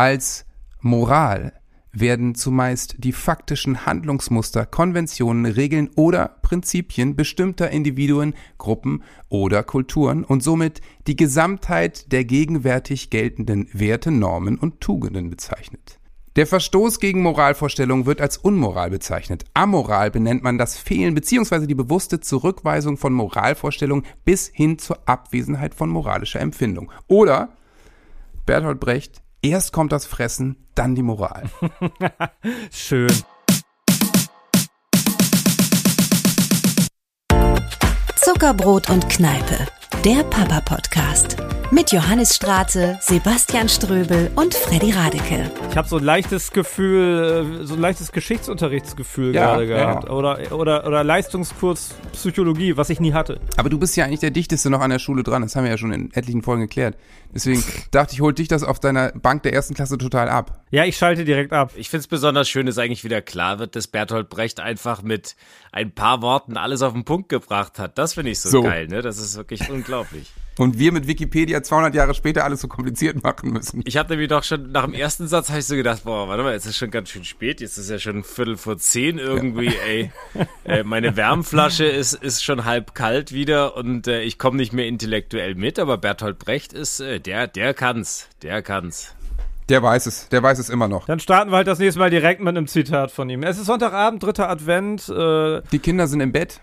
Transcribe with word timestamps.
Als 0.00 0.46
Moral 0.80 1.52
werden 1.92 2.34
zumeist 2.34 2.94
die 2.96 3.12
faktischen 3.12 3.84
Handlungsmuster, 3.84 4.64
Konventionen, 4.64 5.44
Regeln 5.44 5.90
oder 5.94 6.38
Prinzipien 6.40 7.16
bestimmter 7.16 7.68
Individuen, 7.68 8.32
Gruppen 8.56 9.02
oder 9.28 9.62
Kulturen 9.62 10.24
und 10.24 10.42
somit 10.42 10.80
die 11.06 11.16
Gesamtheit 11.16 12.12
der 12.12 12.24
gegenwärtig 12.24 13.10
geltenden 13.10 13.68
Werte, 13.74 14.10
Normen 14.10 14.58
und 14.58 14.80
Tugenden 14.80 15.28
bezeichnet. 15.28 16.00
Der 16.34 16.46
Verstoß 16.46 16.98
gegen 16.98 17.20
Moralvorstellungen 17.20 18.06
wird 18.06 18.22
als 18.22 18.38
Unmoral 18.38 18.88
bezeichnet. 18.88 19.44
Amoral 19.52 20.10
benennt 20.10 20.42
man 20.42 20.56
das 20.56 20.78
Fehlen 20.78 21.12
bzw. 21.12 21.66
die 21.66 21.74
bewusste 21.74 22.20
Zurückweisung 22.20 22.96
von 22.96 23.12
Moralvorstellungen 23.12 24.06
bis 24.24 24.48
hin 24.48 24.78
zur 24.78 25.06
Abwesenheit 25.06 25.74
von 25.74 25.90
moralischer 25.90 26.40
Empfindung. 26.40 26.90
Oder 27.06 27.50
Bertolt 28.46 28.80
Brecht 28.80 29.20
Erst 29.42 29.72
kommt 29.72 29.92
das 29.92 30.04
Fressen, 30.04 30.56
dann 30.74 30.94
die 30.94 31.02
Moral. 31.02 31.44
Schön. 32.70 33.10
Zuckerbrot 38.16 38.90
und 38.90 39.08
Kneipe, 39.08 39.66
der 40.04 40.24
Papa-Podcast. 40.24 41.36
Mit 41.72 41.92
Johannes 41.92 42.34
Straße, 42.34 42.98
Sebastian 43.00 43.68
Ströbel 43.68 44.28
und 44.34 44.54
Freddy 44.54 44.90
Radeke. 44.90 45.48
Ich 45.70 45.76
habe 45.76 45.86
so 45.86 45.98
ein 45.98 46.02
leichtes 46.04 46.50
Gefühl, 46.50 47.60
äh, 47.62 47.66
so 47.66 47.74
ein 47.74 47.80
leichtes 47.80 48.10
Geschichtsunterrichtsgefühl 48.10 49.32
Ja, 49.34 49.52
gerade 49.54 49.66
gehabt. 49.68 50.04
ja. 50.08 50.10
Oder, 50.10 50.50
oder, 50.52 50.84
oder 50.86 51.04
Leistungskurs 51.04 51.94
Psychologie, 52.12 52.76
was 52.76 52.90
ich 52.90 52.98
nie 52.98 53.12
hatte. 53.12 53.38
Aber 53.56 53.68
du 53.70 53.78
bist 53.78 53.94
ja 53.96 54.04
eigentlich 54.04 54.18
der 54.18 54.32
Dichteste 54.32 54.68
noch 54.68 54.80
an 54.80 54.90
der 54.90 54.98
Schule 54.98 55.22
dran. 55.22 55.42
Das 55.42 55.54
haben 55.54 55.62
wir 55.62 55.70
ja 55.70 55.78
schon 55.78 55.92
in 55.92 56.12
etlichen 56.12 56.42
Folgen 56.42 56.62
geklärt. 56.62 56.96
Deswegen 57.32 57.62
dachte 57.92 58.14
ich, 58.14 58.20
holt 58.20 58.38
dich 58.38 58.48
das 58.48 58.64
auf 58.64 58.80
deiner 58.80 59.12
Bank 59.12 59.44
der 59.44 59.52
ersten 59.52 59.74
Klasse 59.74 59.96
total 59.96 60.28
ab. 60.28 60.64
Ja, 60.72 60.84
ich 60.84 60.96
schalte 60.96 61.24
direkt 61.24 61.52
ab. 61.52 61.70
Ich 61.76 61.88
find's 61.88 62.08
besonders 62.08 62.48
schön, 62.48 62.66
dass 62.66 62.78
eigentlich 62.78 63.04
wieder 63.04 63.22
klar 63.22 63.60
wird, 63.60 63.76
dass 63.76 63.86
Bertolt 63.86 64.28
Brecht 64.28 64.58
einfach 64.58 65.02
mit 65.02 65.36
ein 65.70 65.92
paar 65.94 66.20
Worten 66.20 66.56
alles 66.56 66.82
auf 66.82 66.94
den 66.94 67.04
Punkt 67.04 67.28
gebracht 67.28 67.78
hat. 67.78 67.96
Das 67.96 68.14
finde 68.14 68.32
ich 68.32 68.40
so, 68.40 68.48
So. 68.48 68.62
geil, 68.62 68.88
ne? 68.88 69.02
Das 69.02 69.18
ist 69.18 69.36
wirklich 69.36 69.68
unglaublich. 69.80 70.32
Und 70.58 70.78
wir 70.78 70.92
mit 70.92 71.06
Wikipedia 71.06 71.62
200 71.62 71.94
Jahre 71.94 72.12
später 72.12 72.44
alles 72.44 72.60
so 72.60 72.68
kompliziert 72.68 73.22
machen 73.22 73.50
müssen. 73.50 73.80
Ich 73.86 73.96
habe 73.96 74.10
nämlich 74.10 74.28
doch 74.28 74.42
schon 74.44 74.72
nach 74.72 74.84
dem 74.84 74.92
ersten 74.92 75.26
Satz 75.26 75.48
habe 75.48 75.60
ich 75.60 75.64
so 75.64 75.74
gedacht, 75.74 76.04
boah, 76.04 76.28
warte 76.28 76.42
mal, 76.42 76.52
jetzt 76.52 76.66
ist 76.66 76.76
schon 76.76 76.90
ganz 76.90 77.08
schön 77.08 77.24
spät, 77.24 77.62
jetzt 77.62 77.78
ist 77.78 77.88
ja 77.88 77.98
schon 77.98 78.24
Viertel 78.24 78.58
vor 78.58 78.76
zehn 78.76 79.18
irgendwie, 79.18 79.72
ey. 79.86 80.12
Äh, 80.64 80.82
meine 80.82 81.16
Wärmflasche 81.16 81.86
ist, 81.86 82.12
ist 82.12 82.44
schon 82.44 82.66
halb 82.66 82.94
kalt 82.94 83.32
wieder 83.32 83.74
und 83.76 84.06
äh, 84.06 84.20
ich 84.22 84.38
komme 84.38 84.58
nicht 84.58 84.72
mehr 84.74 84.86
intellektuell 84.86 85.54
mit, 85.54 85.78
aber 85.78 85.96
Bertolt 85.96 86.38
Brecht 86.38 86.74
ist, 86.74 87.00
äh, 87.00 87.20
der, 87.20 87.46
der 87.46 87.72
kann's, 87.72 88.28
der 88.42 88.60
kann's. 88.60 89.14
Der 89.70 89.82
weiß 89.82 90.06
es, 90.06 90.28
der 90.28 90.42
weiß 90.42 90.58
es 90.58 90.68
immer 90.68 90.88
noch. 90.88 91.06
Dann 91.06 91.20
starten 91.20 91.52
wir 91.52 91.56
halt 91.58 91.68
das 91.68 91.78
nächste 91.78 92.00
Mal 92.00 92.10
direkt 92.10 92.40
mit 92.40 92.48
einem 92.48 92.66
Zitat 92.66 93.12
von 93.12 93.30
ihm. 93.30 93.44
Es 93.44 93.56
ist 93.56 93.66
Sonntagabend, 93.66 94.22
dritter 94.22 94.50
Advent. 94.50 95.08
Äh, 95.08 95.62
Die 95.72 95.78
Kinder 95.78 96.06
sind 96.08 96.20
im 96.20 96.32
Bett. 96.32 96.60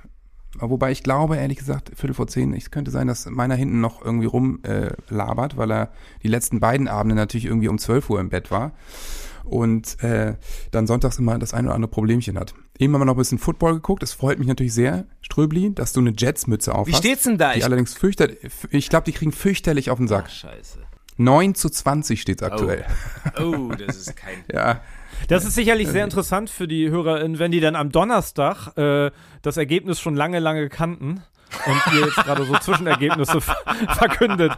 Wobei 0.60 0.92
ich 0.92 1.04
glaube, 1.04 1.38
ehrlich 1.38 1.58
gesagt, 1.58 1.92
Viertel 1.96 2.14
vor 2.14 2.28
zehn, 2.28 2.54
es 2.54 2.72
könnte 2.72 2.92
sein, 2.92 3.08
dass 3.08 3.26
meiner 3.28 3.56
hinten 3.56 3.80
noch 3.82 4.04
irgendwie 4.04 4.26
rumlabert, 4.28 5.54
äh, 5.54 5.58
weil 5.58 5.72
er 5.72 5.92
die 6.24 6.28
letzten 6.28 6.60
beiden 6.60 6.88
Abende 6.88 7.16
natürlich 7.16 7.46
irgendwie 7.46 7.68
um 7.70 7.78
12 7.78 8.10
Uhr 8.10 8.20
im 8.20 8.30
Bett 8.30 8.52
war. 8.52 8.72
Und 9.44 10.04
äh, 10.04 10.36
dann 10.72 10.88
sonntags 10.88 11.20
immer 11.20 11.40
das 11.40 11.54
ein 11.54 11.66
oder 11.66 11.76
andere 11.76 11.90
Problemchen 11.90 12.38
hat. 12.38 12.54
Eben 12.78 12.94
haben 12.94 13.02
wir 13.02 13.06
noch 13.06 13.14
ein 13.14 13.18
bisschen 13.18 13.38
Football 13.40 13.76
geguckt. 13.76 14.04
Es 14.04 14.12
freut 14.12 14.40
mich 14.40 14.48
natürlich 14.48 14.74
sehr, 14.74 15.06
Ströbli, 15.22 15.74
dass 15.74 15.94
du 15.94 16.02
eine 16.02 16.12
Jets-Mütze 16.18 16.76
auf 16.76 16.88
Wie 16.88 16.92
hast. 16.92 17.00
steht's 17.00 17.24
denn 17.24 17.38
da? 17.38 17.54
Die 17.54 17.60
Ich- 17.60 17.64
allerdings 17.66 17.94
fürchterlich, 17.94 18.40
ich 18.72 18.90
glaube, 18.90 19.06
die 19.06 19.14
kriegen 19.14 19.32
fürchterlich 19.32 19.90
auf 19.90 20.00
den 20.00 20.10
Sack. 20.10 20.26
Ach, 20.28 20.32
scheiße. 20.32 20.80
9 21.20 21.56
zu 21.56 21.70
20 21.70 22.22
steht's 22.22 22.44
aktuell. 22.44 22.86
Oh, 23.42 23.70
das 23.70 23.96
ist 23.98 24.16
kein. 24.18 24.36
Ja. 24.54 24.82
Das 25.28 25.46
ist 25.46 25.56
sicherlich 25.56 25.88
sehr 25.90 26.04
interessant 26.04 26.50
für 26.50 26.68
die 26.68 26.90
HörerInnen, 26.90 27.40
wenn 27.40 27.52
die 27.52 27.60
dann 27.60 27.76
am 27.76 27.92
Donnerstag 27.92 28.78
äh, 28.78 29.12
das 29.42 29.58
Ergebnis 29.58 30.00
schon 30.00 30.16
lange, 30.16 30.40
lange 30.40 30.70
kannten 30.70 31.22
und 31.66 31.94
ihr 31.94 32.06
jetzt 32.06 32.16
gerade 32.16 32.44
so 32.46 32.54
Zwischenergebnisse 32.56 33.42
ver- 33.42 33.58
verkündet. 33.96 34.52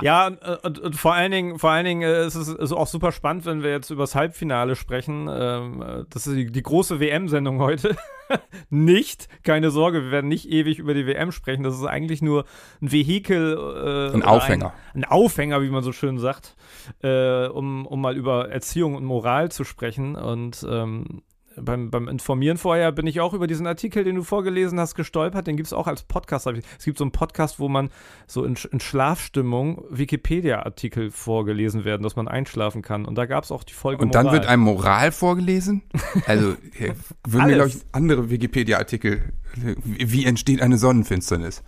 Ja, 0.00 0.26
und, 0.28 0.38
und, 0.64 0.78
und 0.78 0.96
vor 0.96 1.14
allen 1.14 1.30
Dingen, 1.30 1.58
vor 1.58 1.70
allen 1.70 1.84
Dingen 1.84 2.02
äh, 2.02 2.26
ist 2.26 2.34
es 2.34 2.48
ist 2.48 2.72
auch 2.72 2.86
super 2.86 3.12
spannend, 3.12 3.44
wenn 3.46 3.62
wir 3.62 3.70
jetzt 3.70 3.90
über 3.90 4.02
das 4.04 4.14
Halbfinale 4.14 4.76
sprechen. 4.76 5.28
Ähm, 5.30 5.82
äh, 5.82 6.04
das 6.10 6.26
ist 6.26 6.36
die, 6.36 6.50
die 6.50 6.62
große 6.62 7.00
WM-Sendung 7.00 7.58
heute. 7.60 7.96
nicht, 8.70 9.28
keine 9.44 9.70
Sorge, 9.70 10.04
wir 10.04 10.10
werden 10.10 10.28
nicht 10.28 10.48
ewig 10.48 10.78
über 10.78 10.94
die 10.94 11.06
WM 11.06 11.32
sprechen. 11.32 11.62
Das 11.62 11.74
ist 11.74 11.84
eigentlich 11.84 12.22
nur 12.22 12.44
ein 12.80 12.90
Vehikel. 12.92 14.10
Äh, 14.12 14.14
Ein 14.14 14.22
Aufhänger. 14.22 14.72
Ein, 14.94 15.04
ein 15.04 15.04
Aufhänger, 15.04 15.62
wie 15.62 15.70
man 15.70 15.82
so 15.82 15.92
schön 15.92 16.18
sagt, 16.18 16.56
äh, 17.02 17.46
um, 17.46 17.86
um 17.86 18.00
mal 18.00 18.16
über 18.16 18.48
Erziehung 18.50 18.94
und 18.94 19.04
Moral 19.04 19.50
zu 19.50 19.64
sprechen. 19.64 20.16
Und 20.16 20.66
ähm, 20.68 21.22
beim, 21.60 21.90
beim 21.90 22.08
Informieren 22.08 22.58
vorher 22.58 22.92
bin 22.92 23.06
ich 23.06 23.20
auch 23.20 23.34
über 23.34 23.46
diesen 23.46 23.66
Artikel, 23.66 24.04
den 24.04 24.16
du 24.16 24.22
vorgelesen 24.22 24.78
hast, 24.78 24.94
gestolpert. 24.94 25.46
Den 25.46 25.56
gibt 25.56 25.66
es 25.66 25.72
auch 25.72 25.86
als 25.86 26.02
Podcast. 26.02 26.46
Es 26.46 26.84
gibt 26.84 26.98
so 26.98 27.04
einen 27.04 27.12
Podcast, 27.12 27.58
wo 27.58 27.68
man 27.68 27.90
so 28.26 28.44
in, 28.44 28.56
in 28.70 28.80
Schlafstimmung 28.80 29.84
Wikipedia-Artikel 29.90 31.10
vorgelesen 31.10 31.84
werden, 31.84 32.02
dass 32.02 32.16
man 32.16 32.28
einschlafen 32.28 32.82
kann. 32.82 33.04
Und 33.04 33.16
da 33.16 33.26
gab 33.26 33.44
es 33.44 33.52
auch 33.52 33.64
die 33.64 33.74
Folge 33.74 34.02
Und 34.02 34.14
dann 34.14 34.24
Moral. 34.24 34.38
wird 34.38 34.48
einem 34.48 34.62
Moral 34.62 35.12
vorgelesen? 35.12 35.82
Also 36.26 36.56
würden 37.26 37.46
mir, 37.46 37.54
glaube 37.54 37.68
ich, 37.68 37.78
andere 37.92 38.30
Wikipedia-Artikel, 38.30 39.32
wie 39.54 40.24
entsteht 40.24 40.62
eine 40.62 40.78
Sonnenfinsternis? 40.78 41.62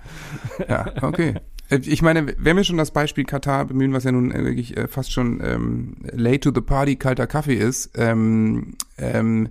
Ja, 0.68 0.92
okay. 1.02 1.34
Ich 1.70 2.02
meine, 2.02 2.34
wenn 2.38 2.56
wir 2.56 2.64
schon 2.64 2.76
das 2.76 2.90
Beispiel 2.90 3.24
Katar 3.24 3.64
bemühen, 3.64 3.92
was 3.92 4.04
ja 4.04 4.12
nun 4.12 4.30
äh, 4.30 4.44
wirklich 4.44 4.76
äh, 4.76 4.86
fast 4.86 5.12
schon 5.12 5.40
ähm, 5.42 5.96
late 6.12 6.40
to 6.40 6.52
the 6.54 6.60
party 6.60 6.96
kalter 6.96 7.26
Kaffee 7.26 7.54
ist, 7.54 7.92
ähm, 7.96 8.74
ähm, 8.98 9.48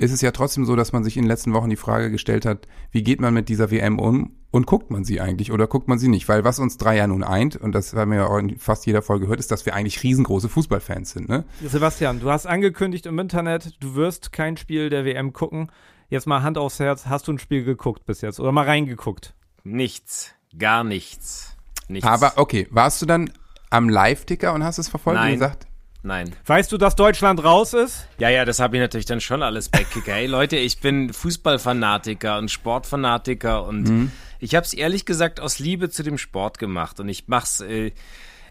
ist 0.00 0.12
es 0.12 0.22
ja 0.22 0.30
trotzdem 0.30 0.64
so, 0.64 0.76
dass 0.76 0.92
man 0.92 1.04
sich 1.04 1.18
in 1.18 1.24
den 1.24 1.28
letzten 1.28 1.52
Wochen 1.52 1.68
die 1.68 1.76
Frage 1.76 2.10
gestellt 2.10 2.46
hat, 2.46 2.66
wie 2.90 3.02
geht 3.02 3.20
man 3.20 3.34
mit 3.34 3.50
dieser 3.50 3.70
WM 3.70 3.98
um 3.98 4.34
und 4.50 4.66
guckt 4.66 4.90
man 4.90 5.04
sie 5.04 5.20
eigentlich 5.20 5.52
oder 5.52 5.66
guckt 5.66 5.88
man 5.88 5.98
sie 5.98 6.08
nicht? 6.08 6.26
Weil 6.26 6.42
was 6.42 6.58
uns 6.58 6.78
drei 6.78 6.96
ja 6.96 7.06
nun 7.06 7.22
eint, 7.22 7.56
und 7.56 7.72
das 7.72 7.92
haben 7.92 8.10
wir 8.10 8.18
ja 8.18 8.26
auch 8.26 8.38
in 8.38 8.58
fast 8.58 8.86
jeder 8.86 9.02
Folge 9.02 9.26
gehört, 9.26 9.40
ist, 9.40 9.50
dass 9.50 9.66
wir 9.66 9.74
eigentlich 9.74 10.02
riesengroße 10.02 10.48
Fußballfans 10.48 11.10
sind. 11.10 11.28
Ne? 11.28 11.44
Sebastian, 11.62 12.18
du 12.18 12.30
hast 12.30 12.46
angekündigt 12.46 13.04
im 13.04 13.18
Internet, 13.18 13.74
du 13.80 13.94
wirst 13.94 14.32
kein 14.32 14.56
Spiel 14.56 14.88
der 14.88 15.04
WM 15.04 15.34
gucken. 15.34 15.70
Jetzt 16.08 16.26
mal 16.26 16.42
Hand 16.42 16.56
aufs 16.56 16.80
Herz, 16.80 17.06
hast 17.06 17.28
du 17.28 17.32
ein 17.32 17.38
Spiel 17.38 17.62
geguckt 17.62 18.06
bis 18.06 18.22
jetzt 18.22 18.40
oder 18.40 18.52
mal 18.52 18.64
reingeguckt? 18.64 19.34
Nichts. 19.64 20.32
Gar 20.58 20.82
nichts. 20.82 21.56
Nichts. 21.88 22.08
Aber 22.08 22.32
okay, 22.36 22.66
warst 22.70 23.02
du 23.02 23.06
dann 23.06 23.30
am 23.68 23.90
Live-Ticker 23.90 24.54
und 24.54 24.64
hast 24.64 24.78
es 24.78 24.88
verfolgt 24.88 25.20
Nein. 25.20 25.34
und 25.34 25.40
gesagt? 25.40 25.66
Nein. 26.02 26.34
Weißt 26.46 26.72
du, 26.72 26.78
dass 26.78 26.96
Deutschland 26.96 27.44
raus 27.44 27.74
ist? 27.74 28.06
Ja, 28.18 28.30
ja, 28.30 28.44
das 28.46 28.58
habe 28.58 28.76
ich 28.76 28.80
natürlich 28.80 29.04
dann 29.06 29.20
schon 29.20 29.42
alles 29.42 29.70
weggekicker. 29.72 30.14
Hey 30.14 30.26
Leute, 30.26 30.56
ich 30.56 30.80
bin 30.80 31.12
Fußballfanatiker 31.12 32.38
und 32.38 32.50
Sportfanatiker 32.50 33.64
und 33.64 33.82
Mhm. 33.82 34.12
ich 34.38 34.54
habe 34.54 34.64
es 34.64 34.72
ehrlich 34.72 35.04
gesagt 35.04 35.40
aus 35.40 35.58
Liebe 35.58 35.90
zu 35.90 36.02
dem 36.02 36.16
Sport 36.16 36.58
gemacht 36.58 37.00
und 37.00 37.08
ich 37.08 37.24
mach's. 37.28 37.60
Äh, 37.60 37.92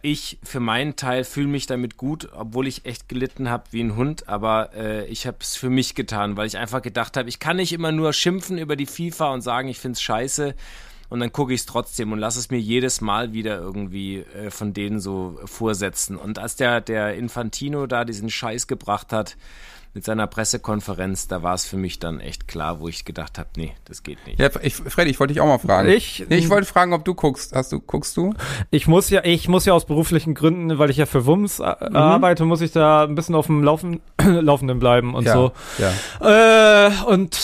ich 0.02 0.38
für 0.44 0.62
meinen 0.62 0.96
Teil 0.96 1.26
fühle 1.26 1.48
mich 1.50 1.66
damit 1.66 1.98
gut, 1.98 2.30
obwohl 2.32 2.68
ich 2.68 2.86
echt 2.86 3.10
gelitten 3.10 3.50
habe 3.50 3.66
wie 3.72 3.82
ein 3.84 3.98
Hund, 3.98 4.30
aber 4.30 4.70
äh, 4.74 5.06
ich 5.08 5.28
habe 5.28 5.40
es 5.42 5.58
für 5.58 5.70
mich 5.70 5.94
getan, 5.94 6.38
weil 6.38 6.48
ich 6.48 6.58
einfach 6.58 6.82
gedacht 6.82 7.18
habe, 7.18 7.28
ich 7.28 7.40
kann 7.40 7.58
nicht 7.58 7.74
immer 7.74 7.92
nur 7.92 8.14
schimpfen 8.14 8.58
über 8.58 8.78
die 8.78 8.86
FIFA 8.86 9.34
und 9.34 9.42
sagen, 9.42 9.68
ich 9.68 9.78
find's 9.78 10.02
scheiße. 10.02 10.56
Und 11.10 11.20
dann 11.22 11.32
gucke 11.32 11.54
ich 11.54 11.62
es 11.62 11.66
trotzdem 11.66 12.12
und 12.12 12.20
lasse 12.20 12.38
es 12.40 12.52
mir 12.52 12.60
jedes 12.60 13.02
Mal 13.02 13.34
wieder 13.34 13.58
irgendwie 13.60 14.18
äh, 14.20 14.52
von 14.52 14.74
denen 14.74 15.00
so 15.00 15.40
vorsetzen. 15.46 16.16
Und 16.18 16.38
als 16.38 16.56
der, 16.56 16.82
der 16.82 17.16
Infantino 17.16 17.88
da 17.88 18.06
diesen 18.06 18.30
Scheiß 18.30 18.68
gebracht 18.68 19.12
hat 19.12 19.36
mit 19.96 20.06
seiner 20.06 20.28
Pressekonferenz, 20.28 21.28
da 21.28 21.42
war 21.42 21.56
es 21.56 21.66
für 21.66 21.76
mich 21.78 21.98
dann 21.98 22.20
echt 22.20 22.48
klar, 22.48 22.80
wo 22.80 22.88
ich 22.88 23.06
gedacht 23.06 23.40
habe, 23.40 23.50
nee, 23.58 23.74
das 23.86 24.04
geht 24.04 24.20
nicht. 24.28 24.40
Ja, 24.40 24.50
ich, 24.62 24.76
Freddy, 24.76 25.10
ich 25.10 25.20
wollte 25.20 25.34
dich 25.34 25.42
auch 25.42 25.48
mal 25.48 25.58
fragen. 25.58 25.90
Ich- 25.90 26.24
Nee, 26.30 26.36
ich 26.38 26.48
wollte 26.52 26.68
fragen, 26.68 26.94
ob 26.94 27.04
du 27.06 27.16
guckst. 27.16 27.56
Hast 27.56 27.72
du, 27.72 27.80
guckst 27.80 28.16
du? 28.16 28.36
Ich 28.70 28.86
muss 28.88 29.10
ja, 29.10 29.22
ich 29.24 29.48
muss 29.48 29.66
ja 29.66 29.74
aus 29.74 29.86
beruflichen 29.88 30.36
Gründen, 30.36 30.78
weil 30.78 30.92
ich 30.92 30.98
ja 30.98 31.08
für 31.08 31.26
WUMS 31.26 31.58
äh, 31.60 31.64
arbeite, 31.64 32.46
muss 32.46 32.62
ich 32.62 32.72
da 32.72 33.04
ein 33.06 33.16
bisschen 33.16 33.34
auf 33.34 33.48
dem 33.48 33.64
Laufen, 33.64 34.00
Laufenden 34.24 34.78
bleiben 34.78 35.16
und 35.16 35.26
ja. 35.26 35.34
so. 35.34 35.52
Ja. 35.80 36.88
Äh, 36.88 36.92
und 37.08 37.36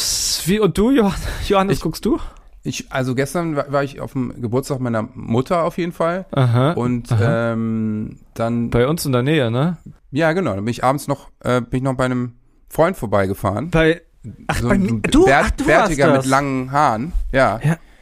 wie 0.45 0.59
und 0.59 0.77
du, 0.77 0.91
Johann- 0.91 1.15
Johannes, 1.47 1.77
Ich- 1.77 1.81
guckst 1.83 2.05
du? 2.05 2.19
Ich, 2.65 2.91
also 2.91 3.13
gestern 3.15 3.55
war, 3.55 3.71
war 3.71 3.83
ich 3.83 4.01
auf 4.01 4.13
dem 4.13 4.41
Geburtstag 4.41 4.79
meiner 4.79 5.07
Mutter 5.13 5.63
auf 5.63 5.77
jeden 5.77 5.91
Fall. 5.91 6.25
Aha. 6.31 6.71
Und 6.71 7.07
ähm, 7.21 8.17
dann, 8.33 8.69
Bei 8.71 8.87
uns 8.87 9.05
in 9.05 9.11
der 9.11 9.21
Nähe, 9.23 9.51
ne? 9.51 9.77
ja 10.11 10.33
genau, 10.33 10.55
dann 10.55 10.65
bin 10.65 10.71
ich 10.71 10.83
abends 10.83 11.07
noch, 11.07 11.29
äh, 11.43 11.61
bin 11.61 11.77
ich 11.77 11.83
noch 11.83 11.93
bei 11.95 12.05
einem 12.05 12.33
Freund 12.69 12.97
vorbeigefahren. 12.97 13.69
Bei 13.69 14.01
Ach, 14.47 14.57
so 14.57 14.67
bei 14.69 14.75
ein 14.75 14.81
mir. 14.81 15.01
Du, 15.01 15.25
Bär- 15.27 15.41
ach, 15.43 15.51
du 15.51 15.67
warst 15.67 15.87
Bärtiger 15.89 16.07
das. 16.07 16.23
mit 16.25 16.31
langen 16.31 16.71
Haaren. 16.71 17.13
Ja. 17.31 17.59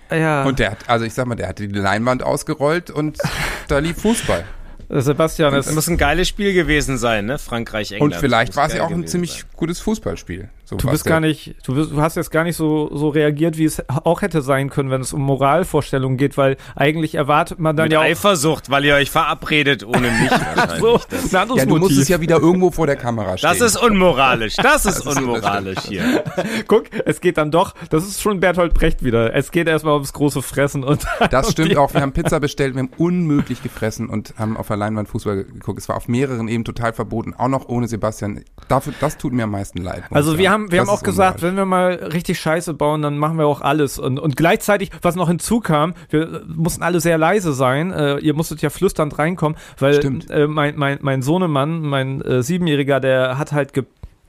Ja, 0.10 0.16
ja. 0.18 0.44
Und 0.46 0.60
der 0.60 0.72
hat, 0.72 0.78
also 0.90 1.04
ich 1.06 1.14
sag 1.14 1.26
mal, 1.28 1.36
der 1.36 1.50
hatte 1.50 1.68
die 1.68 1.78
Leinwand 1.78 2.24
ausgerollt 2.24 2.90
und 2.90 3.18
da 3.68 3.80
lief 3.80 3.98
Fußball. 4.02 4.46
Sebastian, 4.90 5.54
Das 5.54 5.68
es 5.68 5.76
muss 5.76 5.88
ein 5.88 5.98
geiles 5.98 6.28
Spiel 6.28 6.54
gewesen 6.54 6.98
sein, 6.98 7.26
ne? 7.26 7.40
Frankreich, 7.40 7.92
England. 7.94 8.14
Und 8.14 8.20
vielleicht 8.20 8.56
war 8.56 8.68
es 8.68 8.74
ja 8.76 8.84
auch 8.84 8.92
ein 8.92 9.08
ziemlich 9.08 9.40
sein. 9.42 9.50
gutes 9.56 9.80
Fußballspiel. 9.80 10.50
So, 10.66 10.78
du 10.78 10.90
bist 10.90 11.04
gar 11.06 11.20
nicht, 11.20 11.56
du, 11.66 11.76
bist, 11.76 11.92
du 11.92 12.02
hast 12.02 12.16
jetzt 12.16 12.32
gar 12.32 12.46
nicht 12.46 12.56
so, 12.56 12.90
so 12.96 13.10
reagiert, 13.10 13.58
wie 13.58 13.66
es 13.66 13.84
auch 13.90 14.22
hätte 14.22 14.42
sein 14.42 14.70
können, 14.70 14.90
wenn 14.92 15.02
es 15.02 15.12
um 15.12 15.22
Moralvorstellungen 15.22 16.18
geht, 16.18 16.38
weil 16.38 16.56
eigentlich 16.76 17.16
erwartet 17.16 17.60
man 17.60 17.76
dann 17.76 17.86
Mit 17.86 17.92
ja 17.94 18.00
auch. 18.00 18.04
Eifersucht, 18.04 18.70
weil 18.70 18.86
ihr 18.86 18.96
euch 18.96 19.12
verabredet 19.12 19.86
ohne 19.86 20.10
mich 20.10 20.32
so, 20.80 21.02
das, 21.10 21.34
ein 21.34 21.42
anderes 21.42 21.60
Ja, 21.60 21.66
du 21.66 21.72
Motiv. 21.72 21.90
musst 21.90 22.02
es 22.02 22.08
ja 22.08 22.22
wieder 22.22 22.38
irgendwo 22.40 22.72
vor 22.72 22.88
der 22.88 22.96
Kamera 22.96 23.38
stehen. 23.38 23.50
das 23.50 23.60
ist 23.60 23.76
unmoralisch. 23.76 24.56
Das 24.56 24.86
ist 24.86 25.06
unmoralisch 25.06 25.80
hier. 25.86 26.24
Guck, 26.68 26.86
es 27.06 27.20
geht 27.20 27.38
dann 27.38 27.52
doch, 27.52 27.74
das 27.90 28.06
ist 28.08 28.22
schon 28.22 28.40
Bertolt 28.40 28.74
Brecht 28.74 29.04
wieder. 29.04 29.36
Es 29.36 29.52
geht 29.52 29.68
erstmal 29.68 29.96
ums 29.96 30.14
große 30.14 30.42
Fressen 30.42 30.86
und. 30.86 31.06
Das 31.30 31.52
stimmt 31.52 31.76
auch. 31.76 31.94
Wir 31.94 32.00
haben 32.00 32.14
Pizza 32.14 32.40
bestellt, 32.40 32.76
wir 32.76 32.84
haben 32.84 32.92
unmöglich 32.98 33.62
gefressen 33.62 34.08
und 34.08 34.34
haben 34.38 34.56
auf 34.56 34.68
der 34.68 34.78
Leinwand 34.78 35.10
Fußball 35.10 35.44
geguckt. 35.44 35.80
Es 35.80 35.90
war 35.90 35.98
auf 35.98 36.08
mehreren 36.08 36.48
eben 36.48 36.64
total 36.64 36.94
verboten, 36.94 37.34
auch 37.34 37.50
noch 37.50 37.68
ohne 37.68 37.90
Sebastian. 37.90 38.46
Dafür, 38.70 38.94
das 39.02 39.18
tut 39.18 39.34
mir 39.34 39.44
am 39.44 39.52
meisten 39.52 39.80
leid. 39.84 40.04
Also 40.10 40.38
wir. 40.38 40.53
Haben, 40.54 40.72
wir 40.72 40.80
Das 40.80 40.88
haben 40.88 40.96
auch 40.96 41.04
gesagt, 41.04 41.42
wenn 41.42 41.56
wir 41.56 41.66
mal 41.66 41.94
richtig 41.94 42.40
Scheiße 42.40 42.74
bauen, 42.74 43.02
dann 43.02 43.18
machen 43.18 43.38
wir 43.38 43.46
auch 43.48 43.62
alles. 43.62 44.00
Und, 44.00 44.20
und 44.20 44.38
gleichzeitig, 44.38 44.92
was 45.02 45.16
noch 45.16 45.28
hinzukam, 45.28 45.94
wir 46.10 46.44
mussten 46.48 46.84
alle 46.84 47.02
sehr 47.02 47.18
leise 47.18 47.54
sein. 47.54 47.92
Äh, 47.92 48.20
ihr 48.20 48.34
musstet 48.34 48.62
ja 48.62 48.70
flüsternd 48.70 49.18
reinkommen, 49.20 49.58
weil 49.80 50.00
äh, 50.30 50.48
mein, 50.48 50.78
mein, 50.78 51.00
mein 51.02 51.22
Sohnemann, 51.22 51.82
mein 51.82 52.22
äh, 52.22 52.44
Siebenjähriger, 52.44 53.00
der 53.00 53.38
hat 53.38 53.52
halt 53.52 53.74
ge 53.74 53.84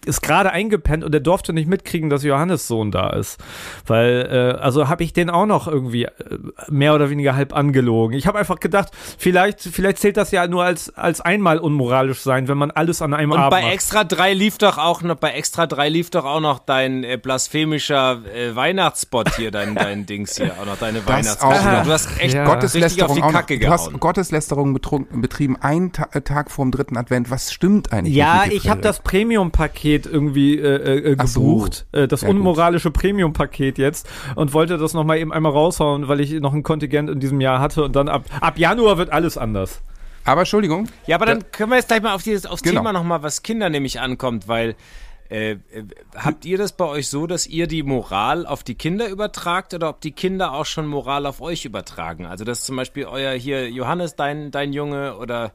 ist 0.06 0.23
gerade 0.23 0.51
eingepennt 0.51 1.05
und 1.05 1.12
der 1.12 1.21
durfte 1.21 1.53
nicht 1.53 1.69
mitkriegen, 1.69 2.11
dass 2.11 2.23
Johannes 2.23 2.67
Sohn 2.69 2.91
da 2.91 3.11
ist. 3.11 3.39
Weil, 3.87 4.29
äh, 4.56 4.61
also 4.61 4.89
habe 4.89 5.03
ich 5.05 5.12
den 5.12 5.31
auch 5.31 5.47
noch 5.47 5.67
irgendwie 5.69 6.05
äh, 6.05 6.11
mehr 6.69 6.95
oder 6.95 7.11
weniger 7.11 7.35
halb 7.37 7.55
angelogen. 7.55 8.17
Ich 8.17 8.27
habe 8.27 8.39
einfach 8.39 8.61
gedacht, 8.61 8.91
vielleicht, 9.19 9.61
vielleicht 9.61 9.99
zählt 9.99 10.17
das 10.17 10.31
ja 10.31 10.47
nur 10.47 10.65
als, 10.65 10.95
als 10.97 11.21
einmal 11.21 11.59
unmoralisch 11.59 12.21
sein, 12.21 12.49
wenn 12.49 12.59
man 12.59 12.71
alles 12.71 13.03
an 13.03 13.15
einem 13.15 13.33
Und 13.33 13.39
Abend 13.39 13.51
bei 13.51 13.62
macht. 13.62 13.73
Extra 13.75 14.05
3 14.05 14.35
lief 14.35 14.59
doch 14.59 14.79
auch 14.79 15.03
noch, 15.03 15.17
bei 15.17 15.31
Extra 15.31 15.67
3 15.67 15.89
lief 15.89 16.11
doch 16.11 16.25
auch 16.25 16.41
noch 16.41 16.59
dein 16.59 17.05
äh, 17.05 17.17
blasphemischer 17.21 18.21
äh, 18.35 18.55
Weihnachtsspot 18.55 19.37
hier, 19.37 19.50
dein, 19.50 19.75
dein 19.75 20.07
Dings 20.15 20.37
hier, 20.37 20.53
auch 20.61 20.67
noch 20.67 20.79
deine 20.79 21.03
wieder. 21.05 21.83
Du 21.85 21.93
hast 21.93 22.21
echt 22.21 22.35
Ja. 22.35 22.45
richtig 22.53 23.03
auf 23.03 23.15
die 23.15 23.21
Gotteslästerung. 23.21 23.33
Kacke 23.33 23.59
Du 23.59 23.69
hast 23.69 23.87
gehauen. 23.87 24.00
Gotteslästerung 24.00 24.75
betrunken, 24.75 25.21
betrieben, 25.21 25.57
einen 25.61 25.93
Ta 25.93 26.09
äh, 26.12 26.21
Tag 26.21 26.50
vorm 26.50 26.71
dritten 26.71 26.97
Advent. 26.97 27.31
Was 27.31 27.53
stimmt 27.53 27.93
eigentlich? 27.93 28.15
Ja, 28.15 28.45
ich 28.49 28.69
habe 28.69 28.81
das 28.81 29.00
Premium-Paket 29.00 29.94
irgendwie 30.06 30.58
äh, 30.58 31.12
äh, 31.12 31.26
so. 31.26 31.41
gebucht, 31.41 31.87
äh, 31.93 32.08
das 32.08 32.23
Ja, 32.23 32.29
unmoralische 32.29 32.91
Premium-Paket 32.91 33.79
jetzt 33.79 34.08
und 34.35 34.52
wollte 34.52 34.76
das 34.79 34.93
nochmal 34.94 35.19
eben 35.19 35.32
einmal 35.32 35.52
raushauen, 35.52 36.08
weil 36.08 36.20
ich 36.20 36.32
noch 36.41 36.52
ein 36.52 36.62
Kontingent 36.62 37.08
in 37.08 37.20
diesem 37.20 37.41
Jahr 37.41 37.61
hatte 37.61 37.85
und 37.85 37.94
dann 37.96 38.08
ab, 38.08 38.25
ab 38.41 38.58
Januar 38.58 38.99
wird 38.99 39.11
alles 39.11 39.38
anders. 39.38 39.81
Aber 40.25 40.41
Entschuldigung, 40.43 40.88
Ja, 41.06 41.17
aber 41.17 41.26
dann 41.26 41.50
können 41.52 41.70
wir 41.70 41.76
jetzt 41.76 41.88
gleich 41.88 42.02
mal 42.02 42.14
auf 42.14 42.23
dieses, 42.23 42.46
aufs 42.46 42.62
Genau. 42.62 42.81
Thema 42.81 42.93
nochmal, 42.93 43.23
was 43.23 43.43
Kinder 43.43 43.69
nämlich 43.70 44.00
ankommt, 44.00 44.49
weil 44.49 44.75
äh, 45.31 45.52
äh, 45.52 45.58
habt 46.14 46.44
ihr 46.44 46.58
das 46.58 46.73
bei 46.73 46.85
euch 46.85 47.08
so, 47.08 47.26
dass 47.26 47.47
ihr 47.47 47.67
die 47.67 47.82
Moral 47.82 48.47
auf 48.47 48.62
die 48.62 48.75
Kinder 48.75 49.08
übertragt 49.08 49.73
oder 49.75 49.88
ob 49.88 50.00
die 50.00 50.12
Kinder 50.12 50.52
auch 50.52 50.67
schon 50.67 50.87
Moral 50.87 51.26
auf 51.26 51.40
euch 51.40 51.64
übertragen? 51.64 52.26
Also 52.26 52.44
dass 52.44 52.61
zum 52.62 52.76
Beispiel 52.76 53.06
euer 53.06 53.32
hier 53.32 53.70
Johannes, 53.70 54.17
dein, 54.17 54.50
dein 54.50 54.73
Junge 54.73 55.17
oder 55.17 55.52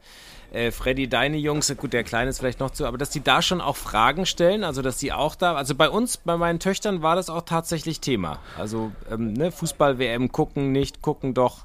äh, 0.52 0.72
Freddy, 0.72 1.08
deine 1.08 1.38
Jungs, 1.38 1.74
gut, 1.78 1.94
der 1.94 2.04
Kleine 2.04 2.30
ist 2.30 2.40
vielleicht 2.40 2.60
noch 2.60 2.72
zu, 2.72 2.86
aber 2.86 2.98
dass 2.98 3.10
die 3.10 3.22
da 3.22 3.42
schon 3.42 3.62
auch 3.62 3.76
Fragen 3.76 4.26
stellen, 4.26 4.64
also 4.64 4.82
dass 4.82 4.98
die 4.98 5.14
auch 5.14 5.36
da, 5.36 5.56
also 5.56 5.76
bei 5.76 5.90
uns, 5.90 6.18
bei 6.18 6.38
meinen 6.38 6.60
Töchtern 6.60 7.02
war 7.02 7.16
das 7.16 7.30
auch 7.30 7.44
tatsächlich 7.44 8.00
Thema. 8.00 8.40
Also 8.58 8.92
ähm, 9.12 9.34
ne, 9.34 9.52
Fußball-WM 9.52 10.32
gucken, 10.32 10.72
nicht 10.72 11.02
gucken 11.02 11.34
doch. 11.34 11.64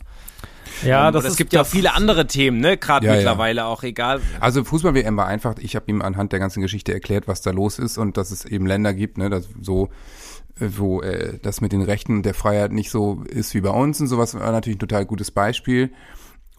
Ja, 0.83 1.09
Ähm, 1.09 1.13
das 1.13 1.25
oder 1.25 1.31
es 1.31 1.37
gibt 1.37 1.53
ja 1.53 1.63
auch 1.63 1.67
viele 1.67 1.95
andere 1.95 2.27
Themen, 2.27 2.61
ne? 2.61 2.77
Gerade 2.77 3.07
Ja, 3.07 3.13
ja. 3.13 3.19
mittlerweile 3.19 3.67
auch 3.67 3.83
egal. 3.83 4.21
Also 4.41 4.65
Fußball-WM 4.65 5.17
war 5.17 5.27
einfach, 5.27 5.55
ich 5.59 5.77
habe 5.77 5.87
ihm 5.89 6.03
anhand 6.03 6.33
der 6.33 6.41
ganzen 6.41 6.61
Geschichte 6.61 6.93
erklärt, 6.93 7.29
was 7.29 7.43
da 7.43 7.51
los 7.51 7.79
ist 7.79 7.99
und 7.99 8.17
dass 8.17 8.31
es 8.31 8.45
eben 8.45 8.67
Länder 8.67 8.93
gibt, 8.93 9.19
ne, 9.19 9.31
dass 9.31 9.49
so 9.61 9.91
äh, 10.61 10.69
wo 10.77 11.01
äh, 11.01 11.39
das 11.43 11.61
mit 11.61 11.73
den 11.73 11.83
Rechten 11.83 12.17
und 12.17 12.27
der 12.27 12.35
Freiheit 12.35 12.73
nicht 12.73 12.91
so 12.91 13.23
ist 13.29 13.55
wie 13.55 13.61
bei 13.61 13.71
uns 13.71 14.01
und 14.01 14.09
sowas 14.09 14.35
war 14.35 14.53
natürlich 14.53 14.77
ein 14.77 14.81
total 14.81 15.07
gutes 15.07 15.31
Beispiel. 15.31 15.91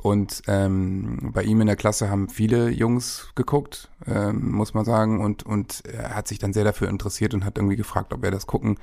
Und 0.05 0.43
ähm, 0.45 1.31
bei 1.33 1.41
ihm 1.41 1.61
in 1.61 1.65
der 1.65 1.75
Klasse 1.75 2.11
haben 2.11 2.29
viele 2.29 2.69
Jungs 2.69 3.31
geguckt, 3.33 3.89
ähm, 4.05 4.51
muss 4.51 4.75
man 4.75 4.85
sagen, 4.85 5.19
und, 5.19 5.41
und 5.41 5.83
er 5.83 6.13
hat 6.13 6.27
sich 6.27 6.37
dann 6.37 6.53
sehr 6.53 6.63
dafür 6.63 6.89
interessiert 6.89 7.33
und 7.33 7.43
hat 7.43 7.57
irgendwie 7.57 7.75
gefragt, 7.75 8.13
ob 8.13 8.23
er 8.23 8.29
das 8.29 8.45
gucken 8.45 8.77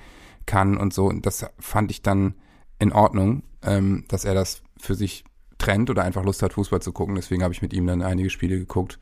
kann 0.46 0.76
und 0.76 0.92
so. 0.92 1.06
Und 1.06 1.24
das 1.24 1.46
fand 1.60 1.92
ich 1.92 2.02
dann 2.02 2.34
in 2.80 2.90
Ordnung, 2.92 3.44
ähm, 3.62 4.02
dass 4.08 4.24
er 4.24 4.34
das 4.34 4.62
für 4.80 4.96
sich 4.96 5.22
trennt 5.58 5.90
oder 5.90 6.02
einfach 6.02 6.24
Lust 6.24 6.42
hat, 6.42 6.54
Fußball 6.54 6.82
zu 6.82 6.90
gucken. 6.90 7.14
Deswegen 7.14 7.44
habe 7.44 7.54
ich 7.54 7.62
mit 7.62 7.72
ihm 7.72 7.86
dann 7.86 8.02
einige 8.02 8.28
Spiele 8.28 8.58
geguckt. 8.58 8.98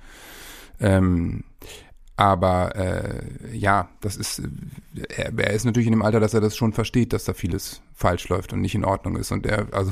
Ähm, 0.79 1.45
aber 2.17 2.77
äh, 2.77 3.57
ja, 3.57 3.89
das 4.03 4.19
ist, 4.19 4.43
er, 5.09 5.33
er 5.39 5.55
ist 5.55 5.65
natürlich 5.65 5.87
in 5.87 5.95
dem 5.95 6.03
Alter, 6.03 6.21
dass 6.21 6.35
er 6.35 6.43
das 6.43 6.55
schon 6.55 6.75
versteht, 6.75 7.15
dass 7.15 7.25
da 7.25 7.33
vieles 7.33 7.81
falsch 7.95 8.29
läuft 8.29 8.53
und 8.53 8.61
nicht 8.61 8.75
in 8.75 8.85
Ordnung 8.85 9.17
ist. 9.17 9.33
Und 9.33 9.47
er, 9.47 9.69
also 9.73 9.91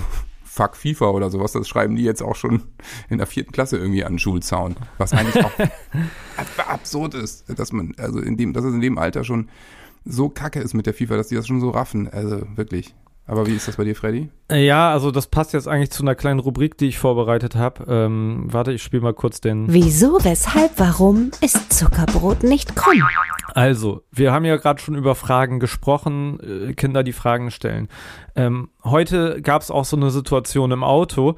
fuck 0.59 0.77
FIFA 0.77 1.11
oder 1.11 1.31
sowas, 1.31 1.53
das 1.53 1.69
schreiben 1.69 1.95
die 1.97 2.03
jetzt 2.03 2.23
auch 2.23 2.35
schon 2.37 2.65
in 3.09 3.19
der 3.19 3.27
vierten 3.27 3.53
Klasse 3.53 3.79
irgendwie 3.79 4.05
an 4.05 4.15
den 4.15 4.19
Schulzaun. 4.19 4.75
Was 4.99 5.13
eigentlich 5.13 5.45
auch 5.45 5.53
ab- 6.37 6.69
absurd 6.69 7.15
ist, 7.15 7.45
dass 7.59 7.73
man, 7.73 7.95
also 7.97 8.19
in 8.19 8.37
dem, 8.37 8.53
dass 8.53 8.65
es 8.65 8.75
in 8.75 8.81
dem 8.81 8.99
Alter 8.99 9.23
schon 9.25 9.49
so 10.05 10.29
kacke 10.29 10.61
ist 10.61 10.75
mit 10.75 10.87
der 10.87 10.95
FIFA, 10.95 11.17
dass 11.17 11.29
die 11.29 11.37
das 11.37 11.47
schon 11.47 11.61
so 11.61 11.71
raffen. 11.71 12.09
Also 12.11 12.43
wirklich. 12.57 12.95
Aber 13.27 13.47
wie 13.47 13.55
ist 13.55 13.69
das 13.69 13.77
bei 13.77 13.85
dir, 13.85 13.95
Freddy? 13.95 14.31
Äh, 14.51 14.65
Ja, 14.65 14.91
also 14.91 15.11
das 15.11 15.27
passt 15.27 15.53
jetzt 15.53 15.69
eigentlich 15.69 15.91
zu 15.91 16.03
einer 16.03 16.15
kleinen 16.15 16.41
Rubrik, 16.41 16.79
die 16.79 16.87
ich 16.89 16.99
vorbereitet 16.99 17.57
habe. 17.57 17.85
Ähm, 17.87 18.47
warte, 18.47 18.73
ich 18.73 18.83
spiele 18.83 19.03
mal 19.03 19.13
kurz 19.13 19.41
den. 19.43 19.67
Wieso, 19.71 20.19
weshalb, 20.25 20.73
warum 20.79 21.31
ist 21.43 21.71
Zuckerbrot 21.73 22.43
nicht 22.43 22.75
krumm? 22.75 23.03
Also, 23.59 24.05
wir 24.13 24.31
haben 24.31 24.45
ja 24.45 24.55
gerade 24.55 24.81
schon 24.81 24.95
über 24.95 25.17
Fragen 25.17 25.59
gesprochen, 25.59 26.69
äh, 26.69 26.75
Kinder, 26.75 27.03
die 27.03 27.13
Fragen 27.13 27.51
stellen. 27.51 27.89
Ähm, 28.37 28.69
heute 28.85 29.43
gab 29.43 29.63
es 29.63 29.73
auch 29.73 29.85
so 29.85 29.97
eine 29.97 30.13
Situation 30.13 30.71
im 30.71 30.85
Auto. 30.85 31.35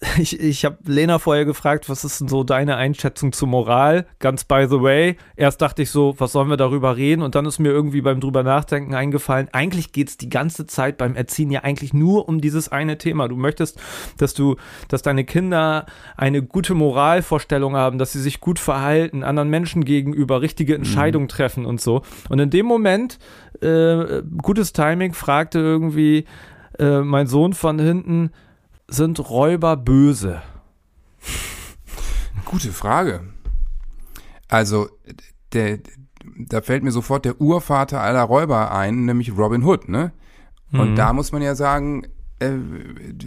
Ich, 0.18 0.38
ich 0.40 0.64
habe 0.64 0.78
Lena 0.86 1.18
vorher 1.18 1.44
gefragt, 1.44 1.88
was 1.88 2.04
ist 2.04 2.20
denn 2.20 2.28
so 2.28 2.44
deine 2.44 2.76
Einschätzung 2.76 3.32
zu 3.32 3.46
Moral? 3.46 4.06
Ganz 4.18 4.44
by 4.44 4.66
the 4.68 4.80
way. 4.80 5.16
Erst 5.36 5.60
dachte 5.60 5.82
ich 5.82 5.90
so, 5.90 6.14
was 6.18 6.32
sollen 6.32 6.48
wir 6.48 6.56
darüber 6.56 6.96
reden? 6.96 7.22
Und 7.22 7.34
dann 7.34 7.46
ist 7.46 7.58
mir 7.58 7.70
irgendwie 7.70 8.00
beim 8.00 8.20
drüber 8.20 8.42
nachdenken 8.42 8.94
eingefallen, 8.94 9.48
eigentlich 9.52 9.92
geht's 9.92 10.16
die 10.16 10.28
ganze 10.28 10.66
Zeit 10.66 10.98
beim 10.98 11.16
Erziehen 11.16 11.50
ja 11.50 11.62
eigentlich 11.64 11.94
nur 11.94 12.28
um 12.28 12.40
dieses 12.40 12.68
eine 12.68 12.98
Thema. 12.98 13.28
Du 13.28 13.36
möchtest, 13.36 13.80
dass 14.18 14.34
du, 14.34 14.56
dass 14.88 15.02
deine 15.02 15.24
Kinder 15.24 15.86
eine 16.16 16.42
gute 16.42 16.74
Moralvorstellung 16.74 17.76
haben, 17.76 17.98
dass 17.98 18.12
sie 18.12 18.20
sich 18.20 18.40
gut 18.40 18.58
verhalten, 18.58 19.24
anderen 19.24 19.50
Menschen 19.50 19.84
gegenüber 19.84 20.40
richtige 20.40 20.74
Entscheidungen 20.74 21.28
treffen 21.28 21.66
und 21.66 21.80
so. 21.80 22.02
Und 22.28 22.38
in 22.38 22.50
dem 22.50 22.66
Moment, 22.66 23.18
äh, 23.60 24.22
gutes 24.42 24.72
Timing, 24.72 25.12
fragte 25.12 25.58
irgendwie 25.58 26.24
äh, 26.78 27.00
mein 27.00 27.26
Sohn 27.26 27.52
von 27.52 27.78
hinten, 27.78 28.30
sind 28.88 29.30
Räuber 29.30 29.76
böse? 29.76 30.42
Gute 32.44 32.72
Frage. 32.72 33.20
Also, 34.48 34.88
der, 35.52 35.78
da 36.36 36.62
fällt 36.62 36.82
mir 36.82 36.92
sofort 36.92 37.24
der 37.24 37.40
Urvater 37.40 38.00
aller 38.00 38.22
Räuber 38.22 38.72
ein, 38.72 39.04
nämlich 39.04 39.36
Robin 39.36 39.62
Hood, 39.62 39.88
ne? 39.88 40.12
Und 40.70 40.96
da 40.96 41.14
muss 41.14 41.32
man 41.32 41.40
ja 41.40 41.54
sagen, 41.54 42.06
äh, 42.40 42.50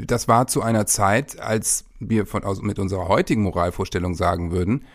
das 0.06 0.28
war 0.28 0.48
zu 0.48 0.62
einer 0.62 0.86
Zeit, 0.86 1.40
als 1.40 1.86
wir 2.00 2.26
von, 2.26 2.44
also 2.44 2.62
mit 2.62 2.78
unserer 2.78 3.08
heutigen 3.08 3.44
Moralvorstellung 3.44 4.14
sagen 4.14 4.52
würden, 4.52 4.86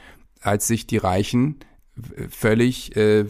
als 0.40 0.66
sich 0.66 0.86
die 0.86 0.98
Reichen 0.98 1.58
völlig 2.28 2.94
äh, 2.94 3.24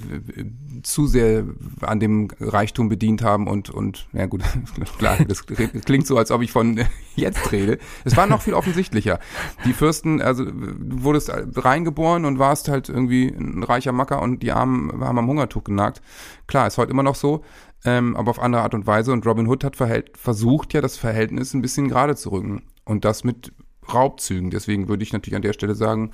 zu 0.83 1.07
sehr 1.07 1.45
an 1.83 2.01
dem 2.01 2.29
Reichtum 2.41 2.89
bedient 2.89 3.23
haben 3.23 3.47
und 3.47 3.71
und 3.71 4.09
ja 4.13 4.27
gut 4.27 4.43
klar 4.99 5.19
das 5.27 5.47
klingt 5.47 6.07
so 6.07 6.19
als 6.19 6.33
ob 6.33 6.43
ich 6.43 6.51
von 6.51 6.81
jetzt 7.15 7.53
rede. 7.53 7.79
Es 8.05 8.17
war 8.17 8.27
noch 8.27 8.43
viel 8.43 8.55
offensichtlicher. 8.55 9.21
Die 9.65 9.73
Fürsten 9.73 10.21
also 10.21 10.45
du 10.45 11.03
wurdest 11.03 11.31
reingeboren 11.33 12.25
und 12.25 12.39
warst 12.39 12.69
halt 12.69 12.89
irgendwie 12.89 13.29
ein 13.29 13.63
reicher 13.63 13.93
Macker 13.93 14.21
und 14.21 14.43
die 14.43 14.51
Armen 14.51 15.01
haben 15.05 15.19
am 15.19 15.29
Hungertuch 15.29 15.65
genagt. 15.65 16.03
Klar 16.49 16.67
ist 16.67 16.79
heute 16.79 16.91
immer 16.91 17.05
noch 17.05 17.15
so 17.15 17.45
ähm, 17.85 18.17
aber 18.17 18.31
auf 18.31 18.41
andere 18.41 18.63
Art 18.63 18.75
und 18.75 18.87
Weise. 18.87 19.13
Und 19.13 19.25
Robin 19.27 19.47
Hood 19.47 19.63
hat 19.63 19.77
versucht 20.15 20.75
ja 20.75 20.81
das 20.81 20.97
Verhältnis 20.97 21.55
ein 21.55 21.63
bisschen 21.63 21.89
gerade 21.89 22.17
zu 22.17 22.31
rücken. 22.31 22.63
Und 22.85 23.05
das 23.05 23.23
mit 23.23 23.53
Raubzügen. 23.93 24.51
Deswegen 24.51 24.89
würde 24.89 25.05
ich 25.05 25.13
natürlich 25.13 25.37
an 25.37 25.43
der 25.43 25.53
Stelle 25.53 25.77
sagen 25.77 26.11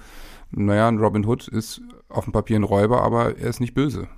naja, 0.55 0.89
ein 0.89 0.99
Robin 0.99 1.25
Hood 1.25 1.49
ist 1.49 1.81
auf 2.13 2.25
dem 2.25 2.33
Papier 2.33 2.57
ein 2.57 2.65
Räuber, 2.65 3.03
aber 3.03 3.37
er 3.39 3.49
ist 3.49 3.61
nicht 3.61 3.75
böse. 3.75 4.09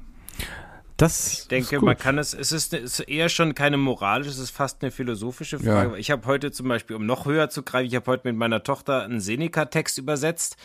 Das 0.96 1.32
Ich 1.32 1.48
denke, 1.48 1.76
ist 1.76 1.80
gut. 1.80 1.86
man 1.86 1.96
kann 1.96 2.18
es, 2.18 2.34
es 2.34 2.52
ist, 2.52 2.72
es 2.72 3.00
ist 3.00 3.08
eher 3.08 3.28
schon 3.28 3.56
keine 3.56 3.76
moralische, 3.76 4.30
es 4.30 4.38
ist 4.38 4.50
fast 4.50 4.80
eine 4.82 4.92
philosophische 4.92 5.58
Frage. 5.58 5.92
Ja. 5.92 5.96
Ich 5.96 6.12
habe 6.12 6.24
heute 6.26 6.52
zum 6.52 6.68
Beispiel, 6.68 6.94
um 6.94 7.04
noch 7.04 7.26
höher 7.26 7.50
zu 7.50 7.64
greifen, 7.64 7.88
ich 7.88 7.96
habe 7.96 8.06
heute 8.06 8.28
mit 8.28 8.36
meiner 8.36 8.62
Tochter 8.62 9.02
einen 9.02 9.20
Seneca-Text 9.20 9.98
übersetzt, 9.98 10.56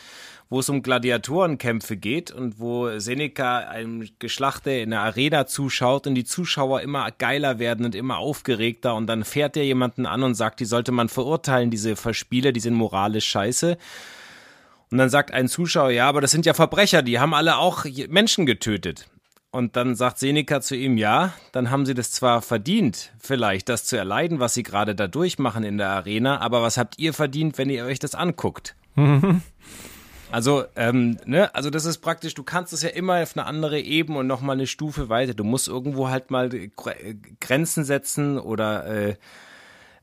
wo 0.48 0.60
es 0.60 0.68
um 0.68 0.82
Gladiatorenkämpfe 0.82 1.96
geht 1.96 2.30
und 2.30 2.60
wo 2.60 2.96
Seneca 3.00 3.58
einem 3.58 4.08
Geschlachte 4.20 4.70
in 4.70 4.90
der 4.90 5.00
Arena 5.00 5.46
zuschaut 5.46 6.06
und 6.06 6.14
die 6.14 6.24
Zuschauer 6.24 6.80
immer 6.80 7.10
geiler 7.10 7.58
werden 7.58 7.84
und 7.84 7.96
immer 7.96 8.18
aufgeregter 8.18 8.94
und 8.94 9.08
dann 9.08 9.24
fährt 9.24 9.56
er 9.56 9.64
jemanden 9.64 10.06
an 10.06 10.22
und 10.22 10.36
sagt, 10.36 10.60
die 10.60 10.64
sollte 10.64 10.92
man 10.92 11.08
verurteilen, 11.08 11.70
diese 11.70 11.96
Verspiele, 11.96 12.52
die 12.52 12.60
sind 12.60 12.74
moralisch 12.74 13.26
scheiße. 13.26 13.78
Und 14.90 14.98
dann 14.98 15.08
sagt 15.08 15.32
ein 15.32 15.48
Zuschauer, 15.48 15.90
ja, 15.90 16.08
aber 16.08 16.20
das 16.20 16.32
sind 16.32 16.46
ja 16.46 16.54
Verbrecher, 16.54 17.02
die 17.02 17.20
haben 17.20 17.34
alle 17.34 17.58
auch 17.58 17.84
Menschen 18.08 18.44
getötet. 18.44 19.08
Und 19.52 19.74
dann 19.76 19.96
sagt 19.96 20.18
Seneca 20.18 20.60
zu 20.60 20.76
ihm, 20.76 20.96
ja, 20.96 21.32
dann 21.52 21.70
haben 21.70 21.84
sie 21.84 21.94
das 21.94 22.12
zwar 22.12 22.40
verdient, 22.40 23.12
vielleicht 23.18 23.68
das 23.68 23.84
zu 23.84 23.96
erleiden, 23.96 24.38
was 24.38 24.54
sie 24.54 24.62
gerade 24.62 24.94
da 24.94 25.08
durchmachen 25.08 25.64
in 25.64 25.76
der 25.76 25.90
Arena, 25.90 26.40
aber 26.40 26.62
was 26.62 26.76
habt 26.76 26.98
ihr 26.98 27.12
verdient, 27.12 27.58
wenn 27.58 27.70
ihr 27.70 27.84
euch 27.84 27.98
das 27.98 28.14
anguckt? 28.14 28.76
Also, 30.32 30.64
ähm, 30.76 31.18
ne, 31.24 31.52
also 31.54 31.70
das 31.70 31.84
ist 31.84 31.98
praktisch, 31.98 32.34
du 32.34 32.44
kannst 32.44 32.72
es 32.72 32.82
ja 32.82 32.90
immer 32.90 33.20
auf 33.20 33.36
eine 33.36 33.46
andere 33.46 33.80
Ebene 33.80 34.20
und 34.20 34.28
nochmal 34.28 34.54
eine 34.54 34.68
Stufe 34.68 35.08
weiter. 35.08 35.34
Du 35.34 35.42
musst 35.42 35.66
irgendwo 35.66 36.08
halt 36.08 36.30
mal 36.30 36.48
Grenzen 37.40 37.82
setzen 37.82 38.38
oder 38.38 38.86
äh, 38.86 39.16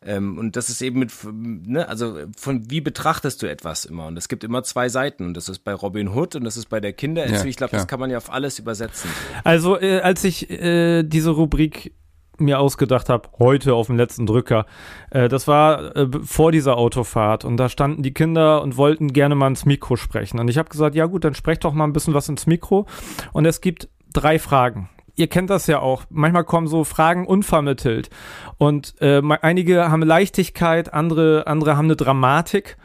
ähm, 0.06 0.38
und 0.38 0.56
das 0.56 0.70
ist 0.70 0.82
eben 0.82 1.00
mit, 1.00 1.12
ne, 1.34 1.88
also 1.88 2.18
von 2.38 2.70
wie 2.70 2.82
betrachtest 2.82 3.42
du 3.42 3.50
etwas 3.50 3.86
immer? 3.86 4.08
Und 4.08 4.18
es 4.18 4.28
gibt 4.28 4.44
immer 4.44 4.64
zwei 4.64 4.90
Seiten. 4.90 5.26
Und 5.26 5.34
das 5.36 5.50
ist 5.50 5.60
bei 5.60 5.74
Robin 5.74 6.10
Hood 6.10 6.36
und 6.36 6.44
das 6.44 6.56
ist 6.56 6.70
bei 6.70 6.80
der 6.80 6.94
Kindererziehung. 6.94 7.44
Ja, 7.44 7.50
ich 7.50 7.58
glaube, 7.58 7.72
das 7.72 7.88
kann 7.88 8.00
man 8.00 8.10
ja 8.10 8.18
auf 8.18 8.32
alles 8.32 8.60
übersetzen. 8.60 9.10
Also, 9.44 9.80
äh, 9.80 10.00
als 10.02 10.24
ich 10.24 10.50
äh, 10.50 11.04
diese 11.04 11.32
Rubrik 11.32 11.94
mir 12.40 12.60
ausgedacht 12.60 13.10
habe, 13.10 13.30
heute 13.40 13.74
auf 13.74 13.88
dem 13.88 13.98
letzten 13.98 14.28
Drücker. 14.28 14.68
Äh, 15.10 15.28
das 15.28 15.48
war 15.48 15.96
äh, 15.96 16.08
vor 16.24 16.52
dieser 16.52 16.78
Autofahrt 16.78 17.46
und 17.46 17.58
da 17.58 17.68
standen 17.68 18.04
die 18.04 18.14
Kinder 18.14 18.62
und 18.62 18.78
wollten 18.78 19.12
gerne 19.12 19.34
mal 19.34 19.48
ins 19.48 19.66
Mikro 19.66 19.96
sprechen. 19.96 20.40
Und 20.40 20.48
ich 20.48 20.60
habe 20.60 20.70
gesagt, 20.70 20.96
ja 20.96 21.08
gut, 21.08 21.24
dann 21.24 21.34
sprecht 21.34 21.64
doch 21.64 21.74
mal 21.74 21.86
ein 21.86 21.94
bisschen 21.94 22.14
was 22.14 22.30
ins 22.30 22.46
Mikro. 22.46 22.86
Und 23.34 23.46
es 23.46 23.60
gibt 23.60 23.90
drei 24.14 24.38
Fragen 24.38 24.88
ihr 25.18 25.28
kennt 25.28 25.50
das 25.50 25.68
ja 25.68 25.80
auch. 25.80 26.04
Manchmal 26.10 26.46
kommen 26.46 26.68
so 26.68 26.86
Fragen 26.86 27.28
unvermittelt. 27.28 28.10
Und 28.58 28.96
äh, 29.02 29.22
einige 29.42 29.92
haben 29.92 30.04
Leichtigkeit, 30.04 30.94
andere, 30.94 31.46
andere 31.48 31.76
haben 31.76 31.86
eine 31.86 31.98
Dramatik. 31.98 32.78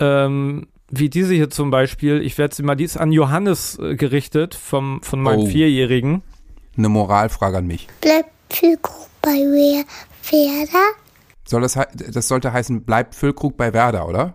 Ähm, 0.00 0.66
wie 0.90 1.10
diese 1.10 1.34
hier 1.34 1.50
zum 1.50 1.70
Beispiel. 1.70 2.22
Ich 2.22 2.38
werde 2.38 2.54
sie 2.54 2.62
mal, 2.62 2.74
die 2.74 2.84
ist 2.84 2.96
an 2.96 3.12
Johannes 3.12 3.78
äh, 3.78 3.94
gerichtet 3.94 4.54
vom, 4.54 5.02
von 5.02 5.20
meinem 5.20 5.40
oh. 5.40 5.46
Vierjährigen. 5.46 6.22
Eine 6.76 6.88
Moralfrage 6.88 7.58
an 7.58 7.66
mich. 7.66 7.88
Bleibt 8.00 8.30
Füllkrug 8.50 9.08
bei 9.20 9.30
Werder? 10.30 10.84
Soll 11.44 11.62
das, 11.62 11.78
das 11.94 12.28
sollte 12.28 12.52
heißen, 12.52 12.84
bleibt 12.84 13.14
Füllkrug 13.14 13.56
bei 13.56 13.72
Werder, 13.72 14.08
oder? 14.08 14.34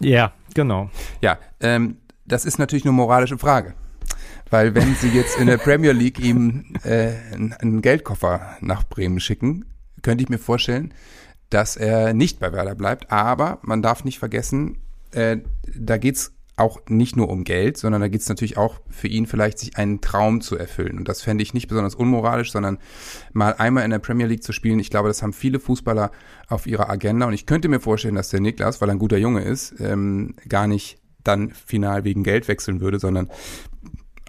Ja, 0.00 0.32
genau. 0.54 0.90
Ja, 1.20 1.38
ähm, 1.60 1.98
das 2.24 2.44
ist 2.44 2.58
natürlich 2.58 2.84
eine 2.84 2.92
moralische 2.92 3.38
Frage. 3.38 3.74
Weil 4.50 4.74
wenn 4.74 4.94
sie 4.94 5.08
jetzt 5.08 5.38
in 5.38 5.46
der 5.46 5.56
Premier 5.56 5.92
League 5.92 6.20
ihm 6.20 6.74
äh, 6.84 7.12
einen 7.32 7.82
Geldkoffer 7.82 8.56
nach 8.60 8.84
Bremen 8.84 9.20
schicken, 9.20 9.64
könnte 10.02 10.22
ich 10.22 10.28
mir 10.28 10.38
vorstellen, 10.38 10.92
dass 11.50 11.76
er 11.76 12.14
nicht 12.14 12.40
bei 12.40 12.52
Werder 12.52 12.74
bleibt. 12.74 13.10
Aber 13.10 13.58
man 13.62 13.82
darf 13.82 14.04
nicht 14.04 14.18
vergessen, 14.18 14.78
äh, 15.12 15.38
da 15.74 15.98
geht's 15.98 16.32
auch 16.56 16.80
nicht 16.88 17.16
nur 17.16 17.30
um 17.30 17.42
Geld, 17.42 17.76
sondern 17.76 18.00
da 18.00 18.08
geht's 18.08 18.28
natürlich 18.28 18.56
auch 18.56 18.80
für 18.88 19.08
ihn 19.08 19.26
vielleicht, 19.26 19.58
sich 19.58 19.76
einen 19.76 20.00
Traum 20.00 20.40
zu 20.40 20.56
erfüllen. 20.56 20.98
Und 20.98 21.08
das 21.08 21.22
fände 21.22 21.42
ich 21.42 21.52
nicht 21.52 21.66
besonders 21.66 21.96
unmoralisch, 21.96 22.52
sondern 22.52 22.78
mal 23.32 23.54
einmal 23.54 23.84
in 23.84 23.90
der 23.90 23.98
Premier 23.98 24.26
League 24.26 24.44
zu 24.44 24.52
spielen. 24.52 24.78
Ich 24.78 24.90
glaube, 24.90 25.08
das 25.08 25.22
haben 25.22 25.32
viele 25.32 25.58
Fußballer 25.58 26.12
auf 26.48 26.66
ihrer 26.66 26.88
Agenda. 26.90 27.26
Und 27.26 27.32
ich 27.32 27.46
könnte 27.46 27.68
mir 27.68 27.80
vorstellen, 27.80 28.14
dass 28.14 28.28
der 28.28 28.40
Niklas, 28.40 28.80
weil 28.80 28.88
er 28.88 28.94
ein 28.94 29.00
guter 29.00 29.18
Junge 29.18 29.42
ist, 29.42 29.74
ähm, 29.80 30.34
gar 30.48 30.68
nicht 30.68 30.98
dann 31.24 31.50
final 31.50 32.04
wegen 32.04 32.22
Geld 32.22 32.46
wechseln 32.46 32.80
würde, 32.80 32.98
sondern 32.98 33.30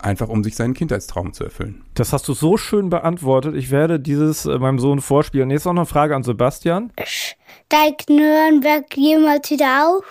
einfach 0.05 0.29
um 0.29 0.43
sich 0.43 0.55
seinen 0.55 0.73
Kindheitstraum 0.73 1.33
zu 1.33 1.43
erfüllen. 1.43 1.83
Das 1.95 2.13
hast 2.13 2.27
du 2.27 2.33
so 2.33 2.57
schön 2.57 2.89
beantwortet. 2.89 3.55
Ich 3.55 3.71
werde 3.71 3.99
dieses 3.99 4.45
äh, 4.45 4.57
meinem 4.57 4.79
Sohn 4.79 5.01
vorspielen. 5.01 5.49
Jetzt 5.49 5.65
noch 5.65 5.71
eine 5.75 5.85
Frage 5.85 6.15
an 6.15 6.23
Sebastian. 6.23 6.91
Steigt 7.03 8.09
Nürnberg 8.09 8.85
jemals 8.95 9.49
wieder 9.49 9.87
auf? 9.87 10.05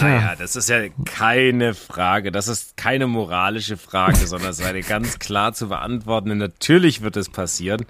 Naja, 0.00 0.34
das 0.38 0.54
ist 0.54 0.68
ja 0.68 0.80
keine 1.06 1.72
Frage. 1.72 2.30
Das 2.30 2.48
ist 2.48 2.76
keine 2.76 3.06
moralische 3.06 3.76
Frage, 3.78 4.26
sondern 4.26 4.50
es 4.50 4.58
ist 4.58 4.66
eine 4.66 4.82
ganz 4.82 5.18
klar 5.18 5.54
zu 5.54 5.68
beantwortende. 5.68 6.36
Natürlich 6.36 7.00
wird 7.00 7.16
es 7.16 7.30
passieren. 7.30 7.86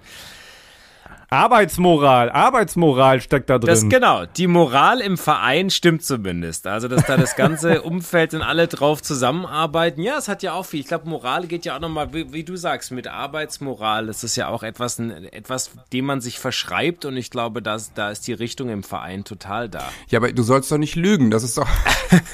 Arbeitsmoral, 1.31 2.31
Arbeitsmoral 2.31 3.21
steckt 3.21 3.51
da 3.51 3.59
drin. 3.59 3.67
Das, 3.67 3.87
genau, 3.87 4.25
die 4.25 4.47
Moral 4.47 4.99
im 4.99 5.17
Verein 5.17 5.69
stimmt 5.69 6.03
zumindest. 6.03 6.65
Also, 6.65 6.87
dass 6.87 7.05
da 7.05 7.17
das 7.17 7.35
ganze 7.35 7.81
Umfeld 7.83 8.33
und 8.33 8.41
alle 8.41 8.67
drauf 8.67 9.03
zusammenarbeiten. 9.03 10.01
Ja, 10.01 10.17
es 10.17 10.27
hat 10.27 10.41
ja 10.41 10.53
auch 10.53 10.65
viel. 10.65 10.79
Ich 10.79 10.87
glaube, 10.87 11.07
Moral 11.07 11.45
geht 11.45 11.65
ja 11.65 11.75
auch 11.75 11.79
nochmal, 11.79 12.13
wie, 12.13 12.33
wie 12.33 12.43
du 12.43 12.55
sagst, 12.55 12.91
mit 12.91 13.07
Arbeitsmoral. 13.07 14.07
Das 14.07 14.23
ist 14.23 14.37
ja 14.37 14.47
auch 14.47 14.63
etwas, 14.63 14.97
etwas, 14.99 15.71
dem 15.93 16.05
man 16.05 16.19
sich 16.19 16.39
verschreibt 16.39 17.05
und 17.05 17.15
ich 17.15 17.29
glaube, 17.29 17.61
das, 17.61 17.93
da 17.93 18.09
ist 18.09 18.27
die 18.27 18.33
Richtung 18.33 18.69
im 18.69 18.81
Verein 18.81 19.23
total 19.23 19.69
da. 19.69 19.83
Ja, 20.09 20.19
aber 20.19 20.31
du 20.31 20.41
sollst 20.41 20.71
doch 20.71 20.79
nicht 20.79 20.95
lügen, 20.95 21.29
das 21.29 21.43
ist 21.43 21.59
doch. 21.59 21.67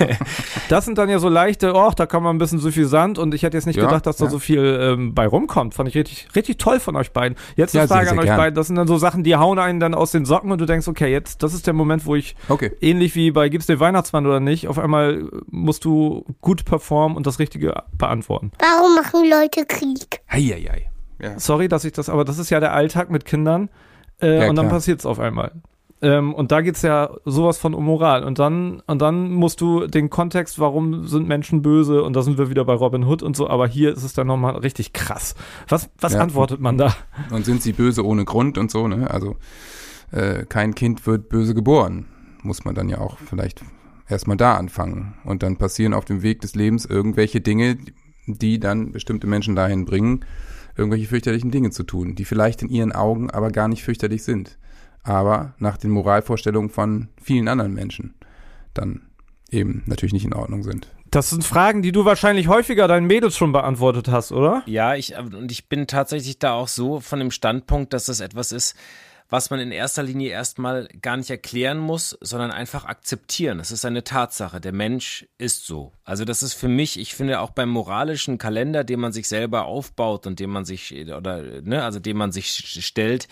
das 0.69 0.85
sind 0.85 0.97
dann 0.97 1.09
ja 1.09 1.19
so 1.19 1.27
leichte, 1.27 1.73
oh, 1.73 1.91
da 1.93 2.05
kann 2.05 2.23
man 2.23 2.35
ein 2.35 2.39
bisschen 2.39 2.59
so 2.59 2.71
viel 2.71 2.85
Sand 2.87 3.17
und 3.17 3.33
ich 3.33 3.43
hätte 3.43 3.57
jetzt 3.57 3.65
nicht 3.65 3.75
ja, 3.75 3.85
gedacht, 3.85 4.05
dass 4.05 4.19
ja. 4.19 4.25
da 4.25 4.31
so 4.31 4.39
viel 4.39 4.79
ähm, 4.79 5.13
bei 5.13 5.27
rumkommt. 5.27 5.73
Fand 5.73 5.89
ich 5.89 5.95
richtig, 5.95 6.29
richtig 6.33 6.57
toll 6.57 6.79
von 6.79 6.95
euch 6.95 7.11
beiden. 7.11 7.37
Jetzt 7.57 7.75
eine 7.75 7.83
ja, 7.83 7.87
Frage 7.87 8.11
an 8.11 8.19
euch 8.19 8.25
gern. 8.25 8.37
beiden. 8.37 8.55
Das 8.55 8.67
sind 8.67 8.77
dann 8.77 8.84
dann 8.85 8.87
so 8.87 8.97
Sachen, 8.97 9.23
die 9.23 9.35
hauen 9.35 9.59
einen 9.59 9.79
dann 9.79 9.93
aus 9.93 10.11
den 10.11 10.25
Socken 10.25 10.51
und 10.51 10.59
du 10.59 10.65
denkst, 10.65 10.87
okay, 10.87 11.11
jetzt, 11.11 11.43
das 11.43 11.53
ist 11.53 11.67
der 11.67 11.73
Moment, 11.73 12.05
wo 12.05 12.15
ich 12.15 12.35
okay. 12.49 12.71
ähnlich 12.81 13.15
wie 13.15 13.31
bei 13.31 13.49
Gibt's 13.49 13.67
den 13.67 13.79
Weihnachtsmann 13.79 14.25
oder 14.25 14.39
nicht, 14.39 14.67
auf 14.67 14.79
einmal 14.79 15.29
musst 15.49 15.85
du 15.85 16.25
gut 16.41 16.65
performen 16.65 17.17
und 17.17 17.27
das 17.27 17.39
Richtige 17.39 17.83
beantworten. 17.97 18.51
Warum 18.59 18.95
machen 18.95 19.29
Leute 19.29 19.65
Krieg? 19.65 20.21
Heieiei. 20.31 20.89
Ja. 21.21 21.39
Sorry, 21.39 21.67
dass 21.67 21.85
ich 21.85 21.93
das, 21.93 22.09
aber 22.09 22.25
das 22.25 22.37
ist 22.37 22.49
ja 22.49 22.59
der 22.59 22.73
Alltag 22.73 23.09
mit 23.09 23.25
Kindern 23.25 23.69
äh, 24.21 24.41
ja, 24.41 24.49
und 24.49 24.55
dann 24.55 24.69
passiert 24.69 24.99
es 24.99 25.05
auf 25.05 25.19
einmal. 25.19 25.51
Ähm, 26.05 26.35
und 26.35 26.51
da 26.51 26.61
geht 26.61 26.75
es 26.75 26.83
ja 26.83 27.09
sowas 27.25 27.57
von 27.57 27.73
um 27.73 27.83
Moral. 27.85 28.23
Und 28.23 28.37
dann, 28.37 28.83
und 28.85 29.01
dann 29.01 29.31
musst 29.31 29.59
du 29.59 29.87
den 29.87 30.11
Kontext, 30.11 30.59
warum 30.59 31.07
sind 31.07 31.27
Menschen 31.27 31.63
böse, 31.63 32.03
und 32.03 32.15
da 32.15 32.21
sind 32.21 32.37
wir 32.37 32.51
wieder 32.51 32.63
bei 32.63 32.73
Robin 32.73 33.05
Hood 33.05 33.23
und 33.23 33.35
so, 33.35 33.49
aber 33.49 33.67
hier 33.67 33.91
ist 33.91 34.03
es 34.03 34.13
dann 34.13 34.27
nochmal 34.27 34.55
richtig 34.57 34.93
krass. 34.93 35.33
Was, 35.67 35.89
was 35.99 36.13
ja. 36.13 36.19
antwortet 36.19 36.59
man 36.59 36.77
da? 36.77 36.95
Und 37.31 37.45
sind 37.45 37.63
sie 37.63 37.73
böse 37.73 38.05
ohne 38.05 38.23
Grund 38.23 38.59
und 38.59 38.69
so, 38.69 38.87
ne? 38.87 39.09
Also 39.09 39.35
äh, 40.11 40.45
kein 40.45 40.75
Kind 40.75 41.07
wird 41.07 41.27
böse 41.27 41.55
geboren. 41.55 42.05
Muss 42.43 42.65
man 42.65 42.75
dann 42.75 42.87
ja 42.87 42.99
auch 42.99 43.17
vielleicht 43.17 43.61
erstmal 44.07 44.37
da 44.37 44.57
anfangen. 44.57 45.15
Und 45.23 45.41
dann 45.41 45.57
passieren 45.57 45.95
auf 45.95 46.05
dem 46.05 46.21
Weg 46.21 46.41
des 46.41 46.53
Lebens 46.53 46.85
irgendwelche 46.85 47.41
Dinge, 47.41 47.79
die 48.27 48.59
dann 48.59 48.91
bestimmte 48.91 49.25
Menschen 49.25 49.55
dahin 49.55 49.85
bringen, 49.85 50.23
irgendwelche 50.77 51.07
fürchterlichen 51.07 51.49
Dinge 51.49 51.71
zu 51.71 51.81
tun, 51.81 52.13
die 52.13 52.25
vielleicht 52.25 52.61
in 52.61 52.69
ihren 52.69 52.91
Augen 52.91 53.31
aber 53.31 53.49
gar 53.49 53.67
nicht 53.67 53.83
fürchterlich 53.83 54.21
sind 54.21 54.59
aber 55.05 55.53
nach 55.59 55.77
den 55.77 55.91
Moralvorstellungen 55.91 56.69
von 56.69 57.09
vielen 57.21 57.47
anderen 57.47 57.73
Menschen 57.73 58.15
dann 58.73 59.03
eben 59.51 59.83
natürlich 59.85 60.13
nicht 60.13 60.25
in 60.25 60.33
Ordnung 60.33 60.63
sind. 60.63 60.89
Das 61.11 61.29
sind 61.29 61.45
Fragen, 61.45 61.81
die 61.81 61.91
du 61.91 62.03
wahrscheinlich 62.03 62.47
häufiger 62.47 62.87
deinen 62.87 63.07
Mädels 63.07 63.37
schon 63.37 63.53
beantwortet 63.53 64.09
hast, 64.09 64.31
oder? 64.31 64.63
Ja, 64.65 64.95
ich, 64.95 65.15
und 65.17 65.51
ich 65.51 65.69
bin 65.69 65.87
tatsächlich 65.87 66.39
da 66.39 66.53
auch 66.53 66.67
so 66.67 66.99
von 66.99 67.19
dem 67.19 67.31
Standpunkt, 67.31 67.93
dass 67.93 68.05
das 68.05 68.19
etwas 68.19 68.51
ist, 68.51 68.75
was 69.29 69.49
man 69.49 69.59
in 69.59 69.71
erster 69.71 70.03
Linie 70.03 70.29
erstmal 70.29 70.87
gar 71.01 71.17
nicht 71.17 71.29
erklären 71.29 71.77
muss, 71.77 72.17
sondern 72.21 72.51
einfach 72.51 72.85
akzeptieren. 72.85 73.59
Es 73.59 73.71
ist 73.71 73.85
eine 73.85 74.03
Tatsache. 74.03 74.59
Der 74.59 74.73
Mensch 74.73 75.25
ist 75.37 75.65
so. 75.65 75.93
Also 76.03 76.25
das 76.25 76.43
ist 76.43 76.53
für 76.53 76.67
mich, 76.67 76.99
ich 76.99 77.15
finde 77.15 77.39
auch 77.39 77.51
beim 77.51 77.69
moralischen 77.69 78.37
Kalender, 78.37 78.83
den 78.83 78.99
man 78.99 79.13
sich 79.13 79.27
selber 79.27 79.65
aufbaut 79.65 80.27
und 80.27 80.39
den 80.39 80.49
man 80.49 80.65
sich, 80.65 80.93
oder, 81.07 81.61
ne, 81.61 81.83
also 81.83 81.99
den 81.99 82.17
man 82.17 82.31
sich 82.31 82.51
stellt, 82.85 83.27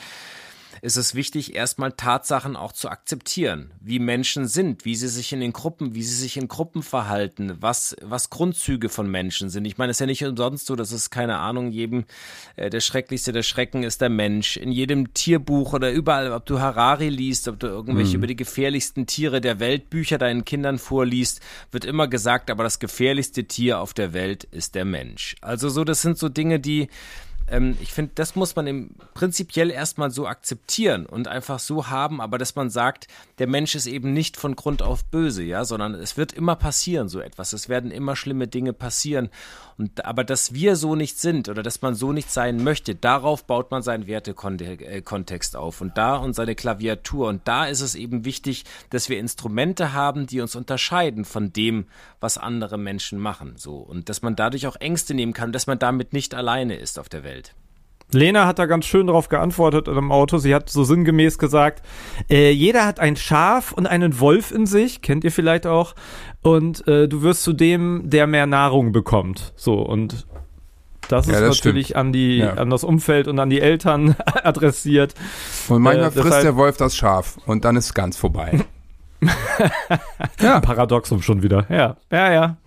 ist 0.81 0.97
es 0.97 1.15
wichtig, 1.15 1.55
erstmal 1.55 1.91
Tatsachen 1.91 2.55
auch 2.55 2.71
zu 2.71 2.89
akzeptieren, 2.89 3.71
wie 3.79 3.99
Menschen 3.99 4.47
sind, 4.47 4.85
wie 4.85 4.95
sie 4.95 5.07
sich 5.07 5.33
in 5.33 5.39
den 5.39 5.53
Gruppen, 5.53 5.95
wie 5.95 6.03
sie 6.03 6.15
sich 6.15 6.37
in 6.37 6.47
Gruppen 6.47 6.83
verhalten, 6.83 7.57
was, 7.59 7.95
was 8.01 8.29
Grundzüge 8.29 8.89
von 8.89 9.09
Menschen 9.09 9.49
sind. 9.49 9.65
Ich 9.65 9.77
meine, 9.77 9.91
es 9.91 9.97
ist 9.97 10.01
ja 10.01 10.05
nicht 10.05 10.25
umsonst 10.25 10.65
so, 10.65 10.75
dass 10.75 10.91
es 10.91 11.09
keine 11.09 11.37
Ahnung, 11.37 11.71
jedem, 11.71 12.05
äh, 12.55 12.69
der 12.69 12.81
schrecklichste 12.81 13.31
der 13.31 13.43
Schrecken 13.43 13.83
ist 13.83 14.01
der 14.01 14.09
Mensch. 14.09 14.57
In 14.57 14.71
jedem 14.71 15.13
Tierbuch 15.13 15.73
oder 15.73 15.91
überall, 15.91 16.31
ob 16.31 16.45
du 16.45 16.59
Harari 16.59 17.09
liest, 17.09 17.47
ob 17.47 17.59
du 17.59 17.67
irgendwelche 17.67 18.11
mhm. 18.11 18.15
über 18.15 18.27
die 18.27 18.35
gefährlichsten 18.35 19.05
Tiere 19.05 19.41
der 19.41 19.59
Welt 19.59 19.89
Bücher 19.89 20.17
deinen 20.17 20.45
Kindern 20.45 20.79
vorliest, 20.79 21.41
wird 21.71 21.85
immer 21.85 22.07
gesagt, 22.07 22.49
aber 22.49 22.63
das 22.63 22.79
gefährlichste 22.79 23.45
Tier 23.45 23.79
auf 23.79 23.93
der 23.93 24.13
Welt 24.13 24.43
ist 24.45 24.75
der 24.75 24.85
Mensch. 24.85 25.35
Also 25.41 25.69
so, 25.69 25.83
das 25.83 26.01
sind 26.01 26.17
so 26.17 26.29
Dinge, 26.29 26.59
die, 26.59 26.87
ähm, 27.53 27.77
ich 27.81 27.93
finde, 27.93 28.13
das 28.15 28.35
muss 28.35 28.55
man 28.55 28.65
im 28.65 28.89
prinzipiell 29.13 29.69
erstmal 29.69 30.09
so 30.09 30.27
akzeptieren 30.27 31.05
und 31.05 31.27
einfach 31.27 31.59
so 31.59 31.87
haben, 31.87 32.19
aber 32.19 32.39
dass 32.39 32.55
man 32.55 32.71
sagt, 32.71 33.07
der 33.37 33.47
Mensch 33.47 33.75
ist 33.75 33.85
eben 33.85 34.11
nicht 34.11 34.37
von 34.37 34.55
Grund 34.55 34.81
auf 34.81 35.05
böse, 35.05 35.43
ja, 35.43 35.63
sondern 35.63 35.93
es 35.93 36.17
wird 36.17 36.33
immer 36.33 36.55
passieren, 36.55 37.09
so 37.09 37.19
etwas. 37.19 37.53
Es 37.53 37.69
werden 37.69 37.91
immer 37.91 38.15
schlimme 38.15 38.47
Dinge 38.47 38.73
passieren. 38.73 39.29
Und, 39.77 40.05
aber 40.05 40.23
dass 40.23 40.53
wir 40.53 40.75
so 40.75 40.95
nicht 40.95 41.19
sind 41.19 41.49
oder 41.49 41.63
dass 41.63 41.81
man 41.81 41.95
so 41.95 42.11
nicht 42.11 42.31
sein 42.31 42.63
möchte, 42.63 42.95
darauf 42.95 43.45
baut 43.45 43.71
man 43.71 43.81
seinen 43.81 44.07
Wertekontext 44.07 45.55
auf 45.55 45.81
und 45.81 45.97
da 45.97 46.15
und 46.15 46.33
seine 46.33 46.55
Klaviatur. 46.55 47.27
Und 47.27 47.47
da 47.47 47.65
ist 47.65 47.81
es 47.81 47.95
eben 47.95 48.25
wichtig, 48.25 48.65
dass 48.89 49.09
wir 49.09 49.19
Instrumente 49.19 49.93
haben, 49.93 50.27
die 50.27 50.41
uns 50.41 50.55
unterscheiden 50.55 51.25
von 51.25 51.53
dem, 51.53 51.85
was 52.19 52.37
andere 52.37 52.77
Menschen 52.77 53.19
machen. 53.19 53.55
So. 53.57 53.77
Und 53.77 54.09
dass 54.09 54.21
man 54.21 54.35
dadurch 54.35 54.67
auch 54.67 54.75
Ängste 54.75 55.13
nehmen 55.13 55.33
kann, 55.33 55.51
dass 55.51 55.67
man 55.67 55.79
damit 55.79 56.13
nicht 56.13 56.35
alleine 56.35 56.75
ist 56.75 56.99
auf 56.99 57.09
der 57.09 57.23
Welt. 57.23 57.55
Lena 58.11 58.45
hat 58.45 58.59
da 58.59 58.65
ganz 58.67 58.85
schön 58.85 59.07
darauf 59.07 59.29
geantwortet 59.29 59.87
im 59.87 60.11
Auto. 60.11 60.37
Sie 60.37 60.53
hat 60.53 60.69
so 60.69 60.83
sinngemäß 60.83 61.37
gesagt, 61.39 61.81
äh, 62.29 62.51
jeder 62.51 62.85
hat 62.85 62.99
ein 62.99 63.15
Schaf 63.15 63.71
und 63.71 63.87
einen 63.87 64.19
Wolf 64.19 64.51
in 64.51 64.65
sich, 64.67 65.01
kennt 65.01 65.23
ihr 65.23 65.31
vielleicht 65.31 65.65
auch, 65.65 65.95
und 66.41 66.87
äh, 66.87 67.07
du 67.07 67.21
wirst 67.23 67.43
zu 67.43 67.53
dem, 67.53 68.09
der 68.09 68.27
mehr 68.27 68.45
Nahrung 68.45 68.91
bekommt. 68.91 69.53
So, 69.55 69.75
und 69.79 70.27
Das 71.09 71.27
ist 71.27 71.33
Ja, 71.33 71.41
das 71.41 71.57
natürlich 71.57 71.87
stimmt. 71.87 71.97
an 71.99 72.13
die, 72.13 72.37
Ja. 72.37 72.53
an 72.53 72.69
das 72.69 72.83
Umfeld 72.83 73.27
und 73.27 73.37
an 73.39 73.49
die 73.49 73.59
Eltern 73.61 74.15
adressiert. 74.43 75.15
Und 75.67 75.81
manchmal 75.81 76.07
Äh, 76.07 76.11
frisst 76.11 76.25
deshalb- 76.27 76.43
der 76.43 76.55
Wolf 76.55 76.77
das 76.77 76.95
Schaf 76.95 77.37
und 77.45 77.65
dann 77.65 77.75
ist 77.75 77.93
ganz 77.93 78.15
vorbei. 78.15 78.61
ja, 80.41 80.59
Paradoxum 80.59 81.21
schon 81.21 81.43
wieder. 81.43 81.65
Ja, 81.69 81.97
ja, 82.11 82.31
ja. 82.33 82.57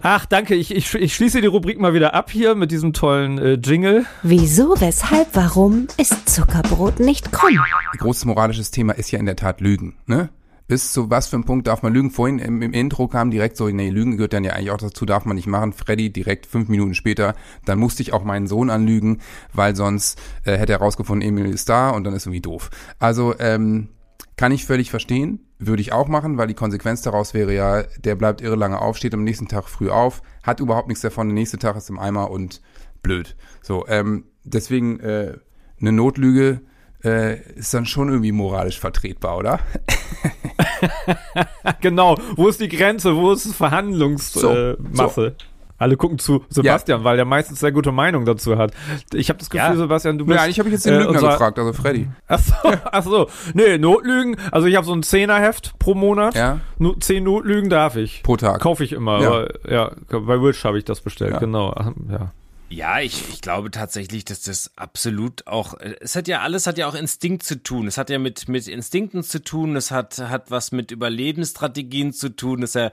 Ach, 0.00 0.26
danke. 0.26 0.54
Ich, 0.54 0.74
ich, 0.74 0.94
ich 0.94 1.14
schließe 1.14 1.40
die 1.40 1.46
Rubrik 1.46 1.78
mal 1.78 1.94
wieder 1.94 2.14
ab 2.14 2.30
hier 2.30 2.54
mit 2.54 2.70
diesem 2.70 2.92
tollen 2.92 3.38
äh, 3.38 3.52
Jingle. 3.54 4.06
Wieso, 4.22 4.80
weshalb, 4.80 5.28
warum 5.34 5.86
ist 5.96 6.28
Zuckerbrot 6.28 7.00
nicht 7.00 7.32
krumm? 7.32 7.58
großes 7.98 8.24
moralisches 8.24 8.70
Thema 8.70 8.92
ist 8.94 9.10
ja 9.10 9.18
in 9.18 9.26
der 9.26 9.36
Tat 9.36 9.60
Lügen. 9.60 9.94
Ne? 10.06 10.30
Bis 10.68 10.92
zu 10.92 11.10
was 11.10 11.26
für 11.26 11.36
einem 11.36 11.44
Punkt 11.44 11.66
darf 11.66 11.82
man 11.82 11.92
lügen? 11.92 12.10
Vorhin 12.10 12.38
im, 12.38 12.62
im 12.62 12.72
Intro 12.72 13.06
kam 13.08 13.30
direkt 13.30 13.56
so, 13.56 13.68
nee, 13.68 13.90
Lügen 13.90 14.16
gehört 14.16 14.32
dann 14.32 14.44
ja 14.44 14.52
eigentlich 14.52 14.70
auch 14.70 14.78
dazu, 14.78 15.04
darf 15.04 15.24
man 15.24 15.36
nicht 15.36 15.46
machen. 15.46 15.72
Freddy 15.72 16.10
direkt 16.10 16.46
fünf 16.46 16.68
Minuten 16.68 16.94
später, 16.94 17.34
dann 17.64 17.78
musste 17.78 18.02
ich 18.02 18.12
auch 18.12 18.24
meinen 18.24 18.46
Sohn 18.46 18.70
anlügen, 18.70 19.20
weil 19.52 19.76
sonst 19.76 20.18
äh, 20.44 20.56
hätte 20.56 20.72
er 20.72 20.78
rausgefunden, 20.78 21.28
Emil 21.28 21.52
ist 21.52 21.68
da 21.68 21.90
und 21.90 22.04
dann 22.04 22.14
ist 22.14 22.26
irgendwie 22.26 22.40
doof. 22.40 22.70
Also 22.98 23.34
ähm, 23.38 23.88
kann 24.36 24.52
ich 24.52 24.64
völlig 24.64 24.90
verstehen, 24.90 25.40
würde 25.58 25.82
ich 25.82 25.92
auch 25.92 26.08
machen, 26.08 26.38
weil 26.38 26.46
die 26.46 26.54
Konsequenz 26.54 27.02
daraus 27.02 27.34
wäre 27.34 27.54
ja, 27.54 27.82
der 27.98 28.14
bleibt 28.14 28.40
irre 28.40 28.56
lange 28.56 28.80
auf, 28.80 28.96
steht 28.96 29.14
am 29.14 29.24
nächsten 29.24 29.48
Tag 29.48 29.68
früh 29.68 29.90
auf, 29.90 30.22
hat 30.42 30.60
überhaupt 30.60 30.88
nichts 30.88 31.02
davon, 31.02 31.28
der 31.28 31.34
nächste 31.34 31.58
Tag 31.58 31.76
ist 31.76 31.90
im 31.90 31.98
Eimer 31.98 32.30
und 32.30 32.60
blöd. 33.02 33.36
So, 33.60 33.86
ähm, 33.88 34.24
deswegen 34.44 35.00
äh, 35.00 35.34
eine 35.80 35.92
Notlüge 35.92 36.60
äh, 37.04 37.40
ist 37.54 37.74
dann 37.74 37.86
schon 37.86 38.08
irgendwie 38.08 38.32
moralisch 38.32 38.78
vertretbar, 38.80 39.38
oder? 39.38 39.60
Genau. 41.80 42.18
Wo 42.36 42.48
ist 42.48 42.60
die 42.60 42.68
Grenze? 42.68 43.14
Wo 43.16 43.32
ist 43.32 43.44
So, 43.44 43.52
Verhandlungsmasse? 43.52 44.78
Äh, 44.78 44.96
Masse? 44.96 45.36
Alle 45.82 45.96
gucken 45.96 46.18
zu 46.18 46.44
Sebastian, 46.48 47.04
weil 47.04 47.16
der 47.16 47.24
meistens 47.26 47.60
sehr 47.60 47.72
gute 47.72 47.92
Meinung 47.92 48.24
dazu 48.24 48.56
hat. 48.56 48.72
Ich 49.12 49.28
habe 49.28 49.38
das 49.38 49.50
Gefühl, 49.50 49.66
Ja. 49.70 49.76
Sebastian, 49.76 50.16
du 50.18 50.24
bist. 50.26 50.36
Ja, 50.36 50.44
eigentlich 50.44 50.58
habe 50.58 50.68
ich 50.68 50.72
jetzt 50.74 50.86
den 50.86 50.94
äh, 50.94 50.98
Lügner 50.98 51.10
unser- 51.16 51.30
gefragt, 51.32 51.58
also 51.58 51.72
Freddy. 51.72 52.08
Ach 52.28 52.38
so, 52.38 52.54
ach 52.84 53.02
so. 53.04 53.28
Nee, 53.54 53.78
Notlügen. 53.78 54.36
Also 54.50 54.66
ich 54.68 54.76
habe 54.76 54.86
so 54.86 54.94
ein 54.94 55.02
Zehnerheft 55.02 55.78
pro 55.78 55.94
Monat. 55.94 56.34
Ja, 56.34 56.60
No, 56.78 56.94
zehn 56.94 57.24
Notlügen 57.24 57.68
darf 57.70 57.96
ich. 57.96 58.22
pro 58.22 58.36
Tag. 58.36 58.60
Kaufe 58.60 58.84
ich 58.84 58.92
immer. 58.92 59.20
Ja. 59.20 59.28
Aber, 59.28 59.48
ja, 59.70 59.92
bei 60.08 60.40
Wish 60.40 60.64
habe 60.64 60.78
ich 60.78 60.84
das 60.84 61.00
bestellt. 61.00 61.32
Ja. 61.32 61.38
Genau. 61.38 61.74
Ja. 62.10 62.32
Ja, 62.70 63.00
ich, 63.00 63.28
ich 63.30 63.42
glaube 63.42 63.70
tatsächlich, 63.70 64.24
dass 64.24 64.40
das 64.44 64.70
absolut 64.76 65.46
auch, 65.46 65.74
äh, 65.74 65.94
es 66.00 66.16
hat 66.16 66.26
ja 66.26 66.40
alles 66.40 66.66
hat 66.66 66.78
ja 66.78 66.86
auch 66.86 66.94
Instinkt 66.94 67.42
zu 67.42 67.62
tun. 67.62 67.86
Es 67.86 67.98
hat 67.98 68.08
ja 68.08 68.18
mit, 68.18 68.48
mit 68.48 68.66
Instinkten 68.66 69.22
zu 69.22 69.44
tun, 69.44 69.76
es 69.76 69.90
hat, 69.90 70.18
hat 70.18 70.50
was 70.50 70.72
mit 70.72 70.90
Überlebensstrategien 70.90 72.12
zu 72.14 72.30
tun. 72.30 72.62
Es 72.62 72.70
ist 72.70 72.74
ja, 72.76 72.90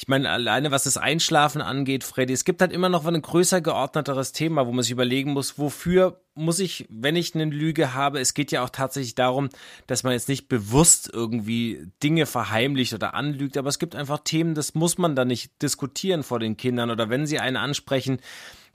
ich 0.00 0.08
meine, 0.08 0.30
alleine 0.30 0.70
was 0.70 0.84
das 0.84 0.96
Einschlafen 0.96 1.60
angeht, 1.60 2.04
Freddy, 2.04 2.32
es 2.32 2.46
gibt 2.46 2.62
halt 2.62 2.72
immer 2.72 2.88
noch 2.88 3.04
ein 3.04 3.20
größer 3.20 3.60
geordneteres 3.60 4.32
Thema, 4.32 4.66
wo 4.66 4.72
man 4.72 4.82
sich 4.82 4.92
überlegen 4.92 5.32
muss, 5.34 5.58
wofür 5.58 6.22
muss 6.34 6.58
ich, 6.58 6.86
wenn 6.88 7.16
ich 7.16 7.34
eine 7.34 7.44
Lüge 7.44 7.92
habe, 7.92 8.18
es 8.18 8.32
geht 8.32 8.50
ja 8.50 8.64
auch 8.64 8.70
tatsächlich 8.70 9.14
darum, 9.14 9.50
dass 9.86 10.02
man 10.02 10.14
jetzt 10.14 10.30
nicht 10.30 10.48
bewusst 10.48 11.10
irgendwie 11.12 11.86
Dinge 12.02 12.24
verheimlicht 12.24 12.94
oder 12.94 13.12
anlügt, 13.12 13.58
aber 13.58 13.68
es 13.68 13.78
gibt 13.78 13.94
einfach 13.94 14.20
Themen, 14.24 14.54
das 14.54 14.74
muss 14.74 14.96
man 14.96 15.14
dann 15.14 15.28
nicht 15.28 15.60
diskutieren 15.60 16.22
vor 16.22 16.38
den 16.38 16.56
Kindern 16.56 16.90
oder 16.90 17.10
wenn 17.10 17.26
sie 17.26 17.38
einen 17.38 17.58
ansprechen, 17.58 18.20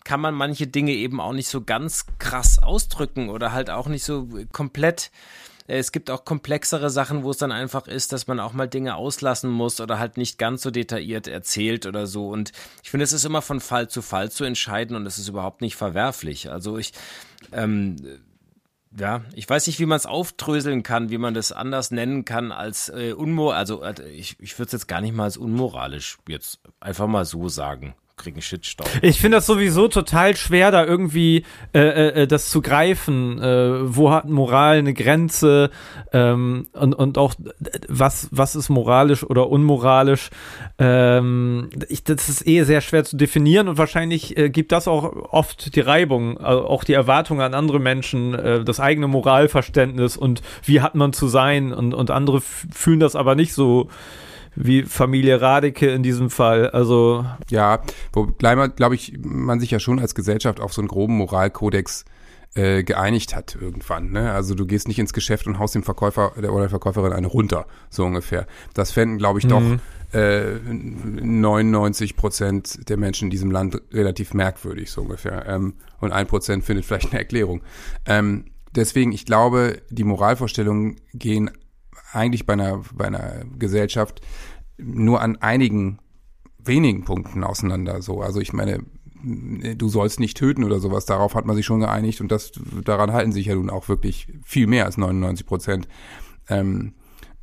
kann 0.03 0.22
man 0.22 0.36
manche 0.36 0.67
Dinge 0.67 0.91
eben 0.91 1.20
auch 1.20 1.34
nicht 1.34 1.50
so 1.50 1.63
ganz 1.63 2.05
krass 2.20 2.62
ausdrücken 2.62 3.29
oder 3.29 3.51
halt 3.51 3.72
auch 3.72 3.88
nicht 3.88 4.03
so 4.03 4.29
komplett. 4.51 5.10
Äh, 5.67 5.77
Es 5.77 5.91
gibt 5.91 6.10
auch 6.10 6.25
komplexere 6.25 6.89
Sachen, 6.89 7.24
wo 7.24 7.31
es 7.31 7.38
dann 7.38 7.51
einfach 7.51 7.88
ist, 7.88 8.13
dass 8.13 8.27
man 8.27 8.39
auch 8.39 8.53
mal 8.53 8.67
Dinge 8.67 8.95
auslassen 8.95 9.50
muss 9.50 9.79
oder 9.81 10.00
halt 10.00 10.17
nicht 10.17 10.38
ganz 10.38 10.62
so 10.62 10.72
detailliert 10.72 11.27
erzählt 11.27 11.86
oder 11.86 12.07
so. 12.07 12.29
Und 12.29 12.51
ich 12.84 12.91
finde, 12.91 13.03
es 13.03 13.13
ist 13.13 13.25
immer 13.25 13.41
von 13.41 13.60
Fall 13.60 13.89
zu 13.89 14.01
Fall 14.01 14.31
zu 14.31 14.43
entscheiden 14.43 14.95
und 14.95 15.05
es 15.05 15.17
ist 15.17 15.27
überhaupt 15.27 15.62
nicht 15.62 15.75
verwerflich. 15.75 16.51
Also 16.51 16.77
ich, 16.77 16.93
ähm, 17.51 17.95
ja, 18.98 19.22
ich 19.34 19.50
weiß 19.50 19.67
nicht, 19.67 19.79
wie 19.79 19.86
man 19.86 19.98
es 19.98 20.05
aufdröseln 20.05 20.84
kann, 20.84 21.10
wie 21.10 21.17
man 21.17 21.34
das 21.34 21.51
anders 21.51 21.91
nennen 21.91 22.24
kann 22.25 22.51
als 22.51 22.89
äh, 22.89 23.13
unmor, 23.13 23.55
also 23.55 23.84
äh, 23.84 24.10
ich, 24.10 24.38
ich 24.39 24.57
würde 24.57 24.67
es 24.67 24.72
jetzt 24.74 24.88
gar 24.88 25.01
nicht 25.01 25.13
mal 25.13 25.25
als 25.25 25.38
unmoralisch 25.38 26.17
jetzt 26.27 26.60
einfach 26.79 27.07
mal 27.07 27.25
so 27.25 27.50
sagen. 27.50 27.95
Kriegen 28.17 28.41
Shitstau. 28.41 28.86
Ich 29.01 29.19
finde 29.19 29.38
das 29.38 29.45
sowieso 29.45 29.89
total 29.89 30.38
schwer, 30.38 30.72
da 30.72 30.86
irgendwie 30.86 31.43
äh, 31.74 32.22
äh, 32.24 32.27
das 32.27 32.50
zu 32.50 32.61
greifen. 32.61 33.42
Äh, 33.42 33.96
wo 33.96 34.11
hat 34.11 34.29
Moral 34.29 34.77
eine 34.77 34.94
Grenze? 34.94 35.70
Ähm, 36.13 36.68
und, 36.72 36.94
und 36.94 37.18
auch, 37.18 37.33
äh, 37.33 37.79
was, 37.89 38.29
was 38.31 38.55
ist 38.55 38.70
moralisch 38.70 39.24
oder 39.24 39.50
unmoralisch? 39.50 40.29
Ähm, 40.79 41.70
ich, 41.89 42.05
das 42.05 42.29
ist 42.29 42.48
eh 42.48 42.63
sehr 42.63 42.79
schwer 42.79 43.03
zu 43.03 43.18
definieren 43.18 43.68
und 43.68 43.77
wahrscheinlich 43.77 44.37
äh, 44.37 44.50
gibt 44.50 44.72
das 44.72 44.87
auch 44.87 45.03
oft 45.31 45.75
die 45.75 45.81
Reibung, 45.81 46.37
also 46.37 46.66
auch 46.68 46.85
die 46.85 46.94
Erwartungen 46.94 47.42
an 47.42 47.53
andere 47.53 47.81
Menschen, 47.81 48.33
äh, 48.33 48.63
das 48.63 48.79
eigene 48.79 49.09
Moralverständnis 49.09 50.16
und 50.16 50.42
wie 50.63 50.79
hat 50.79 50.96
man 50.96 51.11
zu 51.11 51.27
sein 51.27 51.74
und, 51.74 51.94
und 51.94 52.11
andere 52.11 52.39
fühlen 52.39 53.01
das 53.01 53.18
aber 53.18 53.35
nicht 53.35 53.53
so 53.53 53.89
wie 54.55 54.83
Familie 54.83 55.41
Radeke 55.41 55.89
in 55.91 56.03
diesem 56.03 56.29
Fall. 56.29 56.70
Also 56.70 57.25
Ja, 57.50 57.81
wobei 58.13 58.55
man, 58.55 58.75
glaube 58.75 58.96
ich, 58.96 59.13
man 59.22 59.59
sich 59.59 59.72
ja 59.72 59.79
schon 59.79 60.00
als 60.00 60.15
Gesellschaft 60.15 60.59
auf 60.59 60.74
so 60.74 60.81
einen 60.81 60.87
groben 60.87 61.18
Moralkodex 61.18 62.05
äh, 62.55 62.83
geeinigt 62.83 63.35
hat 63.35 63.57
irgendwann. 63.59 64.11
Ne? 64.11 64.31
Also 64.31 64.55
du 64.55 64.65
gehst 64.65 64.87
nicht 64.87 65.00
ins 65.00 65.13
Geschäft 65.13 65.46
und 65.46 65.59
haust 65.59 65.75
dem 65.75 65.83
Verkäufer 65.83 66.37
oder 66.37 66.59
der 66.59 66.70
Verkäuferin 66.70 67.11
eine 67.11 67.27
runter, 67.27 67.68
so 67.89 68.05
ungefähr. 68.05 68.48
Das 68.74 68.91
fänden, 68.91 69.18
glaube 69.18 69.39
ich, 69.39 69.48
doch 69.48 69.61
äh, 70.13 70.57
99 70.63 72.15
Prozent 72.15 72.87
der 72.89 72.96
Menschen 72.96 73.25
in 73.25 73.29
diesem 73.29 73.51
Land 73.51 73.81
relativ 73.91 74.33
merkwürdig, 74.33 74.89
so 74.89 75.01
ungefähr. 75.01 75.46
Ähm, 75.48 75.74
und 76.00 76.13
ein 76.13 76.27
Prozent 76.27 76.63
findet 76.63 76.85
vielleicht 76.85 77.11
eine 77.11 77.20
Erklärung. 77.20 77.61
Ähm, 78.05 78.46
deswegen, 78.74 79.11
ich 79.11 79.25
glaube, 79.25 79.81
die 79.89 80.05
Moralvorstellungen 80.05 80.96
gehen 81.13 81.51
eigentlich 82.12 82.46
bei 82.46 82.53
einer, 82.53 82.81
bei 82.94 83.05
einer 83.05 83.46
Gesellschaft 83.58 84.22
nur 84.77 85.22
an 85.22 85.38
einigen 85.38 86.00
wenigen 86.58 87.05
Punkten 87.05 87.44
auseinander. 87.44 88.01
So, 88.01 88.22
also 88.22 88.40
ich 88.40 88.53
meine, 88.53 88.84
du 89.24 89.88
sollst 89.88 90.20
nicht 90.20 90.38
töten 90.38 90.64
oder 90.64 90.79
sowas. 90.79 91.05
Darauf 91.05 91.36
hat 91.36 91.46
man 91.46 91.55
sich 91.55 91.66
schon 91.66 91.79
geeinigt 91.79 92.22
und 92.22 92.31
das 92.31 92.51
daran 92.84 93.14
halten 93.14 93.31
sich 93.31 93.48
ja 93.48 93.55
nun 93.55 93.70
auch 93.70 93.88
wirklich 93.90 94.27
viel 94.44 94.68
mehr 94.68 94.86
als 94.86 94.98
99 94.98 95.46
Prozent. 95.46 95.88
Ähm, 96.50 96.94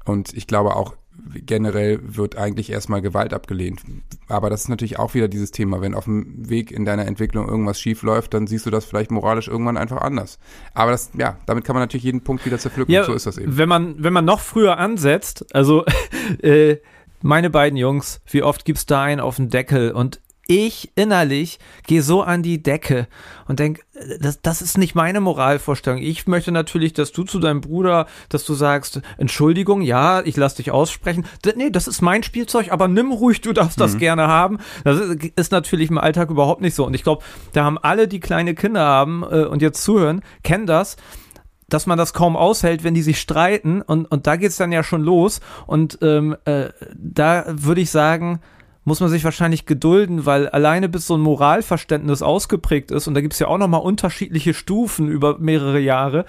und 0.04 0.34
ich 0.34 0.46
glaube 0.46 0.76
auch 0.76 0.96
generell 1.34 2.00
wird 2.02 2.36
eigentlich 2.36 2.70
erstmal 2.70 3.02
Gewalt 3.02 3.32
abgelehnt. 3.32 3.80
Aber 4.28 4.50
das 4.50 4.62
ist 4.62 4.68
natürlich 4.68 4.98
auch 4.98 5.14
wieder 5.14 5.28
dieses 5.28 5.50
Thema. 5.50 5.80
Wenn 5.80 5.94
auf 5.94 6.04
dem 6.04 6.48
Weg 6.48 6.70
in 6.70 6.84
deiner 6.84 7.06
Entwicklung 7.06 7.48
irgendwas 7.48 7.80
schief 7.80 8.02
läuft, 8.02 8.34
dann 8.34 8.46
siehst 8.46 8.66
du 8.66 8.70
das 8.70 8.84
vielleicht 8.84 9.10
moralisch 9.10 9.48
irgendwann 9.48 9.76
einfach 9.76 9.98
anders. 9.98 10.38
Aber 10.74 10.90
das, 10.90 11.10
ja, 11.16 11.38
damit 11.46 11.64
kann 11.64 11.74
man 11.74 11.82
natürlich 11.82 12.04
jeden 12.04 12.22
Punkt 12.22 12.44
wieder 12.44 12.58
zerpflücken. 12.58 12.92
Ja, 12.92 13.04
so 13.04 13.14
ist 13.14 13.26
das 13.26 13.38
eben. 13.38 13.56
Wenn 13.56 13.68
man, 13.68 13.94
wenn 13.98 14.12
man 14.12 14.24
noch 14.24 14.40
früher 14.40 14.78
ansetzt, 14.78 15.54
also 15.54 15.84
äh, 16.42 16.76
meine 17.22 17.50
beiden 17.50 17.76
Jungs, 17.76 18.20
wie 18.26 18.42
oft 18.42 18.64
gibt's 18.64 18.86
da 18.86 19.02
einen 19.02 19.20
auf 19.20 19.36
den 19.36 19.48
Deckel 19.48 19.92
und 19.92 20.20
ich 20.52 20.92
innerlich 20.94 21.58
gehe 21.86 22.02
so 22.02 22.22
an 22.22 22.42
die 22.42 22.62
Decke 22.62 23.08
und 23.48 23.58
denk, 23.58 23.80
das, 24.20 24.42
das 24.42 24.62
ist 24.62 24.78
nicht 24.78 24.94
meine 24.94 25.20
Moralvorstellung. 25.20 26.00
Ich 26.00 26.26
möchte 26.26 26.52
natürlich, 26.52 26.92
dass 26.92 27.12
du 27.12 27.24
zu 27.24 27.38
deinem 27.38 27.60
Bruder, 27.60 28.06
dass 28.28 28.44
du 28.44 28.54
sagst, 28.54 29.00
Entschuldigung, 29.16 29.82
ja, 29.82 30.22
ich 30.22 30.36
lass 30.36 30.54
dich 30.54 30.70
aussprechen. 30.70 31.24
D 31.44 31.54
nee, 31.56 31.70
das 31.70 31.88
ist 31.88 32.02
mein 32.02 32.22
Spielzeug, 32.22 32.70
aber 32.70 32.88
nimm 32.88 33.12
ruhig, 33.12 33.40
du 33.40 33.52
darfst 33.52 33.80
das 33.80 33.98
gerne 33.98 34.26
haben. 34.28 34.58
Das 34.84 34.98
ist, 35.00 35.24
ist 35.36 35.52
natürlich 35.52 35.90
im 35.90 35.98
Alltag 35.98 36.30
überhaupt 36.30 36.60
nicht 36.60 36.74
so. 36.74 36.86
Und 36.86 36.94
ich 36.94 37.02
glaube, 37.02 37.22
da 37.52 37.64
haben 37.64 37.78
alle, 37.78 38.08
die 38.08 38.20
kleine 38.20 38.54
Kinder 38.54 38.80
haben 38.80 39.22
äh, 39.22 39.44
und 39.44 39.62
jetzt 39.62 39.82
zuhören, 39.82 40.22
kennen 40.42 40.66
das 40.66 40.96
dass 41.68 41.86
man 41.86 41.96
das 41.96 42.12
kaum 42.12 42.36
aushält, 42.36 42.84
wenn 42.84 42.92
die 42.92 43.00
sich 43.00 43.18
streiten 43.18 43.80
und, 43.80 44.04
und 44.04 44.26
da 44.26 44.36
geht's 44.36 44.58
dann 44.58 44.72
ja 44.72 44.82
schon 44.82 45.00
los 45.00 45.40
und 45.66 45.98
ähm, 46.02 46.36
äh, 46.44 46.68
da 46.94 47.46
würde 47.48 47.80
ich 47.80 47.90
sagen, 47.90 48.40
muss 48.84 49.00
man 49.00 49.08
sich 49.10 49.24
wahrscheinlich 49.24 49.66
gedulden, 49.66 50.26
weil 50.26 50.48
alleine 50.48 50.88
bis 50.88 51.06
so 51.06 51.14
ein 51.16 51.20
Moralverständnis 51.20 52.22
ausgeprägt 52.22 52.90
ist 52.90 53.06
und 53.06 53.14
da 53.14 53.20
gibt's 53.20 53.38
ja 53.38 53.46
auch 53.48 53.58
nochmal 53.58 53.80
unterschiedliche 53.82 54.54
Stufen 54.54 55.08
über 55.08 55.38
mehrere 55.38 55.78
Jahre, 55.78 56.24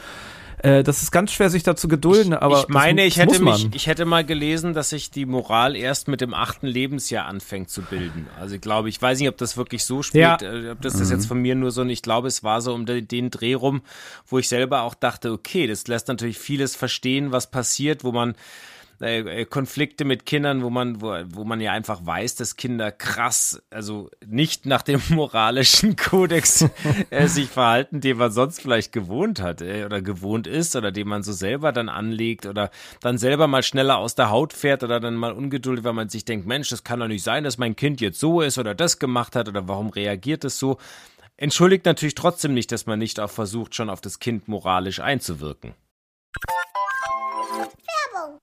äh, 0.63 0.81
das 0.81 1.01
ist 1.03 1.11
ganz 1.11 1.31
schwer, 1.33 1.49
sich 1.49 1.63
dazu 1.63 1.89
gedulden, 1.89 2.33
aber 2.33 2.61
ich 2.61 2.67
meine, 2.69 3.01
das 3.03 3.07
ich 3.09 3.17
hätte 3.17 3.33
muss 3.33 3.41
man. 3.41 3.53
mich, 3.53 3.75
ich 3.75 3.87
hätte 3.87 4.05
mal 4.05 4.23
gelesen, 4.23 4.73
dass 4.73 4.89
sich 4.91 5.11
die 5.11 5.25
Moral 5.25 5.75
erst 5.75 6.07
mit 6.07 6.21
dem 6.21 6.33
achten 6.33 6.67
Lebensjahr 6.67 7.25
anfängt 7.25 7.69
zu 7.69 7.81
bilden. 7.81 8.27
Also 8.39 8.55
ich 8.55 8.61
glaube, 8.61 8.87
ich 8.87 9.01
weiß 9.01 9.19
nicht, 9.19 9.27
ob 9.27 9.37
das 9.37 9.57
wirklich 9.57 9.83
so 9.83 10.01
spielt, 10.03 10.21
Ja. 10.23 10.37
äh, 10.41 10.71
ob 10.71 10.81
das, 10.81 10.97
das 10.97 11.11
jetzt 11.11 11.25
von 11.25 11.41
mir 11.41 11.55
nur 11.55 11.71
so, 11.71 11.81
und 11.81 11.89
ich 11.89 12.01
glaube, 12.01 12.29
es 12.29 12.43
war 12.43 12.61
so 12.61 12.73
um 12.73 12.85
den, 12.85 13.05
den 13.07 13.29
Dreh 13.29 13.55
rum, 13.55 13.81
wo 14.25 14.39
ich 14.39 14.47
selber 14.47 14.83
auch 14.83 14.93
dachte, 14.95 15.33
okay, 15.33 15.67
das 15.67 15.85
lässt 15.87 16.07
natürlich 16.07 16.37
vieles 16.39 16.77
verstehen, 16.77 17.33
was 17.33 17.51
passiert, 17.51 18.05
wo 18.05 18.13
man 18.13 18.33
äh, 19.01 19.41
äh, 19.41 19.45
Konflikte 19.45 20.05
mit 20.05 20.25
Kindern, 20.25 20.61
wo 20.61 20.69
man, 20.69 21.01
wo, 21.01 21.15
wo 21.27 21.43
man 21.43 21.59
ja 21.59 21.71
einfach 21.71 22.05
weiß, 22.05 22.35
dass 22.35 22.55
Kinder 22.55 22.91
krass, 22.91 23.61
also 23.69 24.09
nicht 24.25 24.65
nach 24.65 24.81
dem 24.81 25.01
moralischen 25.09 25.95
Kodex 25.95 26.65
äh, 27.09 27.27
sich 27.27 27.49
verhalten, 27.49 28.01
den 28.01 28.17
man 28.17 28.31
sonst 28.31 28.61
vielleicht 28.61 28.91
gewohnt 28.91 29.41
hat 29.41 29.61
äh, 29.61 29.85
oder 29.85 30.01
gewohnt 30.01 30.47
ist 30.47 30.75
oder 30.75 30.91
den 30.91 31.07
man 31.07 31.23
so 31.23 31.33
selber 31.33 31.71
dann 31.71 31.89
anlegt 31.89 32.45
oder 32.45 32.69
dann 33.01 33.17
selber 33.17 33.47
mal 33.47 33.63
schneller 33.63 33.97
aus 33.97 34.15
der 34.15 34.29
Haut 34.29 34.53
fährt 34.53 34.83
oder 34.83 34.99
dann 34.99 35.15
mal 35.15 35.33
ungeduldig, 35.33 35.83
weil 35.83 35.93
man 35.93 36.09
sich 36.09 36.25
denkt, 36.25 36.45
Mensch, 36.47 36.69
das 36.69 36.83
kann 36.83 36.99
doch 36.99 37.07
nicht 37.07 37.23
sein, 37.23 37.43
dass 37.43 37.57
mein 37.57 37.75
Kind 37.75 37.99
jetzt 38.01 38.19
so 38.19 38.41
ist 38.41 38.57
oder 38.57 38.75
das 38.75 38.99
gemacht 38.99 39.35
hat 39.35 39.49
oder 39.49 39.67
warum 39.67 39.89
reagiert 39.89 40.43
es 40.45 40.59
so. 40.59 40.77
Entschuldigt 41.35 41.85
natürlich 41.85 42.15
trotzdem 42.15 42.53
nicht, 42.53 42.71
dass 42.71 42.85
man 42.85 42.99
nicht 42.99 43.19
auch 43.19 43.29
versucht, 43.29 43.75
schon 43.75 43.89
auf 43.89 44.01
das 44.01 44.19
Kind 44.19 44.47
moralisch 44.47 44.99
einzuwirken. 44.99 45.73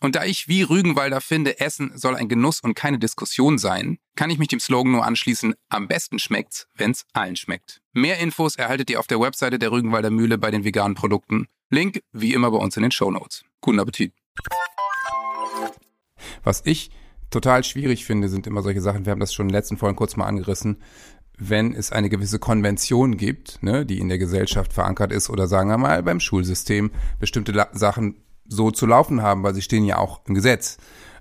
Und 0.00 0.14
da 0.14 0.24
ich 0.24 0.46
wie 0.46 0.62
Rügenwalder 0.62 1.20
finde, 1.20 1.58
Essen 1.58 1.92
soll 1.96 2.16
ein 2.16 2.28
Genuss 2.28 2.60
und 2.60 2.74
keine 2.74 2.98
Diskussion 2.98 3.56
sein, 3.56 3.98
kann 4.14 4.30
ich 4.30 4.38
mich 4.38 4.48
dem 4.48 4.60
Slogan 4.60 4.92
nur 4.92 5.06
anschließen, 5.06 5.54
am 5.68 5.88
besten 5.88 6.18
schmeckt's, 6.18 6.68
wenn's 6.74 7.06
allen 7.14 7.36
schmeckt. 7.36 7.80
Mehr 7.92 8.18
Infos 8.18 8.56
erhaltet 8.56 8.90
ihr 8.90 9.00
auf 9.00 9.06
der 9.06 9.20
Webseite 9.20 9.58
der 9.58 9.72
Rügenwalder 9.72 10.10
Mühle 10.10 10.36
bei 10.36 10.50
den 10.50 10.64
veganen 10.64 10.94
Produkten. 10.94 11.46
Link 11.70 12.02
wie 12.12 12.34
immer 12.34 12.50
bei 12.50 12.58
uns 12.58 12.76
in 12.76 12.82
den 12.82 12.92
Show 12.92 13.10
Notes. 13.10 13.44
Guten 13.60 13.80
Appetit. 13.80 14.12
Was 16.44 16.62
ich 16.64 16.90
total 17.30 17.64
schwierig 17.64 18.04
finde, 18.04 18.28
sind 18.28 18.46
immer 18.46 18.62
solche 18.62 18.82
Sachen, 18.82 19.06
wir 19.06 19.12
haben 19.12 19.20
das 19.20 19.32
schon 19.32 19.46
in 19.46 19.48
den 19.48 19.56
letzten 19.56 19.78
Folgen 19.78 19.96
kurz 19.96 20.16
mal 20.16 20.26
angerissen, 20.26 20.82
wenn 21.38 21.74
es 21.74 21.90
eine 21.92 22.08
gewisse 22.08 22.38
Konvention 22.38 23.16
gibt, 23.16 23.62
ne, 23.62 23.84
die 23.84 23.98
in 23.98 24.08
der 24.08 24.18
Gesellschaft 24.18 24.72
verankert 24.72 25.12
ist 25.12 25.28
oder 25.28 25.46
sagen 25.46 25.68
wir 25.68 25.78
mal 25.78 26.02
beim 26.02 26.20
Schulsystem 26.20 26.90
bestimmte 27.18 27.68
Sachen 27.72 28.22
so 28.48 28.70
zu 28.70 28.86
laufen 28.86 29.22
haben, 29.22 29.42
weil 29.42 29.54
sie 29.54 29.62
stehen 29.62 29.84
ja 29.84 29.98
auch 29.98 30.20
im 30.26 30.34
Gesetz. 30.34 30.78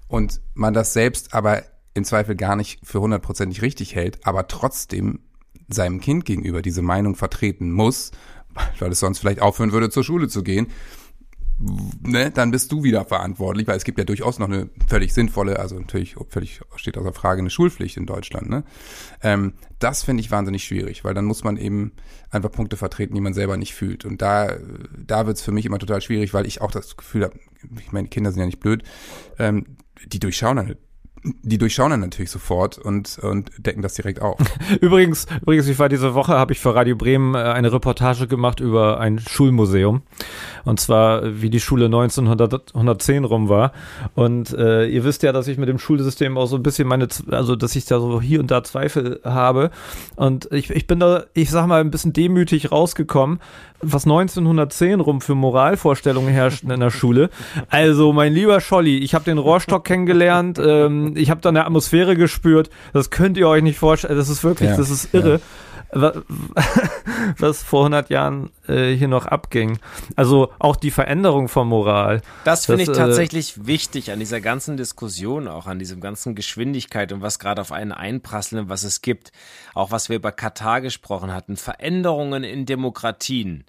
Und 0.08 0.42
man 0.54 0.74
das 0.74 0.94
selbst 0.94 1.34
aber 1.34 1.64
im 1.94 2.04
Zweifel 2.04 2.36
gar 2.36 2.56
nicht 2.56 2.80
für 2.84 3.02
hundertprozentig 3.02 3.62
richtig 3.62 3.96
hält, 3.96 4.26
aber 4.26 4.48
trotzdem 4.48 5.20
seinem 5.68 6.00
Kind 6.00 6.26
gegenüber 6.26 6.62
diese 6.62 6.82
Meinung 6.82 7.16
vertreten 7.16 7.72
muss, 7.72 8.12
weil 8.80 8.92
es 8.92 9.00
sonst 9.00 9.20
vielleicht 9.20 9.42
aufhören 9.42 9.72
würde, 9.72 9.90
zur 9.90 10.04
Schule 10.04 10.28
zu 10.28 10.44
gehen, 10.44 10.68
ne, 11.58 12.32
dann 12.32 12.52
bist 12.52 12.72
du 12.72 12.84
wieder 12.84 13.06
verantwortlich, 13.06 13.68
weil 13.68 13.78
es 13.78 13.84
gibt 13.84 13.98
ja 13.98 14.04
durchaus 14.04 14.40
noch 14.40 14.48
eine 14.48 14.70
völlig 14.88 15.14
sinnvolle, 15.14 15.60
also 15.60 15.80
natürlich 15.80 16.16
völlig 16.30 16.62
steht 16.76 16.98
außer 16.98 17.14
Frage 17.14 17.40
eine 17.40 17.50
Schulpflicht 17.50 17.98
in 17.98 18.06
Deutschland. 18.06 18.50
Ne? 18.50 18.64
Ähm, 19.22 19.54
das 19.80 20.04
finde 20.04 20.22
ich 20.22 20.32
wahnsinnig 20.32 20.64
schwierig, 20.64 21.04
weil 21.04 21.14
dann 21.14 21.26
muss 21.26 21.44
man 21.44 21.58
eben 21.58 21.94
einfach 22.30 22.52
Punkte 22.52 22.78
vertreten, 22.78 23.16
die 23.16 23.22
man 23.22 23.34
selber 23.34 23.58
nicht 23.58 23.74
fühlt. 23.74 24.06
Und 24.06 24.22
da, 24.22 24.56
da 24.98 25.28
wird 25.28 25.38
es 25.38 25.44
für 25.44 25.52
mich 25.52 25.66
immer 25.66 25.80
total 25.80 26.02
schwierig, 26.02 26.34
weil 26.34 26.46
ich 26.46 26.62
auch 26.62 26.72
das 26.72 26.98
Gefühl 26.98 27.24
habe, 27.24 27.40
ich 27.80 27.92
meine, 27.92 28.08
Kinder 28.08 28.32
sind 28.32 28.40
ja 28.40 28.46
nicht 28.46 28.60
blöd, 28.60 28.84
ähm, 29.40 29.78
die 30.06 30.20
durchschauen 30.20 30.58
dann 30.58 30.76
die 31.42 31.58
durchschauen 31.58 31.90
dann 31.92 32.00
natürlich 32.02 32.32
sofort 32.32 32.78
und, 32.78 33.18
und 33.20 33.52
decken 33.58 33.82
das 33.82 33.96
direkt 33.96 34.22
auf. 34.22 34.38
übrigens, 34.82 35.26
übrigens, 35.42 35.68
ich 35.68 35.80
war 35.80 35.90
diese 35.90 36.14
Woche, 36.14 36.34
habe 36.34 36.54
ich 36.54 36.60
für 36.60 36.76
Radio 36.76 36.96
Bremen 36.96 37.36
äh, 37.36 37.40
eine 37.40 37.72
Reportage 37.72 38.28
gemacht 38.28 38.60
über 38.60 39.00
ein 39.00 39.20
Schulmuseum. 39.20 40.04
Und 40.66 40.80
zwar, 40.80 41.42
wie 41.42 41.50
die 41.50 41.60
Schule 41.60 41.86
1910 41.86 43.24
rum 43.24 43.50
war. 43.50 43.72
Und 44.14 44.54
äh, 44.54 44.88
ihr 44.88 45.04
wisst 45.04 45.24
ja, 45.24 45.32
dass 45.32 45.48
ich 45.48 45.58
mit 45.58 45.70
dem 45.70 45.80
Schulsystem 45.80 46.38
auch 46.38 46.48
so 46.48 46.56
ein 46.56 46.64
bisschen 46.64 46.88
meine, 46.88 47.08
also 47.32 47.56
dass 47.56 47.76
ich 47.76 47.86
da 47.86 48.00
so 48.00 48.22
hier 48.22 48.40
und 48.40 48.52
da 48.52 48.64
Zweifel 48.64 49.20
habe. 49.24 49.72
Und 50.16 50.52
ich, 50.52 50.70
ich 50.70 50.88
bin 50.88 51.00
da, 51.00 51.26
ich 51.34 51.50
sag 51.50 51.68
mal, 51.68 51.82
ein 51.82 51.92
bisschen 51.92 52.14
demütig 52.14 52.72
rausgekommen, 52.72 53.40
was 53.82 54.06
1910 54.06 55.00
rum 55.00 55.22
für 55.22 55.36
Moralvorstellungen 55.36 56.34
herrschten 56.34 56.72
in 56.72 56.80
der 56.80 56.90
Schule. 56.90 57.30
Also, 57.70 58.14
mein 58.14 58.34
lieber 58.34 58.62
Scholli, 58.62 58.98
ich 59.00 59.14
habe 59.14 59.26
den 59.26 59.38
Rohrstock 59.38 59.86
kennengelernt, 59.86 60.60
ähm, 60.60 61.15
ich 61.16 61.30
habe 61.30 61.42
da 61.42 61.50
eine 61.50 61.66
Atmosphäre 61.66 62.16
gespürt, 62.16 62.70
das 62.94 63.10
könnt 63.10 63.38
ihr 63.38 63.48
euch 63.48 63.64
nicht 63.64 63.78
vorstellen, 63.78 64.18
das 64.18 64.30
ist 64.30 64.44
wirklich, 64.44 64.70
ja, 64.70 64.78
das 64.78 64.90
ist 64.90 65.14
irre. 65.14 65.34
Ja 65.36 65.40
was 67.40 67.64
vor 67.64 67.82
100 67.82 68.10
Jahren 68.10 68.52
äh, 68.68 68.94
hier 68.94 69.08
noch 69.08 69.26
abging. 69.26 69.80
Also 70.16 70.52
auch 70.60 70.76
die 70.76 70.92
Veränderung 70.92 71.48
von 71.48 71.68
Moral. 71.68 72.22
Das 72.44 72.66
finde 72.66 72.84
ich 72.84 72.90
äh, 72.90 72.94
tatsächlich 72.94 73.58
äh, 73.58 73.68
wichtig 73.68 74.12
an 74.12 74.20
dieser 74.20 74.42
ganzen 74.42 74.78
Diskussion, 74.78 75.48
auch 75.48 75.68
an 75.68 75.80
diesem 75.80 76.02
ganzen 76.02 76.36
Geschwindigkeit 76.36 77.14
und 77.14 77.22
was 77.22 77.40
gerade 77.40 77.62
auf 77.62 77.72
einen 77.72 77.94
einprasseln, 77.94 78.70
was 78.70 78.84
es 78.84 79.02
gibt. 79.02 79.32
Auch 79.74 79.92
was 79.92 80.10
wir 80.10 80.18
über 80.18 80.32
Katar 80.32 80.82
gesprochen 80.82 81.34
hatten. 81.34 81.56
Veränderungen 81.56 82.44
in 82.44 82.66
Demokratien 82.66 83.66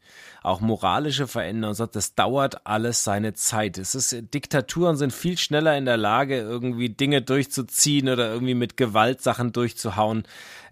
auch 0.47 0.61
moralische 0.61 1.27
Veränderungen, 1.27 1.89
das 1.91 2.15
dauert 2.15 2.69
alles 2.69 3.03
seine 3.03 3.35
Zeit. 3.35 3.79
Es 3.79 3.97
ist, 3.97 4.33
Diktaturen 4.33 4.97
sind 4.97 5.13
viel 5.13 5.37
schneller 5.39 5.77
in 5.77 5.87
der 5.87 5.97
Lage, 5.97 6.39
irgendwie 6.39 6.89
Dinge 6.89 7.21
durchzuziehen 7.21 8.09
oder 8.09 8.33
irgendwie 8.33 8.55
mit 8.55 8.77
Gewalt 8.77 9.23
Sachen 9.23 9.53
durchzuhauen. 9.53 10.23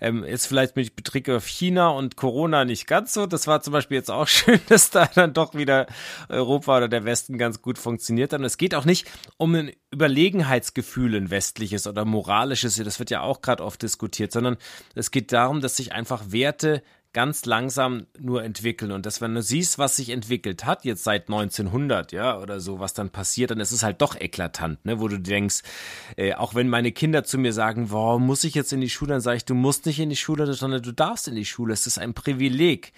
Ähm, 0.01 0.23
ist 0.23 0.47
vielleicht 0.47 0.77
mit 0.77 0.95
Betrieb 0.95 1.25
auf 1.45 1.49
China 1.49 1.91
und 1.91 2.17
Corona 2.17 2.65
nicht 2.65 2.87
ganz 2.87 3.13
so. 3.13 3.27
Das 3.27 3.47
war 3.47 3.61
zum 3.61 3.75
Beispiel 3.75 3.99
jetzt 3.99 4.11
auch 4.11 4.27
schön, 4.29 4.61
dass 4.69 4.89
da 4.91 5.07
dann 5.15 5.35
doch 5.35 5.55
wieder 5.55 5.87
Europa 6.31 6.79
oder 6.79 6.89
der 6.89 7.05
Westen 7.05 7.37
ganz 7.37 7.61
gut 7.61 7.77
funktioniert 7.77 8.33
hat. 8.33 8.41
Und 8.41 8.47
es 8.47 8.57
geht 8.57 8.75
auch 8.75 8.87
nicht 8.87 9.07
um 9.37 9.55
ein 9.55 9.73
Überlegenheitsgefühl, 9.93 11.15
ein 11.15 11.31
westliches 11.31 11.87
oder 11.87 12.07
moralisches, 12.07 12.77
das 12.77 12.99
wird 12.99 13.11
ja 13.11 13.21
auch 13.21 13.43
gerade 13.43 13.63
oft 13.63 13.83
diskutiert, 13.83 14.33
sondern 14.33 14.57
es 14.95 15.11
geht 15.11 15.33
darum, 15.33 15.61
dass 15.61 15.77
sich 15.77 15.93
einfach 15.93 16.25
Werte 16.29 16.83
ganz 17.15 17.47
langsam 17.47 18.07
nur 18.19 18.45
entwickeln. 18.45 18.93
Und 18.93 19.07
dass, 19.07 19.21
wenn 19.21 19.35
du 19.35 19.41
siehst, 19.41 19.79
was 19.79 19.97
sich 19.97 20.11
entwickelt 20.11 20.67
hat, 20.67 20.85
jetzt 20.85 21.05
seit 21.05 21.29
1900, 21.29 22.13
ja, 22.13 22.39
oder 22.39 22.61
so, 22.61 22.81
was 22.81 22.93
dann 22.93 23.09
passiert, 23.09 23.53
dann 23.53 23.61
ist 23.61 23.73
es 23.73 23.83
halt 23.83 24.03
doch 24.03 24.21
eklatant, 24.21 24.85
ne, 24.85 25.01
wo 25.01 25.09
du 25.09 25.19
denkst, 25.19 25.63
äh, 26.17 26.35
auch 26.35 26.55
wenn 26.55 26.69
meine 26.69 26.93
Kinder 26.93 27.25
zu 27.25 27.39
mir 27.39 27.53
sagen, 27.53 27.91
warum 27.91 28.27
muss 28.27 28.45
ich 28.45 28.55
jetzt 28.55 28.73
in 28.73 28.81
die 28.81 28.91
Schule, 28.91 29.13
dann 29.13 29.21
sage 29.23 29.39
ich, 29.39 29.45
du 29.45 29.55
musst 29.55 29.87
nicht 29.87 30.01
in 30.01 30.11
die 30.11 30.17
Schule, 30.17 30.53
sondern 30.53 30.83
du 30.83 30.93
darfst 30.93 31.29
in 31.29 31.37
die 31.37 31.47
Schule. 31.47 31.73
Es 31.73 31.87
ist 31.87 31.99
ein 31.99 32.13
Privileg 32.13 32.93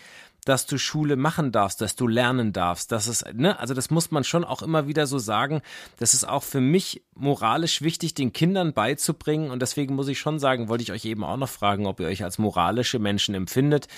dass 0.46 0.64
du 0.64 0.78
Schule 0.78 1.16
machen 1.16 1.52
darfst, 1.52 1.80
dass 1.80 1.96
du 1.96 2.06
lernen 2.06 2.52
darfst. 2.52 2.92
Das 2.92 3.08
ist, 3.08 3.26
ne, 3.34 3.58
also 3.58 3.74
das 3.74 3.90
muss 3.90 4.10
man 4.10 4.24
schon 4.24 4.44
auch 4.44 4.62
immer 4.62 4.86
wieder 4.86 5.06
so 5.06 5.18
sagen. 5.18 5.60
Das 5.98 6.14
ist 6.14 6.26
auch 6.26 6.44
für 6.44 6.60
mich 6.60 7.02
moralisch 7.14 7.82
wichtig, 7.82 8.14
den 8.14 8.32
Kindern 8.32 8.72
beizubringen. 8.72 9.50
Und 9.50 9.60
deswegen 9.60 9.94
muss 9.96 10.08
ich 10.08 10.18
schon 10.18 10.38
sagen, 10.38 10.68
wollte 10.68 10.84
ich 10.84 10.92
euch 10.92 11.04
eben 11.04 11.24
auch 11.24 11.36
noch 11.36 11.48
fragen, 11.48 11.86
ob 11.86 12.00
ihr 12.00 12.06
euch 12.06 12.22
als 12.24 12.38
moralische 12.38 12.98
Menschen 12.98 13.34
empfindet 13.34 13.88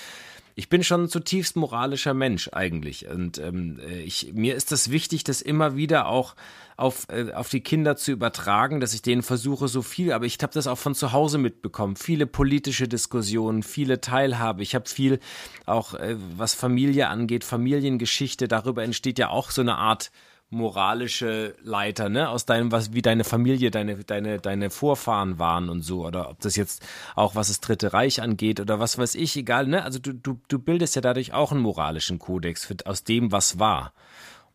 ich 0.59 0.67
bin 0.67 0.83
schon 0.83 1.03
ein 1.03 1.09
zutiefst 1.09 1.55
moralischer 1.55 2.13
Mensch 2.13 2.49
eigentlich. 2.51 3.07
Und 3.07 3.37
ähm, 3.37 3.79
äh, 3.79 4.01
ich, 4.01 4.33
mir 4.33 4.55
ist 4.55 4.73
das 4.73 4.91
wichtig, 4.91 5.23
das 5.23 5.41
immer 5.41 5.77
wieder 5.77 6.07
auch 6.07 6.35
auf, 6.75 7.07
äh, 7.09 7.31
auf 7.31 7.47
die 7.47 7.61
Kinder 7.61 7.95
zu 7.95 8.11
übertragen, 8.11 8.81
dass 8.81 8.93
ich 8.93 9.01
denen 9.01 9.23
versuche, 9.23 9.69
so 9.69 9.81
viel, 9.81 10.11
aber 10.11 10.25
ich 10.25 10.37
habe 10.41 10.53
das 10.53 10.67
auch 10.67 10.77
von 10.77 10.95
zu 10.95 11.13
Hause 11.13 11.37
mitbekommen. 11.37 11.95
Viele 11.95 12.27
politische 12.27 12.89
Diskussionen, 12.89 13.63
viele 13.63 14.01
Teilhabe. 14.01 14.61
Ich 14.61 14.75
habe 14.75 14.89
viel 14.89 15.19
auch, 15.65 15.93
äh, 15.93 16.17
was 16.35 16.55
Familie 16.55 17.07
angeht, 17.07 17.45
Familiengeschichte, 17.45 18.49
darüber 18.49 18.83
entsteht 18.83 19.17
ja 19.17 19.29
auch 19.29 19.51
so 19.51 19.61
eine 19.61 19.77
Art 19.77 20.11
moralische 20.49 21.55
Leiter, 21.61 22.09
ne? 22.09 22.29
Aus 22.29 22.45
deinem, 22.45 22.71
was, 22.71 22.93
wie 22.93 23.01
deine 23.01 23.23
Familie, 23.23 23.69
deine, 23.71 23.95
deine, 23.97 24.39
deine 24.39 24.69
Vorfahren 24.69 25.37
waren 25.37 25.69
und 25.69 25.83
so. 25.83 26.05
Oder 26.05 26.29
ob 26.29 26.39
das 26.39 26.55
jetzt 26.55 26.85
auch, 27.15 27.35
was 27.35 27.49
das 27.49 27.59
Dritte 27.59 27.93
Reich 27.93 28.21
angeht 28.21 28.59
oder 28.59 28.79
was 28.79 28.97
weiß 28.97 29.15
ich, 29.15 29.35
egal, 29.37 29.67
ne? 29.67 29.83
Also 29.83 29.99
du, 29.99 30.13
du, 30.13 30.39
du 30.47 30.59
bildest 30.59 30.95
ja 30.95 31.01
dadurch 31.01 31.33
auch 31.33 31.51
einen 31.51 31.61
moralischen 31.61 32.19
Kodex 32.19 32.65
für, 32.65 32.75
aus 32.85 33.03
dem, 33.03 33.31
was 33.31 33.59
war. 33.59 33.93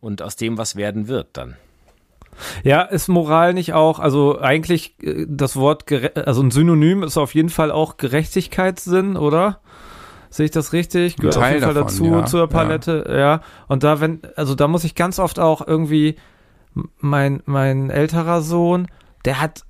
Und 0.01 0.21
aus 0.21 0.35
dem, 0.35 0.57
was 0.57 0.75
werden 0.75 1.07
wird 1.07 1.29
dann. 1.33 1.55
Ja, 2.63 2.81
ist 2.81 3.07
Moral 3.07 3.53
nicht 3.53 3.73
auch, 3.73 3.99
also 3.99 4.39
eigentlich 4.39 4.95
äh, 5.01 5.25
das 5.27 5.55
Wort, 5.55 5.85
also 6.17 6.41
ein 6.41 6.51
Synonym 6.51 7.03
ist 7.03 7.17
auf 7.17 7.33
jeden 7.33 7.49
Fall 7.49 7.71
auch 7.71 7.97
Gerechtigkeitssinn, 7.97 9.15
oder? 9.15 9.61
Sehe 10.29 10.45
ich 10.45 10.51
das 10.51 10.73
richtig? 10.73 11.17
Gehört 11.17 11.37
auf 11.37 11.49
jeden 11.49 11.61
Fall 11.61 11.73
davon, 11.73 11.87
dazu 11.87 12.05
ja, 12.05 12.25
zur 12.25 12.47
Palette, 12.47 13.05
ja. 13.07 13.17
ja. 13.17 13.41
Und 13.67 13.83
da, 13.83 14.01
wenn, 14.01 14.21
also 14.35 14.55
da 14.55 14.67
muss 14.67 14.83
ich 14.83 14.95
ganz 14.95 15.19
oft 15.19 15.39
auch 15.39 15.65
irgendwie, 15.65 16.15
mein, 16.99 17.41
mein 17.45 17.89
älterer 17.89 18.41
Sohn, 18.41 18.87
der 19.25 19.41
hat 19.41 19.63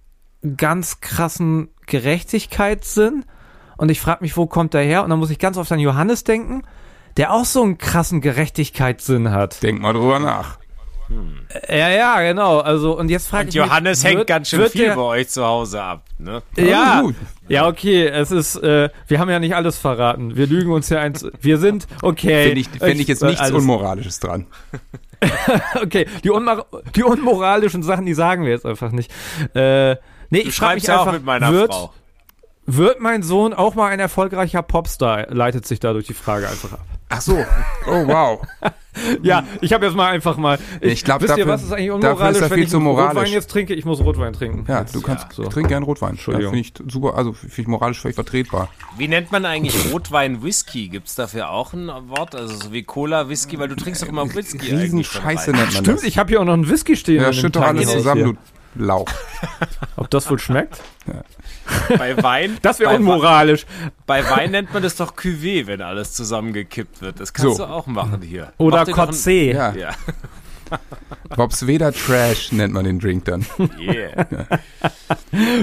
ganz 0.58 1.02
krassen 1.02 1.70
Gerechtigkeitssinn. 1.88 3.26
Und 3.78 3.91
ich 3.91 4.00
frage 4.00 4.24
mich, 4.24 4.38
wo 4.38 4.46
kommt 4.46 4.74
der 4.74 4.84
her? 4.84 5.04
Und 5.04 5.10
dann 5.10 5.20
muss 5.20 5.30
ich 5.30 5.39
ganz 5.39 5.58
oft 5.58 5.72
an 5.72 5.80
Johannes 5.80 6.24
denken, 6.24 6.63
der 7.18 7.34
auch 7.34 7.46
so 7.46 7.63
einen 7.63 7.78
krassen 7.78 8.22
Gerechtigkeitssinn 8.22 9.32
hat. 9.32 9.62
Denk 9.63 9.82
mal 9.82 9.94
drüber 9.94 10.20
nach. 10.20 10.58
Hm. 11.08 11.39
Ja, 11.70 11.89
ja, 11.89 12.22
genau. 12.22 12.60
Also 12.60 12.98
und 12.98 13.10
jetzt 13.10 13.28
frage 13.28 13.50
ich 13.50 13.56
Johannes 13.56 14.00
mich, 14.00 14.10
hängt 14.10 14.18
wird, 14.20 14.28
ganz 14.28 14.50
schön 14.50 14.70
viel 14.70 14.86
der, 14.86 14.96
bei 14.96 15.02
euch 15.02 15.30
zu 15.30 15.46
Hause 15.46 15.82
ab. 15.82 16.04
Ne? 16.18 16.41
Ja, 16.58 17.04
oh, 17.06 17.12
ja, 17.48 17.68
okay. 17.68 18.08
Es 18.08 18.32
ist, 18.32 18.56
äh, 18.56 18.89
wir 19.08 19.20
haben 19.20 19.30
ja 19.30 19.39
nicht 19.39 19.56
alles 19.56 19.78
verraten. 19.78 20.36
Wir 20.36 20.48
lügen 20.48 20.72
uns 20.72 20.89
ja 20.89 21.00
eins. 21.00 21.26
Wir 21.41 21.58
sind 21.58 21.88
okay. 22.02 22.48
Finde 22.48 22.62
ich, 22.62 22.70
find 22.70 23.00
ich 23.00 23.08
jetzt 23.08 23.24
nichts 23.24 23.41
alles. 23.41 23.56
Unmoralisches 23.56 24.20
dran. 24.20 24.48
okay, 25.82 26.08
die, 26.24 26.30
unmor 26.30 26.65
die 26.96 27.04
unmoralischen 27.04 27.84
Sachen, 27.84 28.06
die 28.06 28.13
sagen 28.13 28.44
wir 28.44 28.52
jetzt 28.52 28.65
einfach 28.65 28.91
nicht. 28.91 29.12
Äh, 29.54 29.96
nee, 30.30 30.41
Du 30.41 30.50
ich 30.50 30.56
frage 30.56 30.80
schreibst 30.82 30.84
mich 30.84 30.88
ja 30.88 30.98
auch 30.98 31.02
einfach, 31.02 31.13
mit 31.13 31.24
meiner 31.24 31.52
wird, 31.52 31.74
Frau. 31.74 31.94
wird 32.65 33.00
mein 33.00 33.24
Sohn 33.24 33.54
auch 33.54 33.76
mal 33.76 33.91
ein 33.91 34.00
erfolgreicher 34.00 34.62
Popstar? 34.62 35.28
Leitet 35.30 35.65
sich 35.65 35.80
dadurch 35.80 36.08
die 36.08 36.13
Frage 36.13 36.48
einfach 36.48 36.74
ab. 36.74 36.86
Ach 37.10 37.22
so. 37.22 37.38
Oh, 37.88 38.08
wow. 38.08 38.41
Ja, 39.22 39.44
ich 39.60 39.74
habe 39.74 39.86
jetzt 39.88 39.96
mal 39.98 40.10
einfach 40.10 40.38
mal. 40.38 40.58
Ich 40.80 41.04
glaub, 41.04 41.20
wisst 41.22 41.32
ihr, 41.36 41.44
dafür- 41.44 41.52
was 41.56 41.63
ist 41.63 41.74
eigentlich 41.74 41.91
unmoralisch, 41.91 42.38
ist 42.38 42.50
wenn 42.50 42.56
viel 42.56 42.63
ich 42.63 42.70
zu 42.70 42.80
moralisch. 42.80 43.18
Rotwein 43.18 43.32
jetzt 43.34 43.50
trinke? 43.52 43.74
Ich 43.74 43.84
muss 43.84 44.00
Rotwein 44.00 44.32
trinken. 44.32 44.63
Ja, 44.70 44.80
Jetzt, 44.80 44.96
du 44.96 45.02
kannst, 45.02 45.34
so. 45.34 45.44
trink 45.44 45.68
gern 45.68 45.84
Rotwein. 45.84 46.12
Ja, 46.12 46.12
Entschuldigung. 46.13 46.54
finde 46.54 46.70
ich 46.86 46.94
super, 46.94 47.13
also 47.15 47.34
finde 47.34 47.54
ich 47.58 47.68
moralisch 47.68 48.00
völlig 48.00 48.15
vertretbar. 48.15 48.70
Wie 48.98 49.10
nennt 49.10 49.34
man 49.34 49.44
eigentlich 49.46 49.91
Rotwein 49.91 50.44
Whisky? 50.44 50.88
Gibt 50.88 51.10
es 51.10 51.15
dafür 51.15 51.50
auch 51.50 51.74
ein 51.74 51.88
Wort? 52.08 52.36
Also 52.36 52.56
so 52.56 52.72
wie 52.72 52.84
Cola 52.84 53.28
Whisky, 53.28 53.60
weil 53.60 53.68
du 53.68 53.76
trinkst 53.76 54.02
doch 54.02 54.08
immer 54.08 54.34
Whisky. 54.34 54.74
Riesenscheiße 54.74 55.52
nennt 55.52 55.63
man 55.63 55.72
Stimmt, 55.72 55.88
das. 55.98 56.04
ich 56.04 56.18
habe 56.18 56.30
hier 56.30 56.39
auch 56.39 56.46
noch 56.46 56.54
einen 56.54 56.70
Whisky 56.70 56.96
stehen. 56.96 57.22
Ja, 57.22 57.34
schütt 57.34 57.58
doch 57.58 57.63
alles 57.63 57.89
hier. 57.89 57.98
zusammen, 57.98 58.24
du 58.24 58.38
Lauch. 58.76 59.08
Ob 59.96 60.10
das 60.10 60.30
wohl 60.30 60.40
schmeckt? 60.40 60.82
Bei 61.98 62.22
Wein. 62.22 62.58
Das 62.62 62.80
wäre 62.80 62.96
unmoralisch. 62.96 63.66
Bei 64.06 64.28
Wein 64.30 64.52
nennt 64.52 64.74
man 64.74 64.84
das 64.84 64.96
doch 64.96 65.16
Cuvée, 65.16 65.68
wenn 65.68 65.82
alles 65.82 66.14
zusammengekippt 66.14 67.02
wird. 67.02 67.20
Das 67.20 67.34
kannst 67.34 67.58
So. 67.58 67.66
du 67.66 67.70
auch 67.72 67.88
machen 67.88 68.22
hier. 68.22 68.54
Oder 68.58 68.84
Cotzé. 68.84 69.54
Ja, 69.54 69.74
Ja, 69.74 69.90
Bobs 71.36 71.68
Weder 71.68 71.94
Trash 71.94 72.52
nennt 72.52 72.74
man 72.74 72.86
den 72.86 73.00
Drink 73.00 73.26
dann. 73.26 73.46
yeah. 73.80 74.26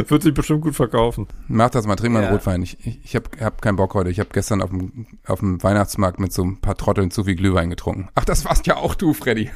Wird 0.08 0.22
sich 0.22 0.32
bestimmt 0.32 0.60
gut 0.62 0.76
verkaufen. 0.76 1.26
Mach 1.48 1.70
das 1.70 1.86
mal, 1.86 1.96
trink 1.96 2.12
mal 2.12 2.20
einen 2.20 2.28
Ja. 2.28 2.34
Rotwein. 2.34 2.62
Ich, 2.62 2.78
ich, 2.86 3.00
ich 3.04 3.16
habe 3.16 3.24
hab 3.40 3.60
keinen 3.62 3.76
Bock 3.76 3.94
heute. 3.94 4.10
Ich 4.10 4.20
habe 4.20 4.30
gestern 4.32 4.62
auf 4.62 4.70
dem, 4.70 5.06
auf 5.26 5.40
dem 5.40 5.60
Weihnachtsmarkt 5.62 6.20
mit 6.20 6.32
so 6.32 6.44
ein 6.44 6.60
paar 6.60 6.76
Trotteln 6.76 7.10
zu 7.10 7.24
viel 7.24 7.34
Glühwein 7.34 7.68
getrunken. 7.70 8.08
Ach, 8.14 8.24
das 8.24 8.44
warst 8.44 8.66
ja 8.68 8.76
auch 8.76 8.94
du, 8.94 9.12
Freddy. 9.12 9.50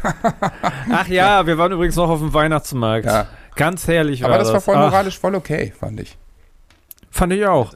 Ach 0.90 1.06
ja, 1.08 1.46
wir 1.46 1.58
waren 1.58 1.70
übrigens 1.72 1.96
noch 1.96 2.08
auf 2.08 2.18
dem 2.20 2.34
Weihnachtsmarkt. 2.34 3.06
Ja. 3.06 3.28
Ganz 3.56 3.88
herrlich 3.88 4.22
Aber 4.24 4.32
war 4.32 4.38
das 4.38 4.52
war 4.52 4.60
voll 4.60 4.76
moralisch 4.76 5.18
voll 5.18 5.34
okay, 5.34 5.72
fand 5.78 6.00
ich. 6.00 6.16
Fand 7.10 7.32
ich 7.32 7.46
auch. 7.46 7.72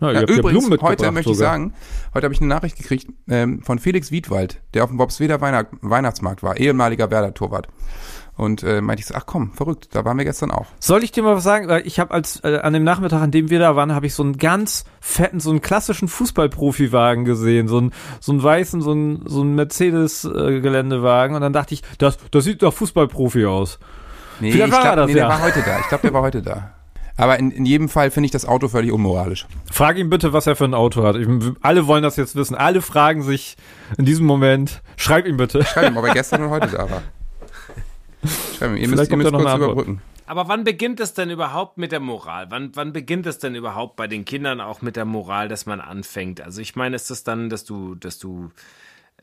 Ja, 0.00 0.10
ihr 0.10 0.20
Ja, 0.20 0.22
übrigens, 0.22 0.70
heute 0.80 1.10
möchte 1.12 1.30
ich 1.30 1.36
sogar. 1.36 1.52
sagen, 1.52 1.74
heute 2.14 2.24
habe 2.24 2.34
ich 2.34 2.40
eine 2.40 2.48
Nachricht 2.48 2.76
gekriegt 2.76 3.06
ähm, 3.28 3.62
von 3.62 3.78
Felix 3.78 4.10
Wiedwald, 4.10 4.60
der 4.74 4.84
auf 4.84 4.90
dem 4.90 4.96
Bobsweder 4.96 5.40
Weihnacht, 5.40 5.68
Weihnachtsmarkt 5.80 6.42
war, 6.42 6.56
ehemaliger 6.56 7.10
Werder-Torwart. 7.10 7.68
Und 8.36 8.64
äh, 8.64 8.80
meinte 8.80 9.00
ich 9.00 9.06
so, 9.06 9.14
ach 9.14 9.26
komm, 9.26 9.52
verrückt, 9.52 9.90
da 9.92 10.04
waren 10.04 10.18
wir 10.18 10.24
gestern 10.24 10.50
auch. 10.50 10.66
Soll 10.80 11.04
ich 11.04 11.12
dir 11.12 11.22
mal 11.22 11.36
was 11.36 11.44
sagen? 11.44 11.68
Weil 11.68 11.86
ich 11.86 12.00
habe 12.00 12.12
als 12.12 12.42
äh, 12.42 12.58
an 12.58 12.72
dem 12.72 12.82
Nachmittag, 12.82 13.22
an 13.22 13.30
dem 13.30 13.48
wir 13.48 13.60
da 13.60 13.76
waren, 13.76 13.94
habe 13.94 14.06
ich 14.06 14.14
so 14.14 14.24
einen 14.24 14.38
ganz 14.38 14.84
fetten, 15.00 15.38
so 15.38 15.50
einen 15.50 15.60
klassischen 15.60 16.08
Fußballprofiwagen 16.08 17.24
gesehen, 17.24 17.68
so 17.68 17.78
einen 17.78 17.92
so 18.18 18.32
einen 18.32 18.42
weißen, 18.42 18.80
so 18.82 18.90
einen 18.90 19.22
so 19.28 19.42
einen 19.42 19.54
Mercedes 19.54 20.24
äh, 20.24 20.60
Geländewagen 20.60 21.36
und 21.36 21.42
dann 21.42 21.52
dachte 21.52 21.74
ich, 21.74 21.82
das 21.98 22.18
das 22.32 22.42
sieht 22.42 22.62
doch 22.64 22.74
Fußballprofi 22.74 23.46
aus. 23.46 23.78
Nee, 24.40 24.52
Vielleicht 24.52 24.68
ich 24.68 24.72
war 24.72 24.80
glaub, 24.80 24.92
er 24.92 24.96
das, 24.96 25.06
nee, 25.06 25.14
der 25.14 25.22
ja. 25.24 25.28
war 25.28 25.42
heute 25.42 25.62
da. 25.62 25.78
Ich 25.80 25.88
glaube, 25.88 26.02
der 26.02 26.12
war 26.12 26.22
heute 26.22 26.42
da. 26.42 26.74
Aber 27.16 27.38
in, 27.38 27.52
in 27.52 27.64
jedem 27.64 27.88
Fall 27.88 28.10
finde 28.10 28.26
ich 28.26 28.32
das 28.32 28.44
Auto 28.44 28.68
völlig 28.68 28.90
unmoralisch. 28.90 29.46
Frag 29.70 29.98
ihn 29.98 30.10
bitte, 30.10 30.32
was 30.32 30.46
er 30.46 30.56
für 30.56 30.64
ein 30.64 30.74
Auto 30.74 31.04
hat. 31.04 31.16
Ich, 31.16 31.28
alle 31.60 31.86
wollen 31.86 32.02
das 32.02 32.16
jetzt 32.16 32.34
wissen. 32.34 32.56
Alle 32.56 32.82
fragen 32.82 33.22
sich 33.22 33.56
in 33.96 34.04
diesem 34.04 34.26
Moment. 34.26 34.82
Schreib 34.96 35.26
ihm 35.26 35.36
bitte. 35.36 35.64
Schreib 35.64 35.90
ihm, 35.90 35.96
ob 35.96 36.04
er 36.04 36.14
gestern 36.14 36.42
und 36.42 36.50
heute 36.50 36.68
da 36.68 36.90
war. 36.90 37.02
Schreib 38.58 38.70
ihm, 38.70 38.76
ihr 38.76 38.88
müsst, 38.88 38.94
Vielleicht 38.94 39.10
ihr 39.12 39.16
müsst 39.16 39.28
da 39.28 39.38
noch 39.38 39.44
kurz 39.44 39.56
überbrücken. 39.56 40.02
Aber 40.26 40.48
wann 40.48 40.64
beginnt 40.64 41.00
es 41.00 41.14
denn 41.14 41.30
überhaupt 41.30 41.76
mit 41.78 41.92
der 41.92 42.00
Moral? 42.00 42.46
Wann, 42.50 42.70
wann 42.74 42.92
beginnt 42.92 43.26
es 43.26 43.38
denn 43.38 43.54
überhaupt 43.54 43.96
bei 43.96 44.06
den 44.06 44.24
Kindern 44.24 44.60
auch 44.60 44.80
mit 44.80 44.96
der 44.96 45.04
Moral, 45.04 45.48
dass 45.48 45.66
man 45.66 45.80
anfängt? 45.80 46.40
Also 46.40 46.60
ich 46.62 46.76
meine, 46.76 46.96
ist 46.96 47.10
das 47.10 47.24
dann, 47.24 47.50
dass 47.50 47.64
du, 47.64 47.94
dass 47.94 48.18
du 48.18 48.50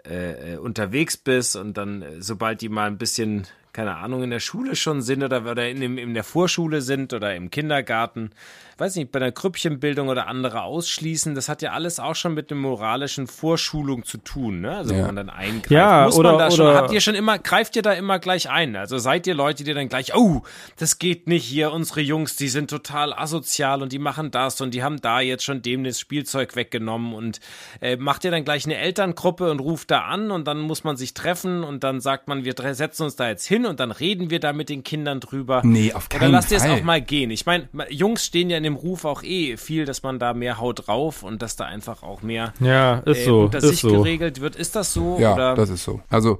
äh, 0.07 0.53
äh, 0.53 0.57
unterwegs 0.57 1.17
bist 1.17 1.55
und 1.55 1.75
dann, 1.75 2.01
äh, 2.03 2.21
sobald 2.21 2.61
die 2.61 2.69
mal 2.69 2.87
ein 2.87 2.97
bisschen, 2.97 3.47
keine 3.73 3.95
Ahnung, 3.97 4.23
in 4.23 4.29
der 4.29 4.39
Schule 4.39 4.75
schon 4.75 5.01
sind 5.01 5.23
oder, 5.23 5.49
oder 5.49 5.69
in, 5.69 5.79
dem- 5.79 5.97
in 5.97 6.13
der 6.13 6.23
Vorschule 6.23 6.81
sind 6.81 7.13
oder 7.13 7.35
im 7.35 7.49
Kindergarten, 7.49 8.31
weiß 8.77 8.95
nicht, 8.95 9.11
bei 9.11 9.19
einer 9.19 9.31
Krüppchenbildung 9.31 10.07
oder 10.09 10.27
andere 10.27 10.63
ausschließen, 10.63 11.35
das 11.35 11.47
hat 11.49 11.61
ja 11.61 11.71
alles 11.73 11.99
auch 11.99 12.15
schon 12.15 12.33
mit 12.33 12.51
einer 12.51 12.59
moralischen 12.59 13.27
Vorschulung 13.27 14.03
zu 14.05 14.17
tun, 14.17 14.61
ne? 14.61 14.75
Also 14.77 14.93
Ja. 14.95 15.01
wo 15.01 15.05
man 15.05 15.15
dann 15.15 15.29
eingreift. 15.29 15.69
Ja, 15.71 16.05
Muss 16.05 16.15
oder- 16.17 16.31
man 16.31 16.39
da 16.39 16.51
schon, 16.51 16.65
oder- 16.67 16.75
habt 16.77 16.91
ihr 16.91 17.01
schon 17.01 17.13
immer, 17.15 17.37
greift 17.37 17.75
ihr 17.75 17.81
da 17.83 17.93
immer 17.93 18.17
gleich 18.19 18.49
ein? 18.49 18.75
Also 18.75 18.97
seid 18.97 19.27
ihr 19.27 19.35
Leute, 19.35 19.63
die 19.63 19.73
dann 19.73 19.87
gleich, 19.87 20.15
oh, 20.15 20.41
das 20.77 20.97
geht 20.99 21.27
nicht 21.27 21.45
hier, 21.45 21.71
unsere 21.71 22.01
Jungs, 22.01 22.35
die 22.37 22.47
sind 22.49 22.69
total 22.69 23.13
asozial 23.13 23.81
und 23.83 23.91
die 23.91 23.99
machen 23.99 24.31
das 24.31 24.59
und 24.61 24.73
die 24.73 24.81
haben 24.83 24.99
da 24.99 25.19
jetzt 25.21 25.43
schon 25.43 25.61
dem 25.61 25.83
das 25.83 25.99
Spielzeug 25.99 26.55
weggenommen 26.55 27.13
und 27.13 27.39
äh, 27.81 27.97
macht 27.97 28.23
ihr 28.25 28.31
dann 28.31 28.43
gleich 28.45 28.65
eine 28.65 28.77
Elterngruppe 28.77 29.51
und 29.51 29.59
ruft 29.59 29.91
da 29.91 30.01
an 30.01 30.31
und 30.31 30.47
dann 30.47 30.59
muss 30.59 30.83
man 30.83 30.97
sich 30.97 31.13
treffen 31.13 31.63
und 31.63 31.83
dann 31.83 32.01
sagt 32.01 32.27
man, 32.27 32.43
wir 32.45 32.55
setzen 32.73 33.03
uns 33.03 33.15
da 33.15 33.27
jetzt 33.29 33.45
hin 33.45 33.60
und 33.65 33.79
dann 33.79 33.91
reden 33.91 34.29
wir 34.29 34.39
da 34.39 34.53
mit 34.53 34.69
den 34.69 34.83
Kindern 34.83 35.19
drüber. 35.19 35.61
Nee, 35.63 35.93
auf 35.93 36.07
Oder 36.09 36.19
keinen 36.19 36.31
lasst 36.31 36.51
ihr 36.51 36.57
es 36.57 36.65
Fall. 36.65 36.79
auch 36.79 36.83
mal 36.83 37.01
gehen. 37.01 37.31
Ich 37.31 37.45
meine, 37.45 37.67
Jungs 37.89 38.25
stehen 38.25 38.49
ja 38.49 38.57
in 38.57 38.63
dem 38.63 38.75
Ruf 38.75 39.05
auch 39.05 39.23
eh 39.23 39.57
viel, 39.57 39.85
dass 39.85 40.03
man 40.03 40.19
da 40.19 40.33
mehr 40.33 40.59
haut 40.59 40.87
drauf 40.87 41.23
und 41.23 41.41
dass 41.41 41.55
da 41.55 41.65
einfach 41.65 42.03
auch 42.03 42.21
mehr 42.21 42.53
Ja, 42.59 42.99
ist 42.99 43.19
äh, 43.19 43.25
so. 43.25 43.41
unter 43.43 43.57
Ist 43.59 43.67
sich 43.67 43.79
so. 43.81 43.89
geregelt 43.89 44.41
wird. 44.41 44.55
Ist 44.55 44.75
das 44.75 44.93
so? 44.93 45.17
Ja, 45.19 45.33
oder? 45.33 45.55
das 45.55 45.69
ist 45.69 45.83
so. 45.83 46.01
Also, 46.09 46.39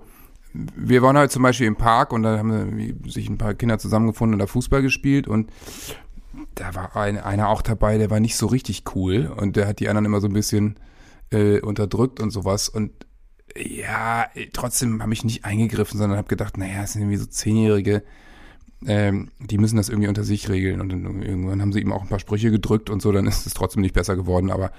wir 0.53 1.01
waren 1.01 1.17
halt 1.17 1.31
zum 1.31 1.43
Beispiel 1.43 1.67
im 1.67 1.77
Park 1.77 2.11
und 2.11 2.23
da 2.23 2.37
haben 2.37 2.99
sich 3.09 3.29
ein 3.29 3.37
paar 3.37 3.53
Kinder 3.53 3.79
zusammengefunden 3.79 4.33
und 4.35 4.39
da 4.39 4.47
Fußball 4.47 4.81
gespielt 4.81 5.27
und 5.27 5.49
da 6.55 6.75
war 6.75 6.95
ein, 6.95 7.17
einer 7.17 7.49
auch 7.49 7.61
dabei, 7.61 7.97
der 7.97 8.09
war 8.09 8.19
nicht 8.19 8.35
so 8.35 8.47
richtig 8.47 8.83
cool 8.95 9.31
und 9.35 9.55
der 9.55 9.67
hat 9.67 9.79
die 9.79 9.87
anderen 9.89 10.05
immer 10.05 10.21
so 10.21 10.27
ein 10.27 10.33
bisschen 10.33 10.77
äh, 11.31 11.59
unterdrückt 11.61 12.19
und 12.19 12.31
sowas 12.31 12.67
und 12.69 12.91
ja, 13.57 14.27
trotzdem 14.53 15.01
habe 15.01 15.13
ich 15.13 15.23
nicht 15.23 15.45
eingegriffen, 15.45 15.97
sondern 15.97 16.17
habe 16.17 16.27
gedacht, 16.27 16.57
naja, 16.57 16.83
es 16.83 16.93
sind 16.93 17.01
irgendwie 17.01 17.17
so 17.17 17.25
Zehnjährige, 17.25 18.03
ähm, 18.85 19.29
die 19.39 19.57
müssen 19.57 19.77
das 19.77 19.89
irgendwie 19.89 20.07
unter 20.07 20.23
sich 20.23 20.49
regeln 20.49 20.81
und 20.81 20.89
dann 20.89 21.21
irgendwann 21.21 21.61
haben 21.61 21.71
sie 21.71 21.81
ihm 21.81 21.93
auch 21.93 22.01
ein 22.01 22.07
paar 22.07 22.19
Sprüche 22.19 22.51
gedrückt 22.51 22.89
und 22.89 23.01
so, 23.01 23.11
dann 23.11 23.27
ist 23.27 23.45
es 23.45 23.53
trotzdem 23.53 23.81
nicht 23.81 23.93
besser 23.93 24.15
geworden, 24.15 24.51
aber 24.51 24.71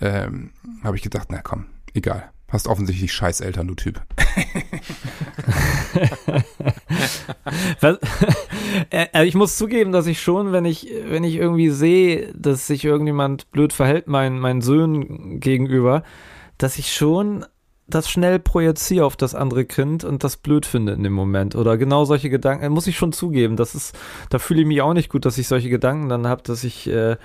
ähm, 0.00 0.50
habe 0.84 0.96
ich 0.96 1.02
gedacht, 1.02 1.28
na 1.30 1.42
komm, 1.42 1.66
egal. 1.94 2.30
Hast 2.48 2.66
offensichtlich 2.66 3.12
scheiß 3.12 3.42
Eltern, 3.42 3.68
du 3.68 3.74
Typ. 3.74 4.02
Äh, 8.90 9.06
also 9.12 9.26
ich 9.26 9.34
muss 9.34 9.56
zugeben, 9.56 9.92
dass 9.92 10.06
ich 10.06 10.20
schon, 10.20 10.52
wenn 10.52 10.64
ich, 10.64 10.88
wenn 11.04 11.24
ich 11.24 11.34
irgendwie 11.34 11.70
sehe, 11.70 12.32
dass 12.34 12.66
sich 12.66 12.84
irgendjemand 12.84 13.50
blöd 13.50 13.72
verhält, 13.72 14.06
meinen, 14.06 14.38
meinen 14.38 14.62
Söhnen 14.62 15.40
gegenüber, 15.40 16.04
dass 16.58 16.78
ich 16.78 16.92
schon 16.92 17.44
das 17.94 18.10
schnell 18.10 18.38
projiziere 18.38 19.04
auf 19.04 19.16
das 19.16 19.34
andere 19.34 19.64
Kind 19.64 20.04
und 20.04 20.24
das 20.24 20.36
blöd 20.36 20.66
finde 20.66 20.92
in 20.92 21.02
dem 21.02 21.12
Moment. 21.12 21.54
Oder 21.54 21.76
genau 21.76 22.04
solche 22.04 22.30
Gedanken, 22.30 22.72
muss 22.72 22.86
ich 22.86 22.96
schon 22.96 23.12
zugeben. 23.12 23.56
Das 23.56 23.74
ist, 23.74 23.96
da 24.30 24.38
fühle 24.38 24.62
ich 24.62 24.66
mich 24.66 24.82
auch 24.82 24.94
nicht 24.94 25.08
gut, 25.08 25.24
dass 25.24 25.38
ich 25.38 25.48
solche 25.48 25.68
Gedanken 25.68 26.08
dann 26.08 26.26
habe, 26.26 26.42
dass 26.42 26.64
ich, 26.64 26.88
äh, 26.88 27.16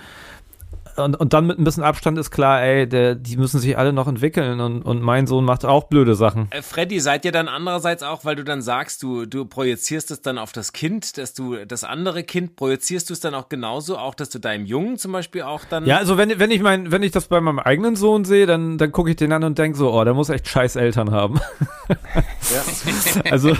und, 0.97 1.15
und 1.15 1.34
dann 1.34 1.47
mit 1.47 1.60
ein 1.60 1.63
bisschen 1.63 1.84
Abstand 1.84 2.17
ist 2.17 2.31
klar, 2.31 2.62
ey, 2.62 2.88
der, 2.88 3.15
die 3.15 3.38
müssen 3.38 3.60
sich 3.60 3.77
alle 3.77 3.93
noch 3.93 4.08
entwickeln 4.08 4.60
und, 4.60 4.81
und 4.81 5.01
mein 5.01 5.27
Sohn 5.27 5.45
macht 5.45 5.65
auch 5.65 5.86
blöde 5.86 6.15
Sachen. 6.15 6.47
Äh, 6.51 6.62
Freddy, 6.62 6.99
seid 6.99 7.25
ihr 7.25 7.31
dann 7.31 7.47
andererseits 7.47 8.03
auch, 8.03 8.25
weil 8.25 8.36
du 8.36 8.43
dann 8.43 8.62
sagst, 8.62 9.03
du, 9.03 9.25
du 9.25 9.45
projizierst 9.45 10.12
es 10.12 10.21
dann 10.21 10.38
auf 10.38 10.51
das 10.51 10.73
Kind, 10.73 11.17
dass 11.17 11.34
du 11.34 11.65
das 11.65 11.84
andere 11.84 12.23
Kind, 12.23 12.55
projizierst 12.55 13.10
du 13.10 13.13
es 13.13 13.19
dann 13.19 13.34
auch 13.34 13.49
genauso, 13.49 13.97
auch 13.97 14.15
dass 14.15 14.29
du 14.29 14.39
deinem 14.39 14.65
Jungen 14.65 14.97
zum 14.97 15.12
Beispiel 15.12 15.43
auch 15.43 15.65
dann. 15.65 15.86
Ja, 15.86 15.97
also 15.97 16.17
wenn, 16.17 16.39
wenn 16.39 16.51
ich 16.51 16.62
mein, 16.62 16.91
wenn 16.91 17.03
ich 17.03 17.12
das 17.12 17.27
bei 17.27 17.41
meinem 17.41 17.60
eigenen 17.60 17.95
Sohn 17.95 18.25
sehe, 18.25 18.45
dann, 18.45 18.77
dann 18.77 18.91
gucke 18.91 19.10
ich 19.10 19.15
den 19.15 19.31
an 19.31 19.43
und 19.43 19.58
denke 19.58 19.77
so, 19.77 19.93
oh, 19.93 20.03
der 20.03 20.13
muss 20.13 20.29
echt 20.29 20.47
scheiß 20.47 20.75
Eltern 20.75 21.12
haben. 21.12 21.39
also 23.31 23.53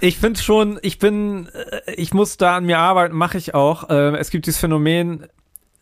ich 0.00 0.18
finde 0.18 0.40
schon, 0.40 0.78
ich 0.82 0.98
bin, 0.98 1.48
äh, 1.48 1.94
ich 1.94 2.14
muss 2.14 2.36
da 2.36 2.56
an 2.56 2.66
mir 2.66 2.78
arbeiten, 2.78 3.16
mache 3.16 3.38
ich 3.38 3.54
auch. 3.54 3.86
Ähm, 3.90 4.14
es 4.14 4.30
gibt 4.30 4.46
dieses 4.46 4.60
Phänomen, 4.60 5.26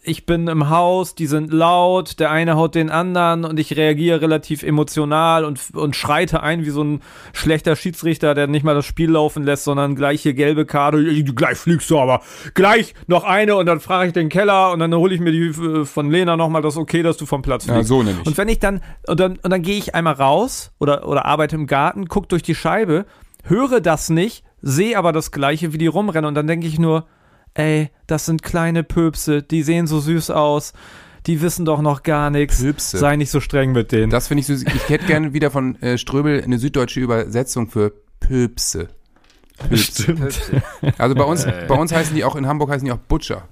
ich 0.06 0.24
bin 0.24 0.46
im 0.48 0.70
Haus, 0.70 1.14
die 1.14 1.26
sind 1.26 1.52
laut, 1.52 2.20
der 2.20 2.30
eine 2.30 2.56
haut 2.56 2.74
den 2.74 2.90
anderen 2.90 3.44
und 3.44 3.58
ich 3.58 3.76
reagiere 3.76 4.20
relativ 4.20 4.62
emotional 4.62 5.44
und, 5.44 5.60
und 5.74 5.96
schreite 5.96 6.42
ein 6.42 6.64
wie 6.64 6.70
so 6.70 6.82
ein 6.84 7.00
schlechter 7.32 7.74
Schiedsrichter, 7.76 8.34
der 8.34 8.46
nicht 8.46 8.64
mal 8.64 8.74
das 8.74 8.86
Spiel 8.86 9.10
laufen 9.10 9.42
lässt, 9.44 9.64
sondern 9.64 9.96
gleich 9.96 10.22
hier 10.22 10.34
gelbe 10.34 10.64
Karte, 10.64 11.02
gleich 11.24 11.58
fliegst 11.58 11.90
du 11.90 11.98
aber, 11.98 12.20
gleich 12.54 12.94
noch 13.08 13.24
eine 13.24 13.56
und 13.56 13.66
dann 13.66 13.80
frage 13.80 14.08
ich 14.08 14.12
den 14.12 14.28
Keller 14.28 14.72
und 14.72 14.78
dann 14.78 14.94
hole 14.94 15.14
ich 15.14 15.20
mir 15.20 15.32
die 15.32 15.48
äh, 15.48 15.84
von 15.84 16.10
Lena 16.10 16.36
nochmal 16.36 16.62
das 16.62 16.76
okay, 16.76 17.02
dass 17.02 17.16
du 17.16 17.26
vom 17.26 17.42
Platz 17.42 17.66
Ja, 17.66 17.74
fliegst. 17.74 17.88
so 17.88 18.02
nämlich. 18.02 18.26
Und 18.26 18.38
wenn 18.38 18.48
ich 18.48 18.60
dann, 18.60 18.80
und 19.08 19.18
dann, 19.18 19.38
und 19.42 19.50
dann 19.50 19.62
gehe 19.62 19.76
ich 19.76 19.94
einmal 19.94 20.14
raus 20.14 20.70
oder, 20.78 21.08
oder 21.08 21.26
arbeite 21.26 21.56
im 21.56 21.66
Garten, 21.66 22.06
guck 22.06 22.28
durch 22.28 22.42
die 22.42 22.54
Scheibe, 22.54 23.06
höre 23.42 23.80
das 23.80 24.08
nicht, 24.08 24.44
sehe 24.62 24.96
aber 24.96 25.12
das 25.12 25.32
Gleiche, 25.32 25.72
wie 25.72 25.78
die 25.78 25.86
rumrennen 25.88 26.28
und 26.28 26.34
dann 26.34 26.46
denke 26.46 26.66
ich 26.66 26.78
nur, 26.78 27.06
ey, 27.56 27.90
das 28.06 28.26
sind 28.26 28.42
kleine 28.42 28.82
Pöpse, 28.82 29.42
die 29.42 29.62
sehen 29.62 29.86
so 29.86 30.00
süß 30.00 30.30
aus, 30.30 30.72
die 31.26 31.40
wissen 31.40 31.64
doch 31.64 31.80
noch 31.80 32.02
gar 32.02 32.30
nichts. 32.30 32.62
Pöpse. 32.62 32.98
Sei 32.98 33.16
nicht 33.16 33.30
so 33.30 33.40
streng 33.40 33.72
mit 33.72 33.92
denen. 33.92 34.10
Das 34.10 34.28
finde 34.28 34.40
ich 34.40 34.46
süß. 34.46 34.62
Ich 34.62 34.88
hätte 34.88 35.06
gerne 35.06 35.32
wieder 35.32 35.50
von 35.50 35.80
äh, 35.82 35.98
Ströbel 35.98 36.42
eine 36.42 36.58
süddeutsche 36.58 37.00
Übersetzung 37.00 37.68
für 37.68 37.92
Pöpse. 38.20 38.88
Pöpse. 39.68 40.62
Also 40.98 41.14
bei 41.14 41.24
uns, 41.24 41.44
bei 41.44 41.74
uns 41.74 41.92
heißen 41.92 42.14
die 42.14 42.24
auch, 42.24 42.36
in 42.36 42.46
Hamburg 42.46 42.70
heißen 42.70 42.84
die 42.84 42.92
auch 42.92 42.98
Butcher. 42.98 43.48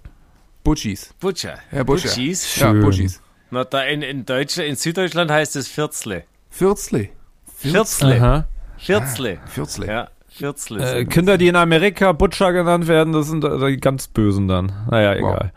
Butchis. 0.64 1.14
Butcher. 1.20 1.58
Ja, 1.70 1.82
Butcher. 1.82 2.08
Butchis. 2.08 2.56
Ja, 2.56 2.70
Schön. 2.70 2.80
Butchis. 2.80 3.20
Na, 3.50 3.64
da 3.64 3.82
in, 3.84 4.02
in, 4.02 4.24
Deutsch, 4.24 4.56
in 4.56 4.76
Süddeutschland 4.76 5.30
heißt 5.30 5.56
es 5.56 5.68
Vierzle. 5.68 6.24
Vierzle. 6.48 7.10
Vierzle. 7.54 8.16
Aha. 8.16 8.48
Vierzle. 8.78 9.40
Ah, 9.42 9.46
Vierzle. 9.46 9.86
Ja, 9.86 9.88
Vierzle. 9.88 10.13
Äh, 10.40 11.04
Kinder, 11.04 11.38
die 11.38 11.48
in 11.48 11.56
Amerika 11.56 12.12
Butcher 12.12 12.52
genannt 12.52 12.88
werden, 12.88 13.12
das 13.12 13.26
sind 13.28 13.44
äh, 13.44 13.66
die 13.70 13.76
ganz 13.78 14.08
Bösen 14.08 14.48
dann. 14.48 14.72
Naja, 14.90 15.20
Wow. 15.20 15.34
egal. 15.34 15.52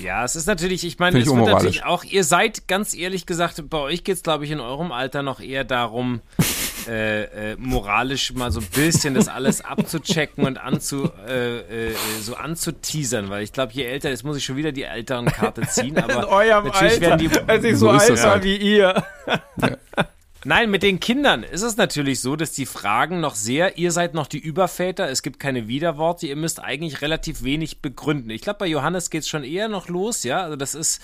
Ja, 0.00 0.24
es 0.24 0.36
ist 0.36 0.46
natürlich, 0.46 0.84
ich 0.84 0.98
meine, 0.98 1.18
es 1.18 1.26
wird 1.26 1.46
natürlich 1.46 1.84
auch, 1.84 2.04
ihr 2.04 2.24
seid 2.24 2.68
ganz 2.68 2.94
ehrlich 2.94 3.26
gesagt, 3.26 3.62
bei 3.70 3.78
euch 3.78 4.04
geht's 4.04 4.22
glaube 4.22 4.44
ich, 4.44 4.50
in 4.50 4.60
eurem 4.60 4.92
Alter 4.92 5.22
noch 5.22 5.40
eher 5.40 5.64
darum, 5.64 6.20
äh, 6.88 7.52
äh, 7.52 7.56
moralisch 7.58 8.32
mal 8.34 8.50
so 8.50 8.60
ein 8.60 8.66
bisschen 8.74 9.14
das 9.14 9.28
alles 9.28 9.64
abzuchecken 9.64 10.44
und 10.44 10.58
anzu, 10.58 11.10
äh, 11.28 11.90
äh, 11.90 11.94
so 12.20 12.34
anzuteasern, 12.34 13.30
weil 13.30 13.44
ich 13.44 13.52
glaube, 13.52 13.72
je 13.72 13.84
älter, 13.84 14.10
jetzt 14.10 14.24
muss 14.24 14.36
ich 14.36 14.44
schon 14.44 14.56
wieder 14.56 14.72
die 14.72 14.82
älteren 14.82 15.26
Karte 15.26 15.62
ziehen, 15.62 15.96
aber 16.02 16.28
natürlich 16.62 17.00
werden 17.00 17.18
die, 17.18 17.30
als 17.46 17.64
ich 17.64 17.76
so 17.76 17.90
so, 17.90 17.96
ist 17.96 18.10
alt 18.10 18.22
war 18.24 18.30
halt. 18.32 18.44
wie 18.44 18.56
ihr. 18.56 19.02
Nein, 20.44 20.70
mit 20.70 20.82
den 20.82 20.98
Kindern 20.98 21.44
ist 21.44 21.62
es 21.62 21.76
natürlich 21.76 22.20
so, 22.20 22.34
dass 22.34 22.52
die 22.52 22.66
Fragen 22.66 23.20
noch 23.20 23.36
sehr, 23.36 23.78
ihr 23.78 23.92
seid 23.92 24.14
noch 24.14 24.26
die 24.26 24.40
Überväter, 24.40 25.08
es 25.08 25.22
gibt 25.22 25.38
keine 25.38 25.68
Widerworte, 25.68 26.26
ihr 26.26 26.36
müsst 26.36 26.60
eigentlich 26.60 27.00
relativ 27.00 27.44
wenig 27.44 27.80
begründen. 27.80 28.30
Ich 28.30 28.42
glaube, 28.42 28.58
bei 28.58 28.66
Johannes 28.66 29.10
geht's 29.10 29.28
schon 29.28 29.44
eher 29.44 29.68
noch 29.68 29.88
los, 29.88 30.24
ja, 30.24 30.42
also 30.42 30.56
das 30.56 30.74
ist, 30.74 31.00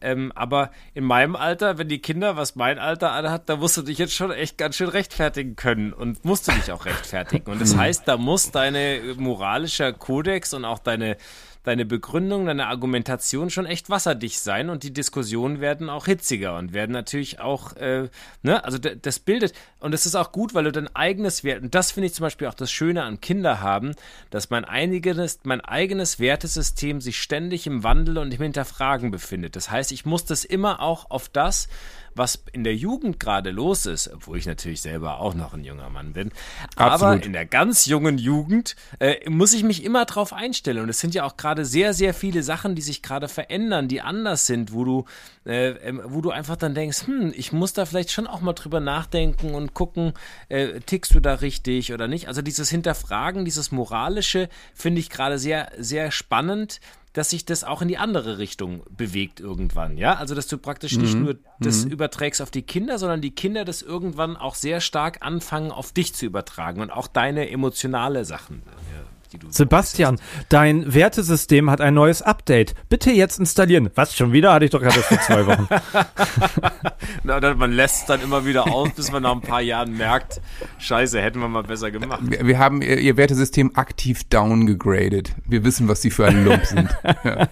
ähm, 0.00 0.32
aber 0.34 0.72
in 0.94 1.04
meinem 1.04 1.36
Alter, 1.36 1.78
wenn 1.78 1.88
die 1.88 2.00
Kinder, 2.00 2.36
was 2.36 2.56
mein 2.56 2.80
Alter 2.80 3.12
hat, 3.12 3.48
da 3.48 3.56
musst 3.56 3.76
du 3.76 3.82
dich 3.82 3.98
jetzt 3.98 4.14
schon 4.14 4.32
echt 4.32 4.58
ganz 4.58 4.74
schön 4.74 4.88
rechtfertigen 4.88 5.54
können 5.54 5.92
und 5.92 6.24
musst 6.24 6.48
du 6.48 6.52
dich 6.52 6.72
auch 6.72 6.84
rechtfertigen. 6.84 7.52
Und 7.52 7.60
das 7.60 7.76
heißt, 7.76 8.08
da 8.08 8.16
muss 8.16 8.50
deine 8.50 9.00
moralischer 9.16 9.92
Kodex 9.92 10.54
und 10.54 10.64
auch 10.64 10.80
deine 10.80 11.16
deine 11.64 11.84
Begründung, 11.84 12.46
deine 12.46 12.66
Argumentation 12.66 13.50
schon 13.50 13.66
echt 13.66 13.88
wasserdicht 13.88 14.40
sein 14.40 14.68
und 14.68 14.82
die 14.82 14.92
Diskussionen 14.92 15.60
werden 15.60 15.88
auch 15.88 16.06
hitziger 16.06 16.56
und 16.56 16.72
werden 16.72 16.92
natürlich 16.92 17.40
auch, 17.40 17.76
äh, 17.76 18.08
ne, 18.42 18.64
also 18.64 18.78
das 18.78 19.18
bildet, 19.20 19.52
und 19.78 19.94
es 19.94 20.06
ist 20.06 20.14
auch 20.14 20.32
gut, 20.32 20.54
weil 20.54 20.64
du 20.64 20.72
dein 20.72 20.94
eigenes 20.94 21.44
Wert, 21.44 21.62
und 21.62 21.74
das 21.74 21.92
finde 21.92 22.06
ich 22.06 22.14
zum 22.14 22.24
Beispiel 22.24 22.48
auch 22.48 22.54
das 22.54 22.72
Schöne 22.72 23.02
an 23.04 23.20
Kinder 23.20 23.60
haben, 23.60 23.94
dass 24.30 24.50
mein 24.50 24.64
eigenes, 24.64 25.40
mein 25.44 25.60
eigenes 25.60 26.18
Wertesystem 26.18 27.00
sich 27.00 27.20
ständig 27.20 27.66
im 27.66 27.84
Wandel 27.84 28.18
und 28.18 28.34
im 28.34 28.42
Hinterfragen 28.42 29.10
befindet. 29.10 29.56
Das 29.56 29.70
heißt, 29.70 29.92
ich 29.92 30.04
muss 30.04 30.24
das 30.24 30.44
immer 30.44 30.80
auch 30.80 31.10
auf 31.10 31.28
das, 31.28 31.68
was 32.14 32.44
in 32.52 32.64
der 32.64 32.74
Jugend 32.74 33.20
gerade 33.20 33.50
los 33.50 33.86
ist, 33.86 34.12
obwohl 34.12 34.38
ich 34.38 34.46
natürlich 34.46 34.80
selber 34.80 35.20
auch 35.20 35.34
noch 35.34 35.54
ein 35.54 35.64
junger 35.64 35.90
Mann 35.90 36.12
bin, 36.12 36.30
aber 36.76 36.92
Absolut. 36.92 37.26
in 37.26 37.32
der 37.32 37.46
ganz 37.46 37.86
jungen 37.86 38.18
Jugend 38.18 38.76
äh, 38.98 39.28
muss 39.28 39.52
ich 39.52 39.62
mich 39.62 39.84
immer 39.84 40.04
drauf 40.04 40.32
einstellen. 40.32 40.82
Und 40.82 40.88
es 40.88 41.00
sind 41.00 41.14
ja 41.14 41.24
auch 41.24 41.36
gerade 41.36 41.64
sehr, 41.64 41.94
sehr 41.94 42.14
viele 42.14 42.42
Sachen, 42.42 42.74
die 42.74 42.82
sich 42.82 43.02
gerade 43.02 43.28
verändern, 43.28 43.88
die 43.88 44.00
anders 44.00 44.46
sind, 44.46 44.72
wo 44.72 44.84
du, 44.84 45.04
äh, 45.46 45.70
ähm, 45.70 46.00
wo 46.04 46.20
du 46.20 46.30
einfach 46.30 46.56
dann 46.56 46.74
denkst, 46.74 47.06
hm, 47.06 47.32
ich 47.36 47.52
muss 47.52 47.72
da 47.72 47.86
vielleicht 47.86 48.10
schon 48.10 48.26
auch 48.26 48.40
mal 48.40 48.52
drüber 48.52 48.80
nachdenken 48.80 49.54
und 49.54 49.74
gucken, 49.74 50.12
äh, 50.48 50.80
tickst 50.80 51.14
du 51.14 51.20
da 51.20 51.34
richtig 51.34 51.92
oder 51.92 52.08
nicht. 52.08 52.28
Also 52.28 52.42
dieses 52.42 52.70
Hinterfragen, 52.70 53.44
dieses 53.44 53.72
Moralische 53.72 54.48
finde 54.74 55.00
ich 55.00 55.10
gerade 55.10 55.38
sehr, 55.38 55.70
sehr 55.78 56.10
spannend 56.10 56.80
dass 57.12 57.30
sich 57.30 57.44
das 57.44 57.64
auch 57.64 57.82
in 57.82 57.88
die 57.88 57.98
andere 57.98 58.38
Richtung 58.38 58.82
bewegt 58.90 59.40
irgendwann, 59.40 59.96
ja? 59.96 60.14
Also, 60.14 60.34
dass 60.34 60.46
du 60.46 60.58
praktisch 60.58 60.96
nicht 60.96 61.14
nur 61.14 61.36
das 61.60 61.84
überträgst 61.84 62.40
auf 62.40 62.50
die 62.50 62.62
Kinder, 62.62 62.98
sondern 62.98 63.20
die 63.20 63.34
Kinder 63.34 63.64
das 63.64 63.82
irgendwann 63.82 64.36
auch 64.36 64.54
sehr 64.54 64.80
stark 64.80 65.18
anfangen, 65.20 65.70
auf 65.70 65.92
dich 65.92 66.14
zu 66.14 66.26
übertragen 66.26 66.80
und 66.80 66.90
auch 66.90 67.06
deine 67.06 67.50
emotionale 67.50 68.24
Sachen, 68.24 68.62
ja, 68.66 69.04
die 69.32 69.38
du. 69.38 69.46
Sebastian, 69.50 70.18
dein 70.48 70.92
Wertesystem 70.92 71.70
hat 71.70 71.80
ein 71.80 71.94
neues 71.94 72.22
Update. 72.22 72.74
Bitte 72.88 73.10
jetzt 73.10 73.38
installieren. 73.38 73.90
Was, 73.94 74.16
schon 74.16 74.32
wieder? 74.32 74.52
Hatte 74.52 74.64
ich 74.64 74.70
doch 74.70 74.80
gerade 74.80 74.96
erst 74.96 75.08
vor 75.08 75.20
zwei 75.20 75.46
Wochen. 75.46 75.68
Na, 77.24 77.40
dann, 77.40 77.58
man 77.58 77.72
lässt 77.72 78.02
es 78.02 78.06
dann 78.06 78.20
immer 78.20 78.44
wieder 78.44 78.72
aus, 78.72 78.90
bis 78.94 79.10
man 79.12 79.22
nach 79.22 79.32
ein 79.32 79.40
paar 79.40 79.60
Jahren 79.62 79.96
merkt, 79.96 80.40
scheiße, 80.78 81.20
hätten 81.20 81.40
wir 81.40 81.48
mal 81.48 81.62
besser 81.62 81.90
gemacht. 81.90 82.20
Wir, 82.22 82.46
wir 82.46 82.58
haben 82.58 82.82
ihr, 82.82 82.98
ihr 82.98 83.16
Wertesystem 83.16 83.72
aktiv 83.74 84.24
downgegradet. 84.28 85.34
Wir 85.46 85.64
wissen, 85.64 85.88
was 85.88 86.02
sie 86.02 86.10
für 86.10 86.26
ein 86.26 86.44
Lump 86.44 86.64
sind. 86.64 86.88
Ja. 87.24 87.48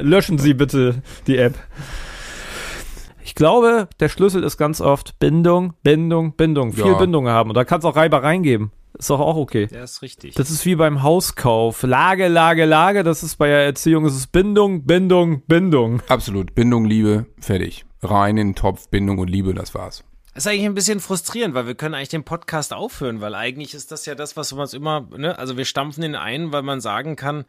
Löschen 0.00 0.38
Sie 0.38 0.54
bitte 0.54 1.02
die 1.26 1.36
App. 1.38 1.54
Ich 3.24 3.34
glaube, 3.34 3.88
der 3.98 4.08
Schlüssel 4.08 4.44
ist 4.44 4.56
ganz 4.56 4.80
oft 4.80 5.18
Bindung, 5.18 5.74
Bindung, 5.82 6.32
Bindung. 6.36 6.72
Viel 6.72 6.86
Ja. 6.86 6.94
Bindung 6.94 7.28
haben. 7.28 7.50
Und 7.50 7.56
da 7.56 7.64
kann 7.64 7.78
es 7.80 7.84
auch 7.84 7.96
Reibereien 7.96 8.42
geben. 8.42 8.72
Ist 8.98 9.08
doch 9.10 9.20
auch 9.20 9.36
okay. 9.36 9.66
Der 9.66 9.84
ist 9.84 10.02
richtig. 10.02 10.34
Das 10.34 10.50
ist 10.50 10.66
wie 10.66 10.74
beim 10.74 11.02
Hauskauf. 11.02 11.82
Lage, 11.82 12.28
Lage, 12.28 12.64
Lage. 12.64 13.02
Das 13.04 13.22
ist 13.22 13.36
bei 13.36 13.46
der 13.48 13.64
Erziehung. 13.64 14.04
Es 14.04 14.14
ist 14.16 14.32
Bindung, 14.32 14.84
Bindung, 14.84 15.42
Bindung. 15.46 16.02
Absolut. 16.08 16.54
Bindung, 16.54 16.84
Liebe, 16.84 17.26
fertig. 17.40 17.84
Rein 18.02 18.36
in 18.36 18.48
den 18.48 18.54
Topf, 18.54 18.88
Bindung 18.88 19.18
und 19.18 19.28
Liebe, 19.28 19.54
das 19.54 19.74
war's. 19.74 20.04
ist 20.34 20.46
eigentlich 20.46 20.64
ein 20.64 20.74
bisschen 20.74 21.00
frustrierend, 21.00 21.54
weil 21.54 21.66
wir 21.66 21.74
können 21.74 21.94
eigentlich 21.94 22.08
den 22.08 22.24
Podcast 22.24 22.72
aufhören, 22.72 23.20
weil 23.20 23.34
eigentlich 23.34 23.74
ist 23.74 23.92
das 23.92 24.06
ja 24.06 24.14
das, 24.14 24.36
was 24.36 24.54
wir 24.54 24.60
uns 24.62 24.72
immer, 24.74 25.06
ne, 25.16 25.38
also 25.38 25.56
wir 25.56 25.64
stampfen 25.66 26.02
ihn 26.02 26.14
ein, 26.14 26.50
weil 26.52 26.62
man 26.62 26.80
sagen 26.80 27.16
kann, 27.16 27.44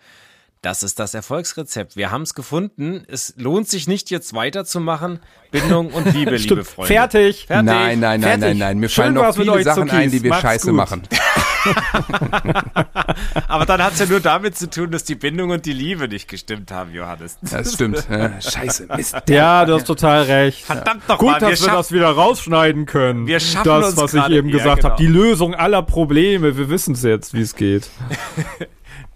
das 0.61 0.83
ist 0.83 0.99
das 0.99 1.15
Erfolgsrezept. 1.15 1.95
Wir 1.95 2.11
haben 2.11 2.21
es 2.21 2.35
gefunden. 2.35 3.03
Es 3.07 3.33
lohnt 3.37 3.67
sich 3.67 3.87
nicht, 3.87 4.11
jetzt 4.11 4.35
weiterzumachen. 4.35 5.19
Bindung 5.49 5.87
und 5.91 6.13
Liebe, 6.13 6.35
liebe. 6.37 6.63
Freunde. 6.63 6.93
Fertig. 6.93 7.45
Fertig. 7.47 7.65
nein, 7.65 7.99
nein, 7.99 8.19
nein, 8.19 8.21
Fertig. 8.21 8.41
nein, 8.41 8.57
nein. 8.59 8.77
Mir 8.79 8.89
Schön 8.89 9.03
fallen 9.05 9.13
noch 9.15 9.35
viele 9.35 9.63
Sachen 9.63 9.89
ein, 9.89 10.11
die 10.11 10.21
wir 10.21 10.29
Macht's 10.29 10.43
scheiße 10.43 10.67
gut. 10.67 10.75
machen. 10.75 11.01
Aber 13.47 13.65
dann 13.65 13.83
hat 13.83 13.93
es 13.93 13.99
ja 13.99 14.05
nur 14.05 14.19
damit 14.19 14.57
zu 14.57 14.69
tun, 14.69 14.91
dass 14.91 15.03
die 15.03 15.15
Bindung 15.15 15.49
und 15.51 15.65
die 15.65 15.73
Liebe 15.73 16.07
nicht 16.07 16.27
gestimmt 16.27 16.71
haben, 16.71 16.93
Johannes. 16.93 17.37
Das 17.41 17.73
stimmt. 17.73 18.07
Ja, 18.11 18.41
scheiße, 18.41 18.87
Mist. 18.95 19.15
Ja, 19.29 19.65
du 19.65 19.75
hast 19.75 19.85
total 19.85 20.23
recht. 20.23 20.65
Verdammt 20.65 21.07
noch 21.07 21.17
Gut, 21.17 21.29
mal, 21.29 21.41
wir 21.41 21.49
dass 21.49 21.61
wir 21.61 21.65
schaffen- 21.67 21.77
das 21.77 21.91
wieder 21.91 22.09
rausschneiden 22.09 22.85
können. 22.85 23.25
Wir 23.25 23.39
schaffen 23.39 23.67
das, 23.67 23.89
uns 23.89 23.97
was 23.97 24.13
ich 24.13 24.29
eben 24.29 24.49
ja, 24.49 24.57
gesagt 24.57 24.81
genau. 24.81 24.91
habe. 24.91 25.01
Die 25.01 25.07
Lösung 25.07 25.55
aller 25.55 25.81
Probleme. 25.81 26.57
Wir 26.57 26.69
wissen 26.69 26.93
es 26.93 27.03
jetzt, 27.03 27.33
wie 27.33 27.41
es 27.41 27.55
geht. 27.55 27.89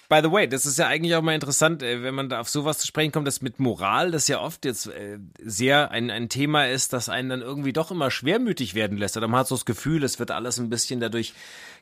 By 0.07 0.19
the 0.21 0.31
way, 0.31 0.47
das 0.47 0.67
ist 0.67 0.77
ja 0.77 0.87
eigentlich 0.87 1.15
auch 1.15 1.23
mal 1.23 1.33
interessant, 1.33 1.81
äh, 1.81 2.03
wenn 2.03 2.13
man 2.13 2.29
da 2.29 2.39
auf 2.39 2.47
sowas 2.47 2.77
zu 2.77 2.85
sprechen 2.85 3.11
kommt, 3.11 3.27
das 3.27 3.41
mit 3.41 3.59
Moral, 3.59 4.11
das 4.11 4.27
ja 4.27 4.39
oft 4.39 4.63
jetzt 4.63 4.87
äh, 4.87 5.17
sehr 5.43 5.89
ein, 5.89 6.11
ein 6.11 6.29
Thema 6.29 6.67
ist, 6.67 6.93
das 6.93 7.09
einen 7.09 7.29
dann 7.29 7.41
irgendwie 7.41 7.73
doch 7.73 7.89
immer 7.89 8.11
schwermütig 8.11 8.75
werden 8.75 8.99
lässt. 8.99 9.17
Oder 9.17 9.27
man 9.27 9.39
hat 9.39 9.47
so 9.47 9.55
das 9.55 9.65
Gefühl, 9.65 10.03
es 10.03 10.19
wird 10.19 10.29
alles 10.29 10.59
ein 10.59 10.69
bisschen 10.69 10.99
dadurch, 10.99 11.33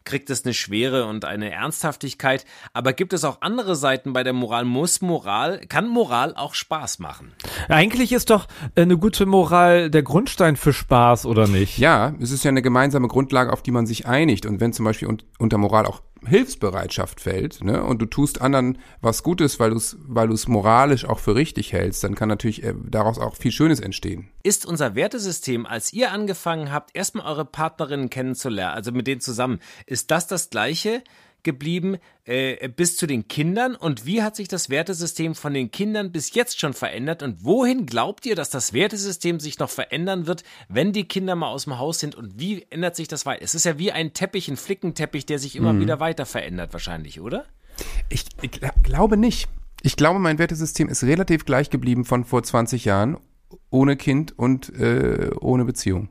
kriegt 0.06 0.30
es 0.30 0.46
eine 0.46 0.54
Schwere 0.54 1.06
und 1.06 1.26
eine 1.26 1.52
Ernsthaftigkeit. 1.52 2.46
Aber 2.74 2.94
gibt 2.94 3.14
es 3.14 3.24
auch 3.24 3.42
andere 3.42 3.76
Seiten 3.76 4.14
bei 4.14 4.24
der 4.24 4.34
Moral? 4.34 4.66
Muss 4.66 5.02
Moral, 5.02 5.62
kann 5.68 5.88
Moral 5.88 6.36
auch 6.36 6.54
Spaß 6.54 7.00
machen? 7.00 7.32
Eigentlich 7.70 8.12
ist 8.12 8.30
doch 8.30 8.48
äh, 8.76 8.82
eine 8.82 8.98
gute 8.98 9.26
Moral 9.26 9.90
der 9.90 10.04
Grundstein 10.04 10.56
für 10.56 10.74
Spaß, 10.74 11.26
oder 11.26 11.48
nicht? 11.48 11.78
Ja, 11.78 12.14
es 12.20 12.32
ist 12.32 12.44
ja 12.44 12.50
eine 12.50 12.62
gemeinsame 12.62 13.08
Grundlage, 13.08 13.52
auf 13.52 13.64
die 13.64 13.72
man 13.72 13.86
sich 13.86 14.08
einigt. 14.08 14.46
Und 14.46 14.60
wenn 14.60 14.74
zum 14.74 14.86
Beispiel 14.86 15.08
un 15.08 15.22
unter 15.40 15.58
Moral 15.58 15.86
auch 15.86 16.02
Hilfsbereitschaft 16.26 17.20
fällt, 17.20 17.64
ne, 17.64 17.84
und 17.84 18.02
du 18.02 18.06
tust 18.06 18.42
anderen 18.42 18.78
was 19.02 19.24
Gutes, 19.24 19.60
weil 19.60 19.72
du 19.72 19.78
es 19.78 19.98
weil 20.08 20.30
moralisch 20.48 21.06
auch 21.06 21.20
für 21.20 21.36
richtig 21.36 21.74
hältst, 21.74 22.04
dann 22.04 22.16
kann 22.16 22.30
natürlich 22.30 22.64
äh, 22.64 22.74
daraus 22.90 23.20
auch 23.20 23.36
viel 23.36 23.52
Schönes 23.52 23.80
entstehen. 23.80 24.30
Ist 24.44 24.66
unser 24.66 24.96
Wertesystem, 24.96 25.66
als 25.66 25.94
ihr 25.94 26.12
angefangen 26.12 26.72
habt, 26.72 26.96
erstmal 26.96 27.26
eure 27.26 27.46
Partnerinnen 27.46 28.10
kennenzulernen, 28.10 28.76
also 28.76 28.92
mit 28.92 29.08
denen 29.08 29.22
zusammen, 29.22 29.60
ist 29.86 30.12
das 30.12 30.28
das 30.28 30.50
gleiche 30.50 31.04
geblieben 31.44 31.98
äh, 32.26 32.68
bis 32.70 32.96
zu 32.98 33.06
den 33.08 33.28
Kindern? 33.28 33.76
Und 33.76 34.06
wie 34.06 34.22
hat 34.24 34.36
sich 34.36 34.48
das 34.48 34.70
Wertesystem 34.70 35.36
von 35.36 35.54
den 35.54 35.72
Kindern 35.72 36.12
bis 36.12 36.34
jetzt 36.34 36.60
schon 36.60 36.74
verändert? 36.74 37.22
Und 37.24 37.44
wohin 37.44 37.86
glaubt 37.86 38.26
ihr, 38.26 38.36
dass 38.36 38.50
das 38.50 38.74
Wertesystem 38.74 39.40
sich 39.40 39.60
noch 39.60 39.70
verändern 39.70 40.26
wird, 40.28 40.44
wenn 40.70 40.94
die 40.94 41.08
Kinder 41.08 41.36
mal 41.36 41.50
aus 41.50 41.66
dem 41.66 41.78
Haus 41.78 42.00
sind? 42.00 42.16
Und 42.16 42.40
wie 42.40 42.66
ändert 42.70 42.96
sich 42.96 43.08
das 43.08 43.26
weiter? 43.26 43.44
Es 43.44 43.56
ist 43.56 43.66
ja 43.66 43.78
wie 43.78 43.92
ein 43.92 44.14
Teppich, 44.14 44.48
ein 44.48 44.58
Flickenteppich, 44.58 45.26
der 45.26 45.40
sich 45.40 45.56
immer 45.56 45.80
wieder 45.80 46.00
weiter 46.00 46.26
verändert, 46.26 46.74
wahrscheinlich, 46.74 47.20
oder? 47.22 47.46
Ich, 48.10 48.26
ich 48.42 48.52
gla- 48.52 48.74
glaube 48.84 49.18
nicht. 49.18 49.50
Ich 49.82 49.96
glaube, 49.96 50.20
mein 50.20 50.38
Wertesystem 50.40 50.88
ist 50.88 51.04
relativ 51.04 51.46
gleich 51.46 51.70
geblieben 51.70 52.06
von 52.06 52.24
vor 52.24 52.42
20 52.44 52.86
Jahren, 52.86 53.18
ohne 53.70 53.98
Kind 53.98 54.38
und 54.38 54.70
äh, 54.80 55.32
ohne 55.42 55.66
Beziehung. 55.66 56.10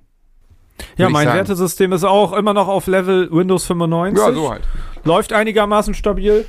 Ja, 0.97 1.09
mein 1.09 1.25
sagen. 1.27 1.39
Wertesystem 1.39 1.93
ist 1.93 2.05
auch 2.05 2.33
immer 2.33 2.55
noch 2.55 2.69
auf 2.69 2.87
Level 2.87 3.31
Windows 3.31 3.65
95. 3.67 4.49
halt. 4.49 4.63
Läuft 5.05 5.33
einigermaßen 5.33 5.95
stabil. 5.95 6.47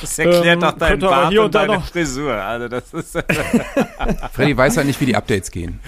Das 0.00 0.18
erklärt 0.18 0.62
Ähm, 0.62 0.78
könnte 0.78 1.06
aber 1.08 1.16
Bart 1.16 1.28
hier 1.30 1.40
und 1.40 1.46
und 1.46 1.54
da 1.54 1.60
deine 1.66 1.74
noch- 1.78 1.86
Frisur. 1.86 2.32
Also 2.34 2.68
das 2.68 2.92
ist, 2.94 3.12
Freddy 4.32 4.56
weiß 4.56 4.76
halt 4.76 4.86
nicht, 4.86 5.00
wie 5.00 5.06
die 5.06 5.16
Updates 5.16 5.50
gehen. 5.50 5.80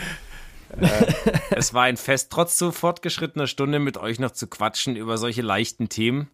es 1.51 1.73
war 1.75 1.85
ein 1.85 1.97
Fest, 1.97 2.29
trotz 2.31 2.59
so 2.59 2.73
fortgeschrittener 2.73 3.47
Stunde 3.47 3.79
mit 3.79 3.97
euch 3.97 4.19
noch 4.19 4.33
zu 4.33 4.47
quatschen 4.49 4.97
über 4.97 5.19
solche 5.19 5.43
leichten 5.43 5.89
Themen. 5.89 6.29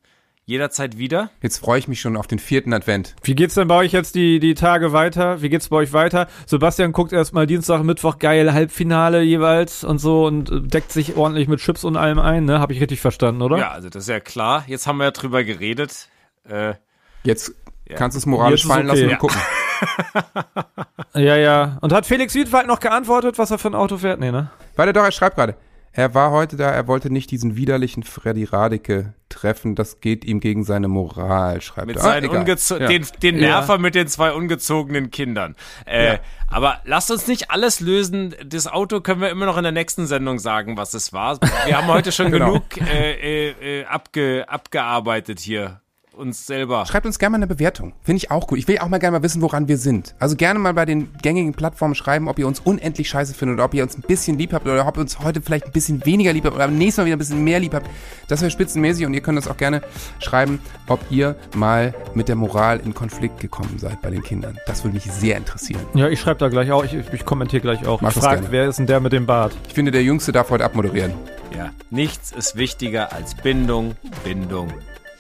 Jederzeit 0.51 0.99
wieder. 0.99 1.31
Jetzt 1.43 1.59
freue 1.59 1.79
ich 1.79 1.87
mich 1.87 2.01
schon 2.01 2.17
auf 2.17 2.27
den 2.27 2.41
vierten 2.41 2.73
Advent. 2.73 3.15
Wie 3.23 3.37
geht's 3.37 3.55
denn 3.55 3.69
bei 3.69 3.77
euch 3.77 3.93
jetzt 3.93 4.17
die, 4.17 4.41
die 4.41 4.55
Tage 4.55 4.93
weiter? 4.93 5.43
Wie 5.43 5.49
geht's 5.49 5.69
bei 5.69 5.77
euch 5.77 5.93
weiter? 5.93 6.27
Sebastian 6.45 6.91
guckt 6.91 7.13
erstmal 7.13 7.47
Dienstag, 7.47 7.85
Mittwoch 7.85 8.19
geil 8.19 8.53
Halbfinale 8.53 9.23
jeweils 9.23 9.85
und 9.85 9.99
so 10.01 10.27
und 10.27 10.51
äh, 10.51 10.61
deckt 10.61 10.91
sich 10.91 11.17
ordentlich 11.17 11.47
mit 11.47 11.61
Chips 11.61 11.85
und 11.85 11.97
allem 11.97 12.19
ein, 12.19 12.47
ne? 12.47 12.59
Hab 12.59 12.73
ich 12.73 12.81
richtig 12.81 13.01
verstanden, 13.01 13.43
oder? 13.43 13.59
Ja, 13.59 13.71
also 13.71 13.89
das 13.91 14.03
ist 14.03 14.09
ja 14.09 14.19
klar. 14.19 14.65
Jetzt 14.67 14.89
haben 14.89 14.97
wir 14.99 15.05
ja 15.05 15.11
drüber 15.13 15.45
geredet. 15.45 16.09
Äh, 16.49 16.75
Jetzt 17.23 17.55
kannst 17.95 18.17
du 18.17 18.19
es 18.19 18.27
moralisch 18.27 18.67
fallen 18.67 18.91
okay. 18.91 19.03
lassen 19.03 19.09
Ja. 19.11 19.15
und 19.15 19.21
gucken. 19.21 19.41
Ja, 21.15 21.37
ja. 21.37 21.79
Und 21.81 21.93
hat 21.93 22.07
Felix 22.07 22.35
Wiedwald 22.35 22.67
noch 22.69 22.79
geantwortet, 22.79 23.37
was 23.39 23.51
er 23.51 23.59
für 23.59 23.69
ein 23.69 23.75
Auto 23.75 23.99
fährt? 23.99 24.21
Nee, 24.21 24.31
ne? 24.31 24.51
Warte 24.77 24.93
doch, 24.93 25.03
er 25.03 25.11
schreibt 25.11 25.37
gerade. 25.37 25.57
Er 25.93 26.15
war 26.15 26.31
heute 26.31 26.57
da, 26.57 26.71
er 26.71 26.87
wollte 26.87 27.11
nicht 27.13 27.33
diesen 27.33 27.57
widerlichen 27.57 28.05
Freddy 28.05 28.45
Radeke 28.45 29.15
treffen, 29.29 29.75
das 29.75 30.01
geht 30.01 30.25
ihm 30.25 30.39
gegen 30.39 30.63
seine 30.63 30.87
Moral, 30.87 31.61
schreibt 31.61 31.89
mit 31.89 31.97
er. 31.97 32.03
seinen 32.03 32.31
Ah, 32.31 32.33
Ja. 32.79 32.87
den, 32.87 33.07
den 33.23 33.37
Nerver 33.39 33.79
mit 33.79 33.97
den 33.97 34.07
zwei 34.07 34.33
ungezogenen 34.33 35.11
Kindern. 35.11 35.57
Äh, 35.87 36.19
Aber 36.49 36.81
lasst 36.85 37.11
uns 37.11 37.27
nicht 37.27 37.51
alles 37.51 37.81
lösen. 37.81 38.35
Das 38.47 38.67
Auto 38.69 39.01
können 39.01 39.21
wir 39.21 39.31
immer 39.31 39.47
noch 39.47 39.57
in 39.57 39.65
der 39.65 39.73
nächsten 39.73 40.07
Sendung 40.07 40.39
sagen, 40.39 40.77
was 40.77 40.95
es 40.95 41.13
war. 41.13 41.39
Wir 41.67 41.77
haben 41.77 41.89
heute 41.89 42.13
schon 42.13 42.31
Genau. 42.31 42.47
genug 42.53 42.63
äh, 42.89 43.49
äh, 43.51 43.81
äh, 43.81 43.85
abge, 43.87 44.45
abgearbeitet 44.49 45.41
hier. 45.41 45.81
Uns 46.17 46.47
selber. 46.47 46.85
Schreibt 46.87 47.07
uns 47.07 47.19
gerne 47.19 47.33
mal 47.33 47.37
eine 47.37 47.47
Bewertung. 47.47 47.93
Finde 48.03 48.19
ich 48.19 48.31
auch 48.31 48.47
gut. 48.47 48.59
Ich 48.59 48.69
will 48.69 48.79
auch 48.79 48.89
mal 48.89 48.99
gerne 48.99 49.19
mal 49.19 49.23
wissen, 49.23 49.41
woran 49.43 49.69
wir 49.69 49.79
sind. 49.79 50.15
Also 50.19 50.37
gerne 50.37 50.59
mal 50.59 50.75
bei 50.75 50.85
den 50.85 51.09
gängigen 51.23 51.55
Plattformen 51.55 51.95
schreiben, 51.95 52.29
ob 52.29 52.39
ihr 52.39 52.47
uns 52.47 52.61
unendlich 52.61 53.09
scheiße 53.09 53.33
findet 53.33 53.55
oder 53.55 53.65
ob 53.65 53.75
ihr 53.75 53.83
uns 53.83 53.97
ein 53.97 54.03
bisschen 54.03 54.37
lieb 54.37 54.53
habt 54.53 54.67
oder 54.67 54.87
ob 54.87 54.97
ihr 54.97 55.01
uns 55.01 55.21
heute 55.21 55.41
vielleicht 55.41 55.67
ein 55.67 55.73
bisschen 55.73 56.05
weniger 56.05 56.33
lieb 56.33 56.45
habt 56.45 56.57
oder 56.57 56.65
am 56.65 56.77
nächsten 56.77 57.03
Mal 57.03 57.07
wieder 57.07 57.17
ein 57.17 57.21
bisschen 57.21 57.45
mehr 57.45 57.61
lieb 57.61 57.75
habt. 57.75 57.89
Das 58.29 58.41
wäre 58.41 58.51
spitzenmäßig 58.51 59.07
und 59.07 59.15
ihr 59.15 59.21
könnt 59.21 59.39
uns 59.39 59.49
auch 59.49 59.57
gerne 59.57 59.83
schreiben, 60.19 60.61
ob 60.89 61.01
ihr 61.11 61.37
mal 61.55 61.95
mit 62.15 62.29
der 62.29 62.37
Moral 62.37 62.81
in 62.81 62.93
Konflikt 62.93 63.41
gekommen 63.41 63.79
seid 63.79 64.03
bei 64.03 64.11
den 64.11 64.23
Kindern. 64.23 64.59
Das 64.67 64.85
würde 64.85 64.95
mich 64.95 65.05
sehr 65.05 65.37
interessieren. 65.37 65.83
Ja, 65.95 66.09
ich 66.09 66.21
schreibe 66.21 66.41
da 66.41 66.49
gleich 66.49 66.73
auch, 66.73 66.85
ich, 66.85 66.95
ich 66.95 67.25
kommentiere 67.25 67.63
gleich 67.63 67.87
auch. 67.87 68.01
Mach 68.01 68.11
ich 68.11 68.17
das 68.17 68.25
frag, 68.25 68.41
gerne. 68.41 68.53
wer 68.53 68.69
ist 68.69 68.79
denn 68.79 68.87
der 68.87 69.01
mit 69.01 69.13
dem 69.13 69.27
Bart? 69.27 69.57
Ich 69.69 69.75
finde, 69.75 69.93
der 69.93 70.03
Jüngste 70.03 70.33
darf 70.33 70.51
heute 70.51 70.65
abmoderieren. 70.65 71.13
Ja. 71.57 71.71
Nichts 71.91 72.33
ist 72.33 72.57
wichtiger 72.57 73.13
als 73.13 73.35
Bindung, 73.35 73.97
Bindung, 74.25 74.73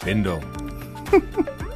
Bindung. 0.05 0.43